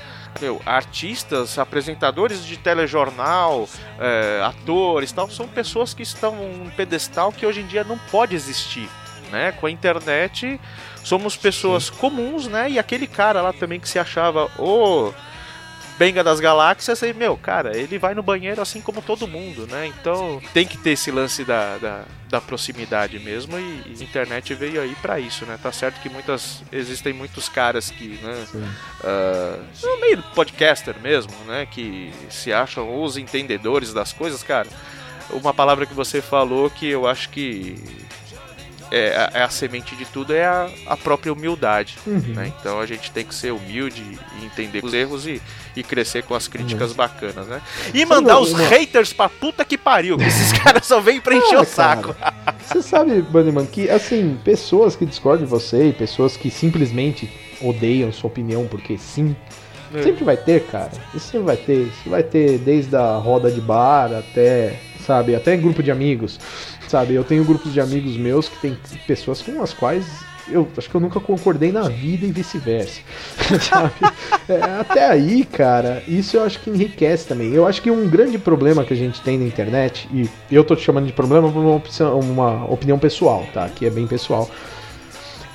[0.41, 7.45] Meu, artistas, apresentadores de telejornal, é, atores tal, são pessoas que estão num pedestal que
[7.45, 8.89] hoje em dia não pode existir.
[9.31, 9.53] Né?
[9.53, 10.59] Com a internet
[11.03, 12.69] somos pessoas comuns, né?
[12.69, 15.13] E aquele cara lá também que se achava o
[15.97, 19.87] Benga das Galáxias, aí, meu, cara, ele vai no banheiro assim como todo mundo, né?
[19.87, 24.53] Então tem que ter esse lance da, da, da proximidade mesmo e, e a internet
[24.53, 25.57] veio aí pra isso, né?
[25.61, 28.45] Tá certo que muitas existem muitos caras que, né?
[29.81, 31.65] No meio podcaster mesmo, né?
[31.65, 34.67] Que se acham os entendedores das coisas, cara.
[35.29, 38.04] Uma palavra que você falou que eu acho que
[38.91, 41.97] é, a- é a semente de tudo é a, a própria humildade.
[42.05, 42.19] Uhum.
[42.33, 42.51] né?
[42.59, 44.03] Então a gente tem que ser humilde
[44.41, 45.41] e entender os erros e,
[45.75, 47.61] e crescer com as críticas bacanas, né?
[47.93, 51.57] E mandar os haters pra puta que pariu, que esses caras só vêm pra encher
[51.57, 52.13] Ah, o saco.
[52.13, 52.35] cara,
[52.65, 57.29] Você sabe, Bunnyman, que assim, pessoas que discordam de você e pessoas que simplesmente
[57.61, 59.35] odeiam sua opinião porque sim,
[59.93, 60.03] É.
[60.03, 60.91] sempre vai ter, cara.
[61.13, 61.87] Isso sempre vai ter.
[61.87, 66.39] Isso vai ter desde a roda de bar até, sabe, até grupo de amigos.
[66.87, 70.05] Sabe, eu tenho grupos de amigos meus que tem pessoas com as quais
[70.49, 73.01] eu acho que eu nunca concordei na vida e vice-versa.
[73.61, 73.93] sabe?
[74.47, 77.53] É, até aí, cara, isso eu acho que enriquece também.
[77.53, 80.75] Eu acho que um grande problema que a gente tem na internet, e eu tô
[80.75, 83.67] te chamando de problema por uma, opção, uma opinião pessoal, tá?
[83.69, 84.49] Que é bem pessoal.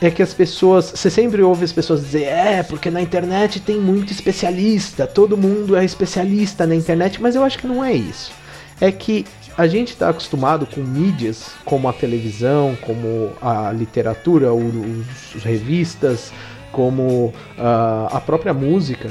[0.01, 0.93] É que as pessoas.
[0.95, 5.77] Você sempre ouve as pessoas dizer, é, porque na internet tem muito especialista, todo mundo
[5.77, 8.33] é especialista na internet, mas eu acho que não é isso.
[8.81, 9.27] É que
[9.61, 16.33] a gente está acostumado com mídias como a televisão, como a literatura, os, os revistas,
[16.73, 19.11] como ah, a própria música,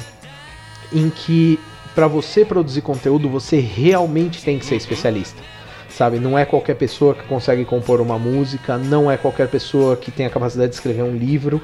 [0.91, 1.59] em que
[1.93, 5.39] para você produzir conteúdo você realmente tem que ser especialista.
[5.87, 10.09] Sabe, não é qualquer pessoa que consegue compor uma música, não é qualquer pessoa que
[10.09, 11.61] tem a capacidade de escrever um livro,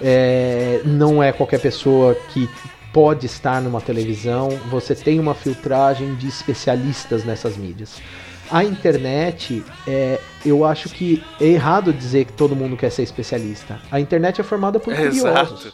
[0.00, 2.48] é, não é qualquer pessoa que
[2.92, 4.48] pode estar numa televisão.
[4.70, 8.00] Você tem uma filtragem de especialistas nessas mídias.
[8.50, 13.80] A internet, é, eu acho que é errado dizer que todo mundo quer ser especialista.
[13.90, 15.66] A internet é formada por curiosos.
[15.66, 15.72] Exato.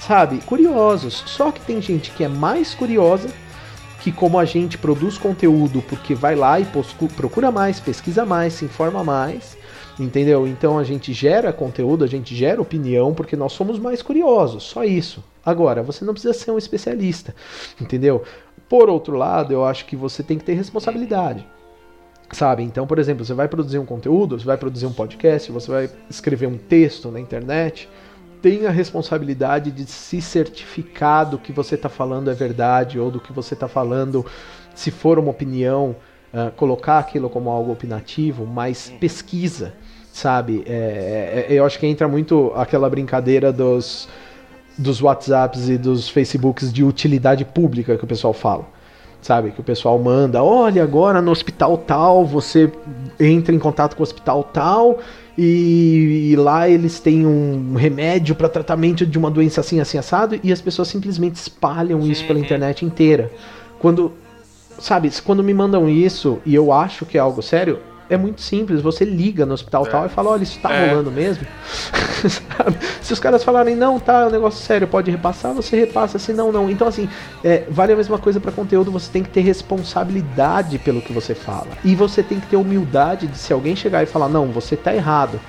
[0.00, 1.22] sabe, curiosos.
[1.26, 3.28] Só que tem gente que é mais curiosa,
[4.00, 6.66] que como a gente produz conteúdo porque vai lá e
[7.16, 9.56] procura mais, pesquisa mais, se informa mais,
[9.98, 10.46] entendeu?
[10.46, 14.84] Então a gente gera conteúdo, a gente gera opinião porque nós somos mais curiosos, só
[14.84, 15.22] isso.
[15.44, 17.34] Agora, você não precisa ser um especialista,
[17.80, 18.22] entendeu?
[18.68, 21.46] Por outro lado, eu acho que você tem que ter responsabilidade.
[22.30, 22.62] Sabe?
[22.62, 25.90] Então, por exemplo, você vai produzir um conteúdo, você vai produzir um podcast, você vai
[26.10, 27.88] escrever um texto na internet,
[28.42, 33.18] tenha a responsabilidade de se certificar do que você está falando é verdade ou do
[33.18, 34.26] que você está falando,
[34.74, 35.96] se for uma opinião,
[36.32, 39.72] uh, colocar aquilo como algo opinativo, mas pesquisa,
[40.12, 40.62] sabe?
[40.66, 44.08] É, é, eu acho que entra muito aquela brincadeira dos,
[44.78, 48.78] dos WhatsApps e dos Facebooks de utilidade pública que o pessoal fala
[49.20, 49.50] sabe?
[49.50, 52.70] Que o pessoal manda, olha, agora no hospital tal, você
[53.18, 54.98] entra em contato com o hospital tal
[55.36, 60.38] e, e lá eles têm um remédio para tratamento de uma doença assim, assim, assado,
[60.42, 62.44] e as pessoas simplesmente espalham isso pela uhum.
[62.44, 63.30] internet inteira.
[63.78, 64.12] Quando,
[64.78, 68.80] sabe, quando me mandam isso e eu acho que é algo sério, é muito simples.
[68.80, 69.90] Você liga no hospital é.
[69.90, 70.88] tal e fala, olha, isso tá é.
[70.88, 71.46] rolando mesmo.
[73.02, 76.32] se os caras falarem, não, tá, é um negócio sério, pode repassar, você repassa, se
[76.32, 76.70] não, não.
[76.70, 77.08] Então, assim,
[77.44, 81.34] é, vale a mesma coisa para conteúdo, você tem que ter responsabilidade pelo que você
[81.34, 81.68] fala.
[81.84, 84.94] E você tem que ter humildade de se alguém chegar e falar, não, você tá
[84.94, 85.40] errado.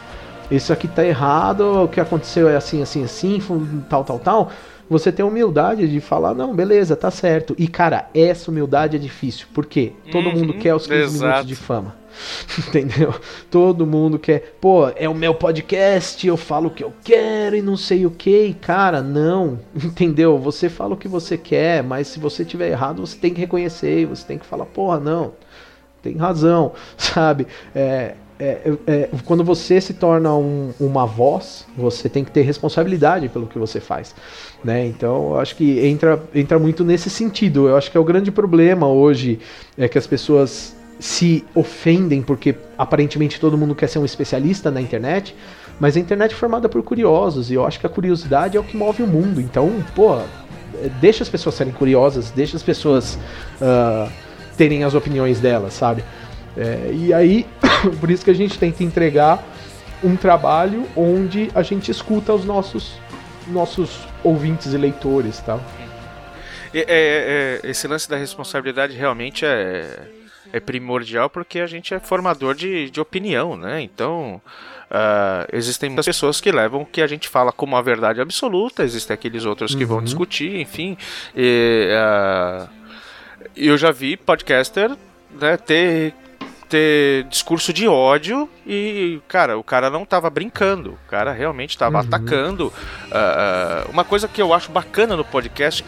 [0.52, 3.40] Isso aqui tá errado, o que aconteceu é assim, assim, assim,
[3.88, 4.52] tal, tal, tal
[4.90, 7.56] você tem humildade de falar, não, beleza, tá certo.
[7.58, 9.48] E, cara, essa humildade é difícil.
[9.54, 9.94] Por quê?
[10.12, 11.24] Todo uhum, mundo quer os 15 exato.
[11.24, 11.96] minutos de fama.
[12.58, 13.14] Entendeu?
[13.50, 17.62] Todo mundo quer, pô, é o meu podcast, eu falo o que eu quero e
[17.62, 18.46] não sei o que.
[18.46, 19.60] E, cara, não.
[19.76, 20.38] Entendeu?
[20.40, 24.06] Você fala o que você quer, mas se você tiver errado, você tem que reconhecer.
[24.08, 25.34] Você tem que falar, porra, não.
[26.02, 27.46] Tem razão, sabe?
[27.76, 33.28] É, é, é, quando você se torna um, uma voz, você tem que ter responsabilidade
[33.28, 34.16] pelo que você faz.
[34.64, 34.88] Né?
[34.88, 37.68] Então, eu acho que entra, entra muito nesse sentido.
[37.68, 39.40] Eu acho que é o grande problema hoje
[39.78, 44.82] é que as pessoas se ofendem porque aparentemente todo mundo quer ser um especialista na
[44.82, 45.36] internet,
[45.80, 48.64] mas a internet é formada por curiosos e eu acho que a curiosidade é o
[48.64, 49.40] que move o mundo.
[49.42, 50.18] Então, pô,
[51.00, 53.18] deixa as pessoas serem curiosas, deixa as pessoas
[53.62, 54.10] uh,
[54.58, 56.04] terem as opiniões delas, sabe?
[56.60, 57.48] É, e aí,
[58.02, 59.42] por isso que a gente tenta entregar
[60.04, 63.00] um trabalho onde a gente escuta os nossos,
[63.48, 65.58] nossos ouvintes e leitores, tá?
[66.74, 70.08] É, é, é, esse lance da responsabilidade realmente é,
[70.52, 73.82] é primordial porque a gente é formador de, de opinião, né?
[73.82, 74.42] Então,
[74.92, 78.84] uh, existem muitas pessoas que levam o que a gente fala como a verdade absoluta,
[78.84, 79.90] existem aqueles outros que uhum.
[79.90, 80.98] vão discutir, enfim.
[81.36, 82.70] E, uh,
[83.56, 84.92] eu já vi podcaster
[85.32, 86.14] né, ter
[86.70, 91.98] ter discurso de ódio e, cara, o cara não tava brincando, o cara realmente tava
[91.98, 92.06] uhum.
[92.06, 92.68] atacando.
[92.68, 95.84] Uh, uma coisa que eu acho bacana no podcast,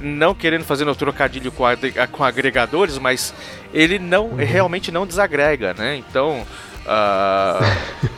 [0.00, 1.64] não querendo fazer no trocadilho com,
[2.12, 3.34] com agregadores, mas
[3.72, 4.36] ele não uhum.
[4.36, 5.96] realmente não desagrega, né?
[5.96, 6.46] Então.
[6.84, 8.08] Uh,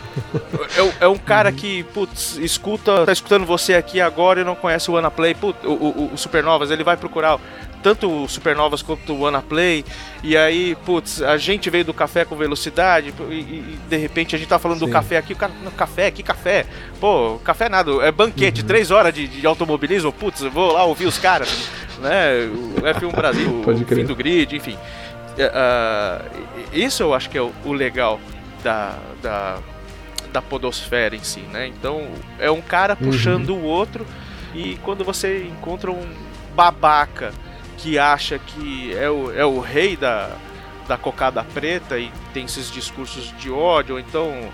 [0.77, 4.91] é, é, um cara que, putz, escuta, tá escutando você aqui agora e não conhece
[4.91, 7.39] o Anaplay, putz, o, o, o Supernovas, ele vai procurar
[7.83, 9.85] tanto o Supernovas quanto o Anaplay.
[10.23, 14.39] E aí, putz, a gente veio do café com velocidade e, e de repente a
[14.39, 14.87] gente tá falando Sim.
[14.87, 16.67] do café aqui, o cara, no café, que café?
[17.01, 18.67] Pô, café nada, é banquete, uhum.
[18.67, 21.71] três horas de, de automobilismo, putz, vou lá ouvir os caras,
[22.01, 22.49] né?
[22.77, 24.77] O F1 Brasil, o fim do grid, enfim.
[25.39, 26.31] Uh,
[26.73, 28.21] isso eu acho que é o, o legal
[28.63, 29.59] da, da,
[30.33, 31.67] da podosfera em si, né?
[31.67, 32.09] Então
[32.39, 33.07] é um cara uhum.
[33.07, 33.61] puxando uhum.
[33.61, 34.07] o outro
[34.55, 36.03] e quando você encontra um
[36.55, 37.33] babaca
[37.81, 40.37] que acha que é o, é o rei da,
[40.87, 44.51] da cocada preta e tem esses discursos de ódio, ou então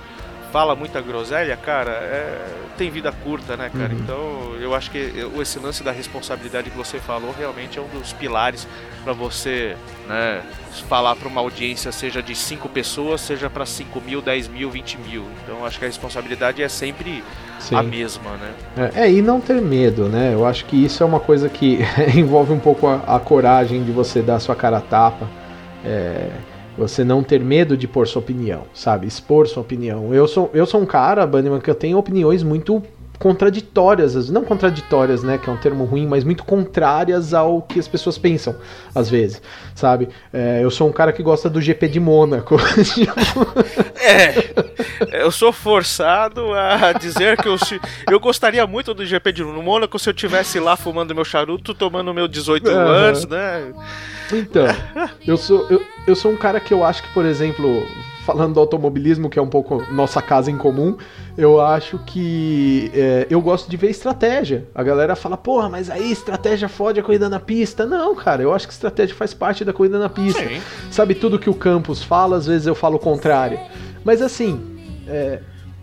[0.53, 2.49] fala muita groselha, cara, é,
[2.79, 3.93] tem vida curta, né, cara?
[3.93, 3.99] Uhum.
[4.01, 8.13] Então eu acho que esse lance da responsabilidade que você falou realmente é um dos
[8.13, 8.67] pilares
[9.03, 9.77] para você
[10.07, 10.43] né,
[10.89, 14.99] falar para uma audiência, seja de 5 pessoas, seja para 5 mil, 10 mil, 20
[14.99, 15.27] mil.
[15.43, 17.25] Então acho que a responsabilidade é sempre
[17.59, 17.75] Sim.
[17.75, 18.91] a mesma, né?
[18.95, 20.35] É, é, e não ter medo, né?
[20.35, 21.79] Eu acho que isso é uma coisa que
[22.15, 25.29] envolve um pouco a, a, coragem de você dar sua cara a tapa.
[25.85, 26.31] É,
[26.77, 29.07] você não ter medo de pôr sua opinião, sabe?
[29.07, 30.13] Expor sua opinião.
[30.13, 32.83] Eu sou, eu sou um cara, Bunnyman, que eu tenho opiniões muito
[33.19, 37.89] contraditórias, não contraditórias, né, que é um termo ruim, mas muito contrárias ao que as
[37.89, 38.55] pessoas pensam,
[38.95, 39.41] às vezes,
[39.75, 40.09] sabe?
[40.33, 42.57] É, eu sou um cara que gosta do GP de Mônaco.
[44.01, 47.57] é, eu sou forçado a dizer que eu,
[48.11, 52.13] eu gostaria muito do GP de Mônaco se eu tivesse lá fumando meu charuto, tomando
[52.13, 52.77] meu 18 uhum.
[52.77, 53.73] anos, né?
[54.33, 54.67] Então,
[55.27, 57.87] eu sou, eu, eu sou um cara que eu acho que, por exemplo,
[58.27, 60.97] falando do automobilismo, que é um pouco nossa casa em comum,
[61.39, 64.67] eu acho que é, eu gosto de ver estratégia.
[64.75, 67.87] A galera fala, porra, mas aí estratégia fode a corrida na pista.
[67.87, 70.43] Não, cara, eu acho que estratégia faz parte da corrida na pista.
[70.43, 70.61] Sim.
[70.91, 73.61] Sabe tudo que o Campos fala, às vezes eu falo o contrário.
[74.05, 74.61] Mas assim,
[75.07, 75.39] é,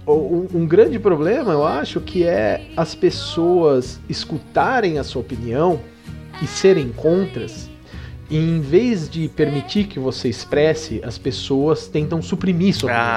[0.06, 5.80] um, um grande problema, eu acho, que é as pessoas escutarem a sua opinião
[6.41, 7.70] e serem contras.
[8.34, 13.08] E em vez de permitir que você expresse, as pessoas tentam suprimir sua opinião.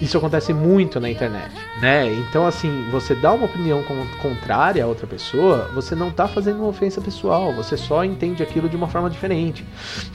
[0.00, 2.12] Isso acontece muito na internet, né?
[2.12, 6.56] Então, assim, você dá uma opinião con- contrária a outra pessoa, você não tá fazendo
[6.58, 9.64] uma ofensa pessoal, você só entende aquilo de uma forma diferente,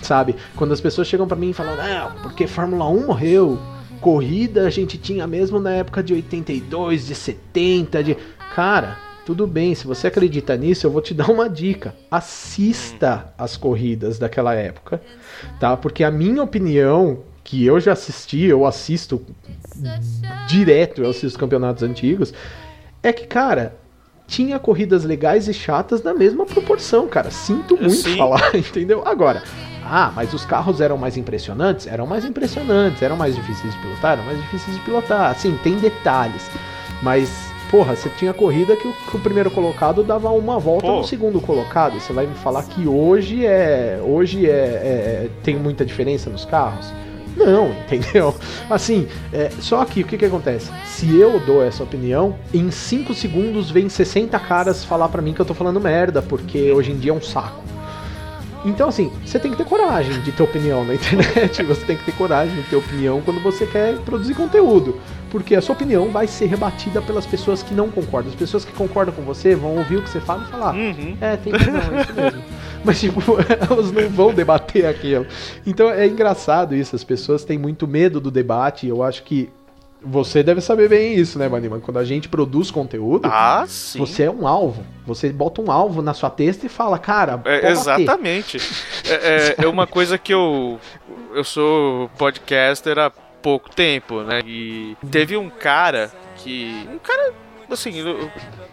[0.02, 0.36] sabe?
[0.58, 3.58] Quando as pessoas chegam pra mim e falam, não, porque Fórmula 1 morreu,
[4.02, 8.18] corrida a gente tinha mesmo na época de 82, de 70, de.
[8.54, 8.98] Cara.
[9.28, 11.94] Tudo bem, se você acredita nisso, eu vou te dar uma dica.
[12.10, 15.02] Assista as corridas daquela época,
[15.60, 15.76] tá?
[15.76, 19.22] Porque a minha opinião, que eu já assisti, eu assisto
[20.48, 22.34] direto, eu assisto campeonatos antigos,
[23.04, 23.76] é que, cara,
[24.26, 27.30] tinha corridas legais e chatas na mesma proporção, cara.
[27.30, 28.16] Sinto muito Sim.
[28.16, 29.04] falar, entendeu?
[29.06, 29.44] Agora,
[29.84, 31.86] ah, mas os carros eram mais impressionantes?
[31.86, 34.14] Eram mais impressionantes, eram mais difíceis de pilotar?
[34.14, 35.32] Eram mais difíceis de pilotar.
[35.32, 36.50] Assim, tem detalhes.
[37.02, 40.98] Mas, porra, você tinha corrida que o, que o primeiro colocado dava uma volta Pô.
[40.98, 42.00] no segundo colocado.
[42.00, 44.00] Você vai me falar que hoje é.
[44.04, 46.92] Hoje é, é- tem muita diferença nos carros?
[47.36, 48.34] Não, entendeu?
[48.70, 50.72] Assim, é, só que o que, que acontece?
[50.86, 55.40] Se eu dou essa opinião, em 5 segundos vem 60 caras falar pra mim que
[55.40, 57.67] eu tô falando merda, porque hoje em dia é um saco.
[58.68, 62.04] Então, assim, você tem que ter coragem de ter opinião na internet, você tem que
[62.04, 65.00] ter coragem de ter opinião quando você quer produzir conteúdo.
[65.32, 68.30] Porque a sua opinião vai ser rebatida pelas pessoas que não concordam.
[68.32, 71.18] As pessoas que concordam com você vão ouvir o que você fala e falar: Uhum.
[71.20, 72.44] é, tem razão, é isso mesmo.
[72.84, 73.22] Mas, tipo,
[73.70, 75.26] elas não vão debater aquilo.
[75.66, 78.88] Então é engraçado isso, as pessoas têm muito medo do debate.
[78.88, 79.50] Eu acho que
[80.02, 81.80] você deve saber bem isso, né, Manima?
[81.80, 83.66] Quando a gente produz conteúdo, Ah,
[84.00, 84.84] você é um alvo.
[85.06, 88.58] Você bota um alvo na sua testa e fala, cara, É, exatamente.
[89.10, 90.80] É, é- é uma coisa que eu.
[91.34, 93.10] Eu sou podcaster há
[93.42, 94.42] pouco tempo, né?
[94.46, 96.88] E teve um cara que.
[96.92, 97.34] Um cara,
[97.70, 98.30] assim, eu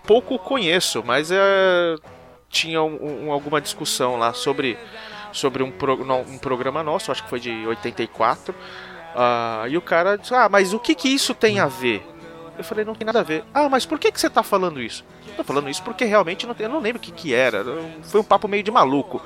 [0.06, 1.96] pouco conheço, mas é,
[2.48, 4.76] tinha um- um- alguma discussão lá sobre,
[5.32, 8.54] sobre um, pro- um programa nosso, acho que foi de 84.
[9.14, 12.04] Ah, e o cara disse: Ah, mas o que, que isso tem a ver?
[12.56, 13.44] Eu falei, não tem nada a ver.
[13.52, 15.04] Ah, mas por que, que você tá falando isso?
[15.36, 17.64] Tô falando isso porque realmente não tem, eu não lembro o que, que era.
[18.02, 19.20] Foi um papo meio de maluco.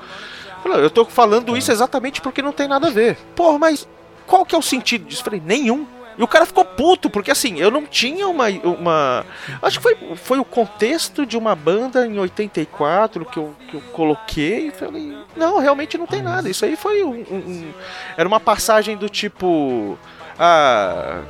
[0.57, 3.17] Eu falei, eu tô falando isso exatamente porque não tem nada a ver.
[3.35, 3.87] Porra, mas
[4.25, 5.21] qual que é o sentido disso?
[5.21, 5.87] Eu falei, nenhum.
[6.19, 8.49] E o cara ficou puto, porque assim, eu não tinha uma.
[8.49, 9.25] uma
[9.61, 13.81] acho que foi, foi o contexto de uma banda em 84 que eu, que eu
[13.93, 16.49] coloquei e falei, não, realmente não tem nada.
[16.49, 17.21] Isso aí foi um.
[17.31, 17.73] um-
[18.17, 19.97] era uma passagem do tipo.
[20.37, 21.21] Ah.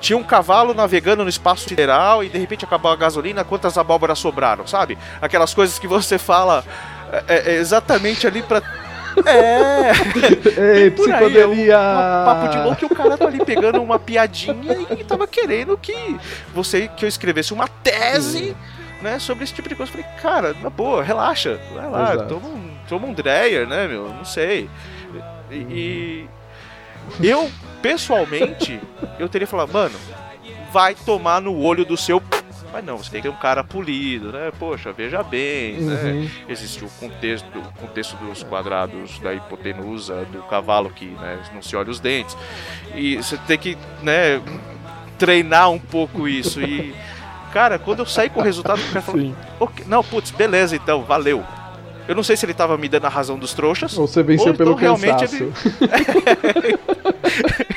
[0.00, 4.20] Tinha um cavalo navegando no espaço sideral e de repente acabou a gasolina, quantas abóboras
[4.20, 4.96] sobraram, sabe?
[5.20, 6.64] Aquelas coisas que você fala
[7.26, 8.62] é, é exatamente ali pra.
[9.28, 10.80] É!
[10.80, 11.78] Ei, por aí, é um, psicodelia!
[11.78, 15.76] um papo de louco e o cara tá ali pegando uma piadinha e tava querendo
[15.76, 16.16] que
[16.54, 18.56] você que eu escrevesse uma tese,
[19.02, 19.92] né, sobre esse tipo de coisa.
[19.92, 22.34] Eu falei, cara, na boa, relaxa, vai lá, Exato.
[22.34, 24.08] toma um, toma um Dreyer, né, meu?
[24.08, 24.68] Não sei.
[25.50, 26.26] E,
[27.20, 27.50] e eu,
[27.80, 28.80] pessoalmente,
[29.18, 29.94] eu teria falado, mano,
[30.72, 32.22] vai tomar no olho do seu.
[32.72, 34.52] Mas não, você tem que ter um cara polido, né?
[34.58, 35.94] Poxa, veja bem, né?
[36.12, 36.30] Uhum.
[36.48, 41.74] existe o contexto, o contexto dos quadrados da hipotenusa do cavalo que né, não se
[41.76, 42.36] olha os dentes.
[42.94, 44.40] E você tem que né,
[45.18, 46.60] treinar um pouco isso.
[46.60, 46.94] E,
[47.52, 49.34] cara, quando eu saí com o resultado, o cara falou: Sim.
[49.58, 51.44] "Ok, Não, putz, beleza então, valeu.
[52.08, 53.96] Eu não sei se ele tava me dando a razão dos trouxas.
[53.98, 55.52] Ou você venceu Ou então pelo realmente cansaço.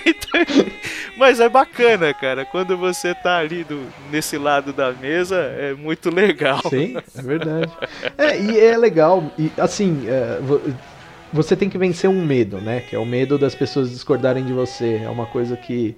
[0.05, 0.31] Então,
[1.17, 2.45] Mas é bacana, cara.
[2.45, 6.61] Quando você tá ali do, nesse lado da mesa, é muito legal.
[6.69, 7.71] Sim, é verdade.
[8.17, 10.61] É, e é legal, e assim, é, vo-
[11.31, 12.81] você tem que vencer um medo, né?
[12.89, 15.01] Que é o medo das pessoas discordarem de você.
[15.03, 15.95] É uma coisa que.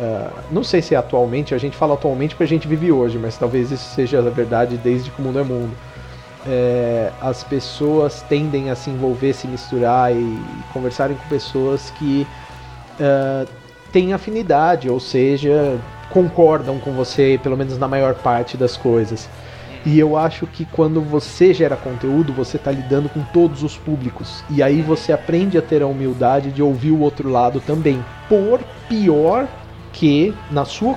[0.00, 3.18] ah, não sei se é atualmente, a gente fala atualmente porque a gente vive hoje,
[3.18, 5.76] mas talvez isso seja a verdade desde que o mundo é mundo.
[6.46, 10.40] É, as pessoas tendem a se envolver, se misturar e
[10.72, 12.26] conversarem com pessoas que
[13.00, 13.46] ah,
[13.92, 15.78] têm afinidade, ou seja,
[16.10, 19.28] concordam com você, pelo menos na maior parte das coisas.
[19.84, 24.44] E eu acho que quando você gera conteúdo, você está lidando com todos os públicos.
[24.50, 28.04] E aí você aprende a ter a humildade de ouvir o outro lado também.
[28.28, 29.48] Por pior
[29.90, 30.94] que, na sua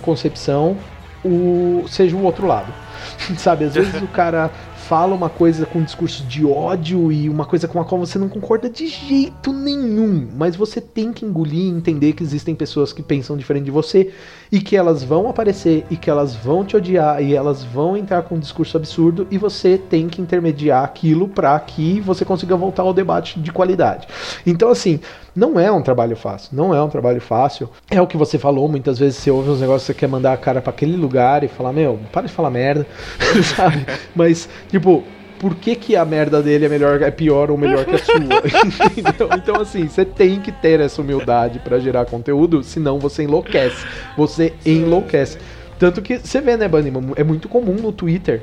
[0.00, 0.78] concepção,
[1.22, 2.72] o, seja o outro lado.
[3.36, 4.50] Sabe, às vezes o cara
[4.84, 8.18] fala uma coisa com um discurso de ódio e uma coisa com a qual você
[8.18, 12.92] não concorda de jeito nenhum, mas você tem que engolir e entender que existem pessoas
[12.92, 14.12] que pensam diferente de você
[14.50, 18.22] e que elas vão aparecer e que elas vão te odiar e elas vão entrar
[18.22, 22.82] com um discurso absurdo e você tem que intermediar aquilo para que você consiga voltar
[22.82, 24.06] ao debate de qualidade.
[24.46, 25.00] Então assim,
[25.34, 27.68] não é um trabalho fácil, não é um trabalho fácil.
[27.90, 30.36] É o que você falou, muitas vezes você ouve uns negócios você quer mandar a
[30.36, 32.86] cara para aquele lugar e falar, meu, para de falar merda,
[33.56, 33.84] sabe?
[34.14, 35.02] Mas, tipo,
[35.38, 38.14] por que, que a merda dele é melhor, é pior ou melhor que a sua?
[38.96, 39.28] Entendeu?
[39.36, 43.84] Então, assim, você tem que ter essa humildade para gerar conteúdo, senão você enlouquece.
[44.16, 45.38] Você enlouquece.
[45.78, 46.92] Tanto que você vê, né, Bunny?
[47.16, 48.42] É muito comum no Twitter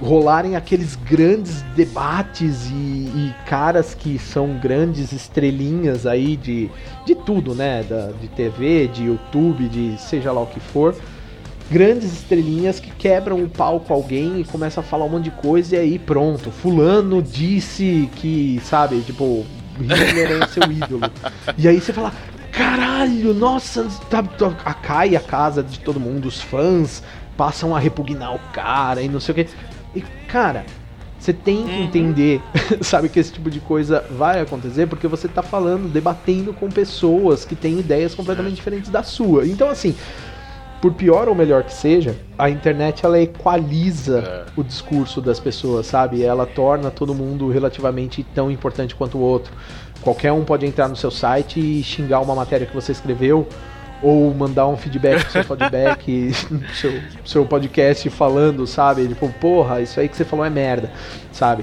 [0.00, 6.70] rolarem aqueles grandes debates e, e, caras que são grandes estrelinhas aí de,
[7.04, 7.82] de tudo, né?
[7.82, 10.94] Da, de TV, de YouTube, de seja lá o que for.
[11.70, 15.30] Grandes estrelinhas que quebram o pau com alguém e começam a falar um monte de
[15.30, 16.50] coisa e aí pronto.
[16.50, 19.46] Fulano disse que, sabe, tipo,
[19.78, 21.10] Hitler é seu ídolo.
[21.56, 22.12] E aí você fala,
[22.50, 27.02] caralho, nossa, tá, tá, cai a casa de todo mundo, os fãs
[27.36, 29.46] passam a repugnar o cara e não sei o que.
[29.94, 30.66] E, cara,
[31.18, 31.84] você tem que uhum.
[31.84, 32.42] entender,
[32.80, 37.44] sabe, que esse tipo de coisa vai acontecer porque você tá falando, debatendo com pessoas
[37.44, 39.46] que têm ideias completamente diferentes da sua.
[39.46, 39.94] Então, assim,
[40.80, 44.60] por pior ou melhor que seja, a internet ela equaliza é.
[44.60, 46.22] o discurso das pessoas, sabe?
[46.22, 49.52] Ela torna todo mundo relativamente tão importante quanto o outro.
[50.00, 53.46] Qualquer um pode entrar no seu site e xingar uma matéria que você escreveu
[54.02, 56.32] ou mandar um feedback pro seu feedback,
[56.74, 56.92] seu,
[57.24, 59.06] seu podcast falando, sabe?
[59.06, 60.90] Tipo, porra, isso aí que você falou é merda,
[61.30, 61.62] sabe?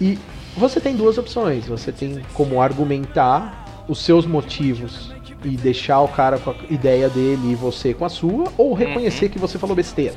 [0.00, 0.18] E
[0.56, 1.66] você tem duas opções.
[1.66, 5.12] Você tem como argumentar os seus motivos
[5.44, 9.26] e deixar o cara com a ideia dele e você com a sua, ou reconhecer
[9.26, 9.30] uhum.
[9.30, 10.16] que você falou besteira.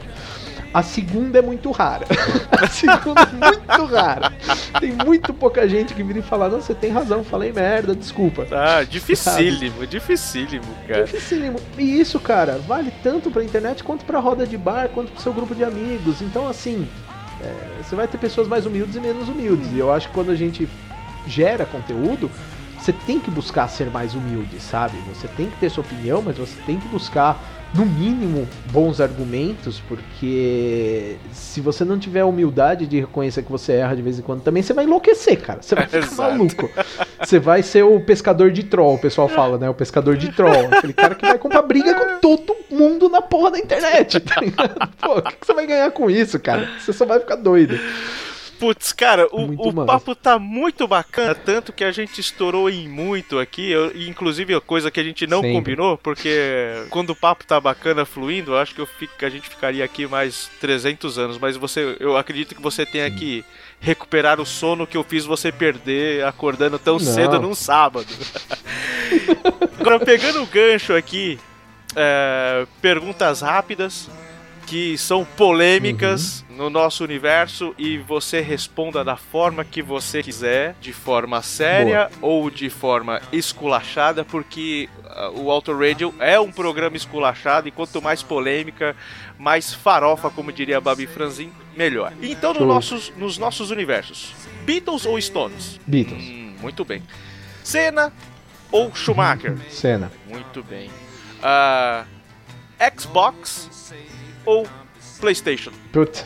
[0.73, 2.05] A segunda é muito rara.
[2.51, 4.31] a segunda é muito rara.
[4.79, 8.47] Tem muito pouca gente que vira e fala: Não, você tem razão, falei merda, desculpa.
[8.49, 9.87] Ah, dificílimo, Sabe?
[9.87, 11.03] dificílimo, cara.
[11.03, 11.59] Dificílimo.
[11.77, 15.33] E isso, cara, vale tanto pra internet quanto pra roda de bar, quanto pro seu
[15.33, 16.21] grupo de amigos.
[16.21, 16.87] Então, assim,
[17.41, 19.73] é, você vai ter pessoas mais humildes e menos humildes.
[19.73, 20.69] E eu acho que quando a gente
[21.27, 22.31] gera conteúdo,
[22.81, 24.97] você tem que buscar ser mais humilde, sabe?
[25.13, 27.39] Você tem que ter sua opinião, mas você tem que buscar
[27.75, 33.73] no mínimo, bons argumentos, porque se você não tiver a humildade de reconhecer que você
[33.73, 35.61] erra de vez em quando também, você vai enlouquecer, cara.
[35.61, 36.31] Você vai ficar Exato.
[36.31, 36.69] maluco.
[37.23, 39.69] Você vai ser o pescador de troll, o pessoal fala, né?
[39.69, 40.67] O pescador de troll.
[40.71, 44.89] Aquele cara que vai comprar briga com todo mundo na porra da internet, tá ligado?
[44.99, 46.67] Pô, o que você vai ganhar com isso, cara?
[46.79, 47.79] Você só vai ficar doido.
[48.61, 53.39] Putz, cara, o, o papo tá muito bacana, tanto que a gente estourou em muito
[53.39, 55.55] aqui, eu, inclusive a coisa que a gente não Sempre.
[55.55, 59.31] combinou, porque quando o papo tá bacana, fluindo, eu acho que, eu fico, que a
[59.31, 63.43] gente ficaria aqui mais 300 anos, mas você, eu acredito que você tenha que
[63.79, 66.99] recuperar o sono que eu fiz você perder acordando tão não.
[66.99, 68.05] cedo num sábado.
[69.81, 71.39] Agora, pegando o gancho aqui,
[71.95, 74.07] é, perguntas rápidas
[74.71, 76.55] que são polêmicas uhum.
[76.55, 82.33] no nosso universo e você responda da forma que você quiser, de forma séria Boa.
[82.33, 88.01] ou de forma esculachada, porque uh, o Auto Radio é um programa esculachado e quanto
[88.01, 88.95] mais polêmica,
[89.37, 92.13] mais farofa, como diria a Babi Franzin, melhor.
[92.21, 94.33] Então, no nossos, nos nossos universos,
[94.63, 95.81] Beatles ou Stones?
[95.85, 96.23] Beatles.
[96.23, 97.03] Hum, muito bem.
[97.61, 98.13] Senna
[98.71, 99.57] ou Schumacher?
[99.69, 100.09] Senna.
[100.29, 100.89] Muito bem.
[101.43, 102.05] Uh,
[102.97, 103.70] Xbox
[104.45, 104.65] ou
[105.19, 105.71] PlayStation?
[105.91, 106.25] Putz,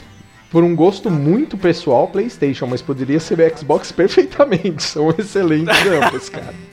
[0.50, 4.84] por um gosto muito pessoal, PlayStation, mas poderia ser Xbox perfeitamente.
[4.84, 6.54] São excelentes ambos, cara.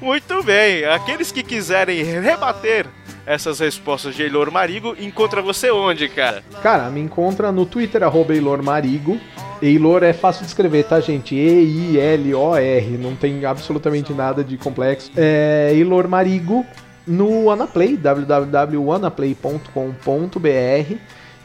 [0.00, 2.86] Muito bem, aqueles que quiserem rebater
[3.24, 6.42] essas respostas de Eilor Marigo, encontra você onde, cara?
[6.62, 9.20] Cara, me encontra no Twitter, arroba Eilor Marigo.
[9.60, 11.36] Eilor é fácil de escrever, tá, gente?
[11.36, 15.12] E-I-L-O-R, não tem absolutamente nada de complexo.
[15.16, 16.66] É Eilor Marigo
[17.06, 20.96] no Anaplay, www.anaplay.com.br.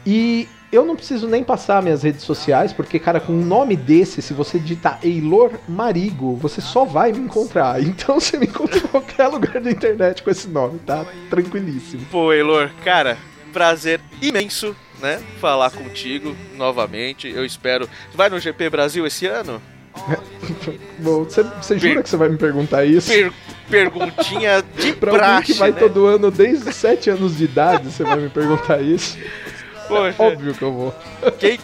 [0.06, 4.22] E eu não preciso nem passar minhas redes sociais, porque, cara, com um nome desse,
[4.22, 7.82] se você digitar Eilor Marigo, você só vai me encontrar.
[7.98, 11.06] Então você me encontra em qualquer lugar da internet com esse nome, tá?
[11.30, 12.06] Tranquilíssimo.
[12.12, 13.18] Pô, Eilor, cara,
[13.54, 15.22] prazer imenso, né?
[15.40, 17.28] Falar contigo novamente.
[17.28, 17.90] Eu espero.
[18.14, 19.62] Vai no GP Brasil esse ano?
[21.00, 23.12] Bom, você, você jura que você vai me perguntar isso?
[23.12, 23.34] Per
[23.70, 25.80] perguntinha de pra praxe, que vai né?
[25.80, 29.18] todo ano desde os 7 anos de idade, você vai me perguntar isso?
[29.88, 30.96] Poxa, óbvio que eu vou.
[31.40, 31.60] Quem,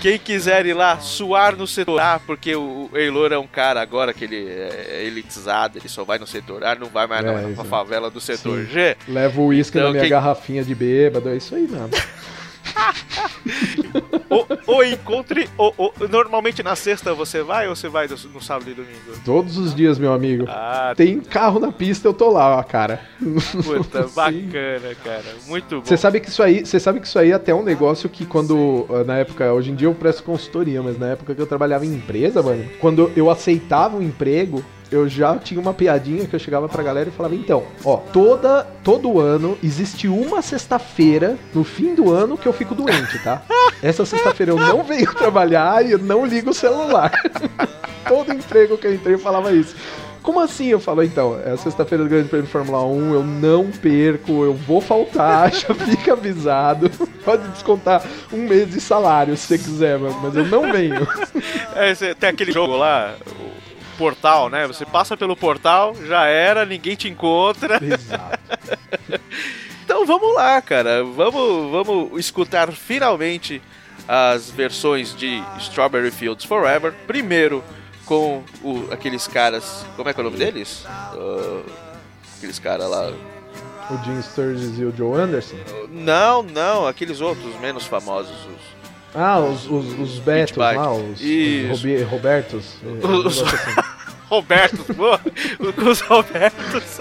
[0.00, 4.12] quem quiser ir lá suar no setor A, porque o Eilor é um cara agora
[4.12, 7.48] que ele é elitizado, ele só vai no setor A, não vai mais é, na,
[7.48, 8.72] na favela do setor Sim.
[8.72, 8.96] G.
[9.08, 10.10] Leva o uísque então, na minha quem...
[10.10, 11.90] garrafinha de bêbado, é isso aí mesmo.
[14.30, 15.48] ou, ou encontre.
[15.56, 18.94] Ou, ou- normalmente na sexta você vai ou você vai no, sábado e domingo?
[19.24, 20.44] Todos os dias, meu amigo.
[20.48, 23.00] Ah, Tem carro na pista, eu tô lá, ó, cara.
[23.62, 25.24] puta, bacana, cara.
[25.46, 25.84] Muito bom.
[25.84, 28.24] Você sabe que isso aí, você sabe que isso aí é até um negócio que
[28.26, 31.46] quando ah, na época, hoje em dia eu presto consultoria, mas na época que eu
[31.46, 34.64] trabalhava em empresa, mano, quando eu aceitava um emprego,
[34.94, 38.66] eu já tinha uma piadinha que eu chegava pra galera e falava: "Então, ó, toda
[38.82, 43.42] todo ano existe uma sexta-feira no fim do ano que eu fico doente, tá?
[43.82, 47.10] Essa sexta-feira eu não venho trabalhar e eu não ligo o celular."
[48.06, 49.74] Todo emprego que eu entrei eu falava isso.
[50.24, 50.68] Como assim?
[50.68, 54.54] Eu falo, então, é sexta-feira do Grande Prêmio de Fórmula 1, eu não perco, eu
[54.54, 56.90] vou faltar, já fica avisado.
[57.22, 58.02] Pode descontar
[58.32, 61.06] um mês de salário se você quiser, mas eu não venho.
[61.76, 63.16] É, tem aquele jogo lá,
[63.94, 64.66] portal, né?
[64.66, 67.78] Você passa pelo portal, já era, ninguém te encontra.
[67.82, 68.38] Exato.
[69.84, 71.04] Então vamos lá, cara.
[71.04, 73.60] Vamos, vamos escutar finalmente
[74.08, 76.94] as versões de Strawberry Fields Forever.
[77.06, 77.62] Primeiro
[78.06, 79.84] com o- aqueles caras.
[79.94, 80.84] Como é que é o nome deles?
[80.86, 81.60] Ah,
[82.38, 83.12] aqueles caras lá.
[83.90, 85.56] O Jim Sturgis e o Joe Anderson.
[85.90, 88.32] Não, não, aqueles outros menos famosos.
[88.32, 88.83] os-
[89.14, 91.78] Ah, os, os, os Betos lá, os, os.
[91.78, 92.76] Robi- Robertos.
[93.26, 93.80] Os- assim.
[94.28, 95.20] Robertos, boa,
[95.86, 96.98] os Robertos.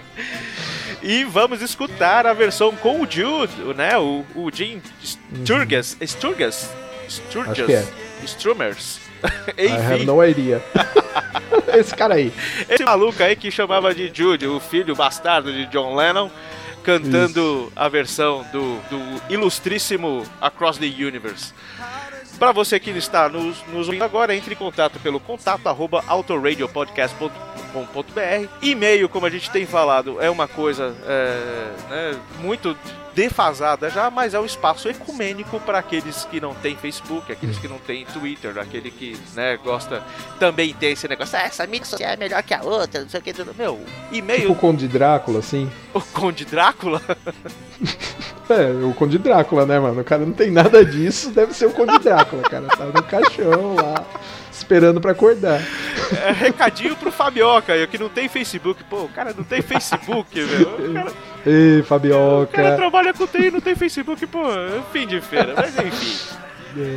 [1.02, 3.98] e vamos escutar a versão com o Jude, né?
[3.98, 5.96] O, o Jim Sturgis.
[6.00, 6.70] Sturgis?
[7.08, 7.66] Sturgis?
[7.66, 7.84] Que é.
[8.24, 9.00] Strummers.
[9.58, 10.62] I have Enfim, no idea.
[11.76, 12.32] Esse cara aí.
[12.68, 16.30] esse maluco aí que chamava de Jude, o filho bastardo de John Lennon,
[16.82, 21.52] cantando a versão do, do ilustríssimo Across the Universe.
[22.38, 26.02] Para você que está nos, nos ouvindo agora, entre em contato pelo contato arroba
[27.70, 28.48] autoradiopodcast.com.br.
[28.62, 32.76] E-mail, como a gente tem falado, é uma coisa é, né, muito
[33.14, 37.66] defasada já, mas é um espaço ecumênico para aqueles que não têm Facebook, aqueles que
[37.66, 40.02] não têm Twitter, aquele que né, gosta
[40.38, 43.20] também tem esse negócio, ah, essa mídia social é melhor que a outra, não sei
[43.20, 43.34] o que.
[43.56, 43.80] Meu,
[44.12, 45.70] e-mail Tipo o Conde Drácula, assim.
[45.92, 47.02] o Conde Drácula?
[48.50, 50.00] É, o Conde Drácula, né, mano?
[50.00, 52.66] O cara não tem nada disso, deve ser o Conde Drácula, cara.
[52.66, 54.04] Tá no caixão lá,
[54.60, 55.60] esperando pra acordar.
[56.24, 58.82] É, recadinho pro Fabioca, aí, que não tem Facebook.
[58.84, 60.92] Pô, o cara não tem Facebook, velho.
[60.94, 61.12] Cara,
[61.46, 62.76] Ei, o cara Fabioca.
[62.76, 66.36] trabalha com TI e não tem Facebook, pô, é fim de feira, mas enfim.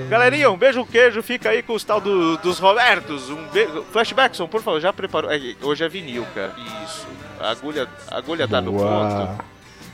[0.10, 3.30] Galerinha, um beijo, um queijo, fica aí com os tal do- dos Robertos.
[3.31, 3.84] Um beijo.
[3.91, 5.31] Flashbackson, por favor, já preparou.
[5.31, 6.53] É, hoje é vinil, cara.
[6.85, 7.07] Isso.
[7.40, 9.44] A agulha, a agulha tá no ponto.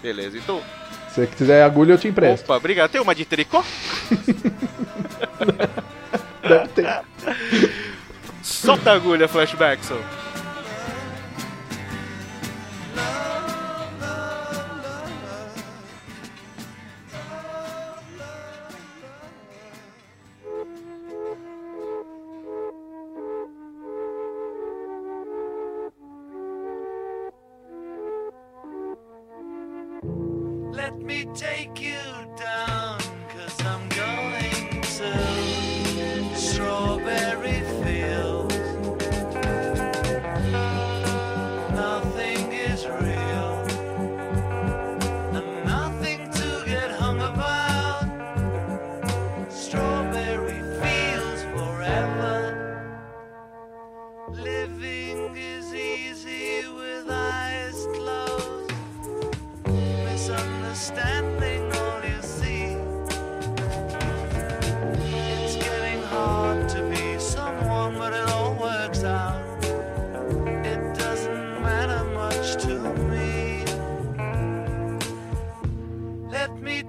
[0.02, 0.62] Beleza, então.
[1.10, 2.44] Se você quiser agulha, eu te empresto.
[2.44, 2.92] Opa, obrigado.
[2.92, 3.64] Tem uma de tricô?
[6.42, 7.04] Deve ter.
[8.42, 10.02] Solta a agulha, Flashbackson.
[30.72, 31.69] Let me take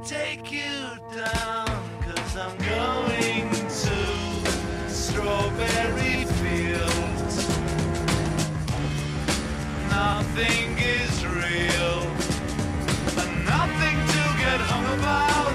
[0.05, 1.67] take you down,
[2.01, 7.49] cause I'm going to Strawberry Fields.
[9.91, 12.03] Nothing is real
[13.21, 15.55] and nothing to get hung about.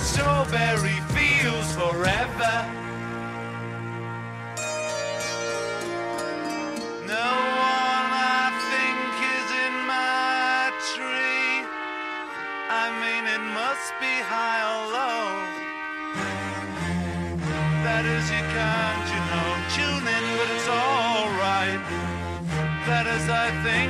[0.00, 2.75] Strawberry fields forever.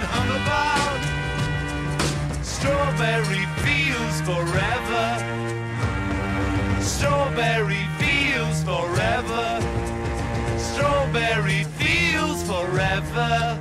[0.00, 1.00] that hung about
[2.44, 5.06] strawberry fields forever.
[6.80, 9.60] Strawberry fields forever.
[10.58, 13.58] Strawberry fields forever.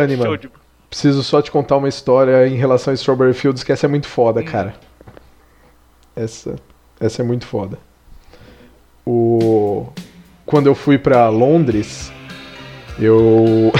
[0.00, 0.38] Bunny, mano.
[0.38, 0.50] de...
[0.88, 4.06] Preciso só te contar uma história em relação a Strawberry Fields, que essa é muito
[4.06, 4.74] foda, cara.
[6.14, 6.54] Essa,
[7.00, 7.78] essa é muito foda.
[9.04, 9.88] O...
[10.46, 12.12] Quando eu fui pra Londres,
[12.98, 13.72] eu...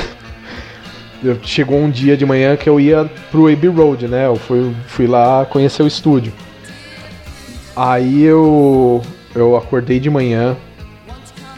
[1.22, 1.38] eu...
[1.44, 4.26] Chegou um dia de manhã que eu ia pro Abbey Road, né?
[4.26, 6.32] Eu fui, fui lá conhecer o estúdio.
[7.76, 9.02] Aí eu...
[9.34, 10.56] Eu acordei de manhã,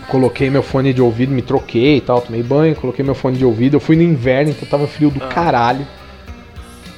[0.08, 3.44] coloquei meu fone de ouvido, me troquei e tal, tomei banho, coloquei meu fone de
[3.44, 3.74] ouvido.
[3.76, 5.86] Eu fui no inverno, então tava frio do caralho.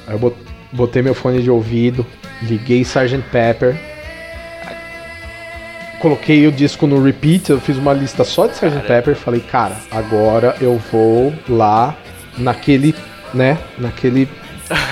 [0.07, 0.37] Aí eu bot-
[0.71, 2.05] botei meu fone de ouvido,
[2.41, 3.21] liguei Sgt.
[3.31, 3.75] Pepper.
[5.99, 8.87] Coloquei o disco no repeat, eu fiz uma lista só de Sgt.
[8.87, 11.95] Pepper, falei, cara, agora eu vou lá
[12.37, 12.95] naquele,
[13.33, 14.29] né, naquele,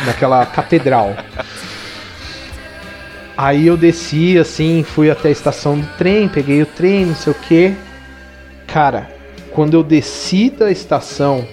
[0.06, 1.16] naquela catedral.
[3.38, 7.32] Aí eu desci, assim, fui até a estação do trem, peguei o trem, não sei
[7.32, 7.74] o que.
[8.68, 9.10] Cara,
[9.52, 11.48] quando eu desci da estação,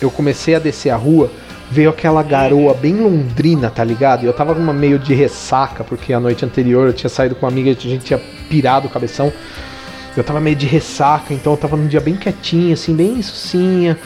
[0.00, 1.30] eu comecei a descer a rua,
[1.70, 4.24] veio aquela garoa bem londrina, tá ligado?
[4.24, 7.52] Eu tava numa meio de ressaca, porque a noite anterior eu tinha saído com uma
[7.52, 9.32] amiga, a gente tinha pirado o cabeção.
[10.16, 13.96] Eu tava meio de ressaca, então eu tava num dia bem quietinho, assim, bem sucinha,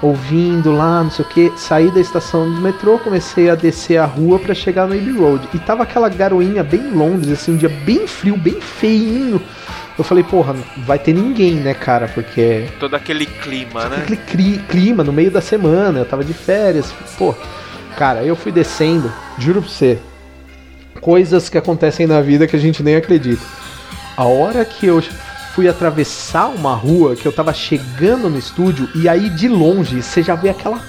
[0.00, 1.52] ouvindo lá, não sei o que.
[1.56, 5.48] Saí da estação do metrô, comecei a descer a rua pra chegar no Abbey Road.
[5.54, 9.40] E tava aquela garoinha bem Londres, assim, um dia bem frio, bem feinho.
[9.98, 12.08] Eu falei, porra, vai ter ninguém, né, cara?
[12.08, 13.96] Porque Todo aquele clima, né?
[13.98, 17.34] aquele cri- clima no meio da semana, eu tava de férias, pô.
[17.96, 19.98] Cara, eu fui descendo, juro pra você,
[21.00, 23.42] coisas que acontecem na vida que a gente nem acredita.
[24.16, 25.02] A hora que eu
[25.54, 30.22] fui atravessar uma rua, que eu tava chegando no estúdio, e aí de longe você
[30.22, 30.80] já vê aquela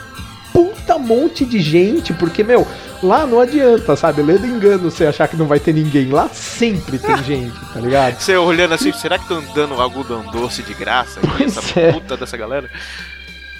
[0.54, 2.66] puta monte de gente, porque, meu,
[3.02, 4.22] lá não adianta, sabe?
[4.22, 6.10] Lendo engano você achar que não vai ter ninguém.
[6.10, 8.20] Lá sempre tem gente, tá ligado?
[8.20, 11.20] Você olhando assim, será que estão dando algodão doce de graça?
[11.20, 11.92] aqui, essa é.
[11.92, 12.70] puta dessa galera?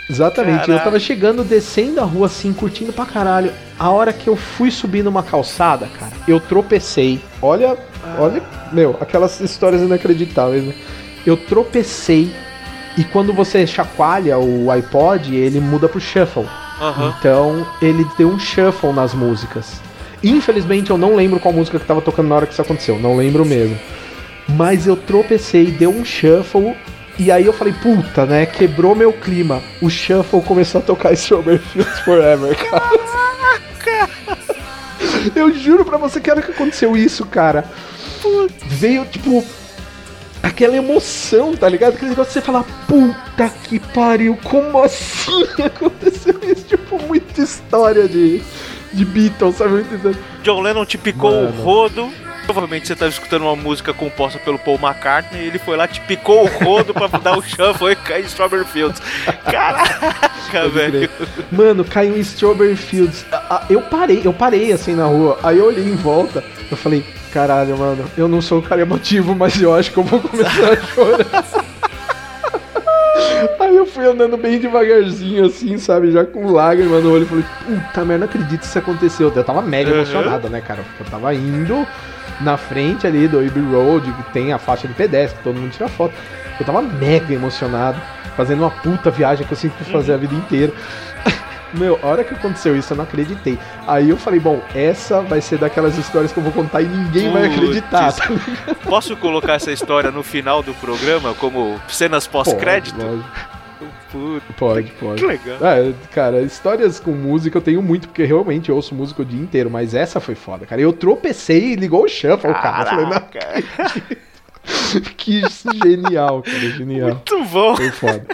[0.10, 0.84] Exatamente, eu Caralho.
[0.84, 3.52] tava chegando, descendo a rua assim, curtindo pra caralho.
[3.80, 7.22] A hora que eu fui subir numa calçada, cara, eu tropecei.
[7.42, 7.78] Olha,
[8.20, 10.76] olha, meu, aquelas histórias inacreditáveis, né?
[11.26, 12.36] Eu tropecei
[12.98, 16.46] e quando você chacoalha o iPod, ele muda pro shuffle.
[16.80, 17.14] Aham.
[17.20, 19.82] Então, ele deu um shuffle nas músicas.
[20.24, 23.16] Infelizmente, eu não lembro qual música que tava tocando na hora que isso aconteceu, não
[23.18, 23.78] lembro mesmo.
[24.48, 26.76] Mas eu tropecei, deu um shuffle,
[27.18, 28.46] e aí eu falei, puta, né?
[28.46, 29.62] Quebrou meu clima.
[29.82, 32.84] O shuffle começou a tocar Strawberry Fields Forever, cara.
[35.36, 37.66] Eu juro pra você que a hora que aconteceu isso, cara,
[38.68, 39.44] veio tipo.
[40.44, 41.94] Aquela emoção, tá ligado?
[41.94, 46.66] Aquele negócio de você falar, puta que pariu, como assim aconteceu isso?
[46.66, 48.42] Tipo, muita história de,
[48.92, 49.86] de Beatles, sabe?
[50.44, 51.64] John Lennon te picou o Mano.
[51.64, 52.10] rodo.
[52.46, 56.02] Provavelmente você tava escutando uma música composta pelo Paul McCartney e ele foi lá, te
[56.02, 59.02] picou o rodo pra dar o shuffle e cair em Strawberry Fields.
[59.50, 61.10] Caraca, velho.
[61.50, 63.26] Mano, caiu em Strawberry Fields.
[63.70, 65.40] Eu parei, eu parei assim na rua.
[65.42, 66.44] Aí eu olhei em volta.
[66.70, 70.04] Eu falei, caralho, mano, eu não sou um cara emotivo, mas eu acho que eu
[70.04, 71.26] vou começar a chorar.
[73.60, 76.12] Aí eu fui andando bem devagarzinho, assim, sabe?
[76.12, 77.26] Já com lágrima no olho.
[77.26, 79.32] Falei, puta merda, não acredito que isso aconteceu.
[79.36, 79.98] Eu tava mega Uhum.
[79.98, 80.82] emocionado, né, cara?
[80.84, 81.86] Porque eu tava indo
[82.42, 85.88] na frente ali do Abbey Road, que tem a faixa de pedestre, todo mundo tira
[85.88, 86.14] foto.
[86.60, 88.00] Eu tava mega emocionado,
[88.36, 90.72] fazendo uma puta viagem que eu sempre quis fazer a vida inteira.
[91.74, 93.58] Meu, a hora que aconteceu isso, eu não acreditei.
[93.88, 97.32] Aí eu falei, bom, essa vai ser daquelas histórias que eu vou contar e ninguém
[97.32, 97.56] vai Putz.
[97.56, 98.12] acreditar.
[98.14, 98.76] tá ligado?
[98.84, 102.98] Posso colocar essa história no final do programa como cenas pós-crédito?
[104.12, 105.22] Puta, Pode, pode.
[105.22, 105.58] que legal.
[105.66, 109.42] É, cara, histórias com música eu tenho muito, porque realmente eu ouço música o dia
[109.42, 110.80] inteiro, mas essa foi foda, cara.
[110.80, 112.82] Eu tropecei e ligou o shuffle, cara.
[112.82, 114.04] Eu falei, Caraca,
[115.18, 115.42] que
[115.84, 117.08] genial, cara, genial.
[117.10, 117.76] muito bom.
[117.76, 118.26] Foi foda.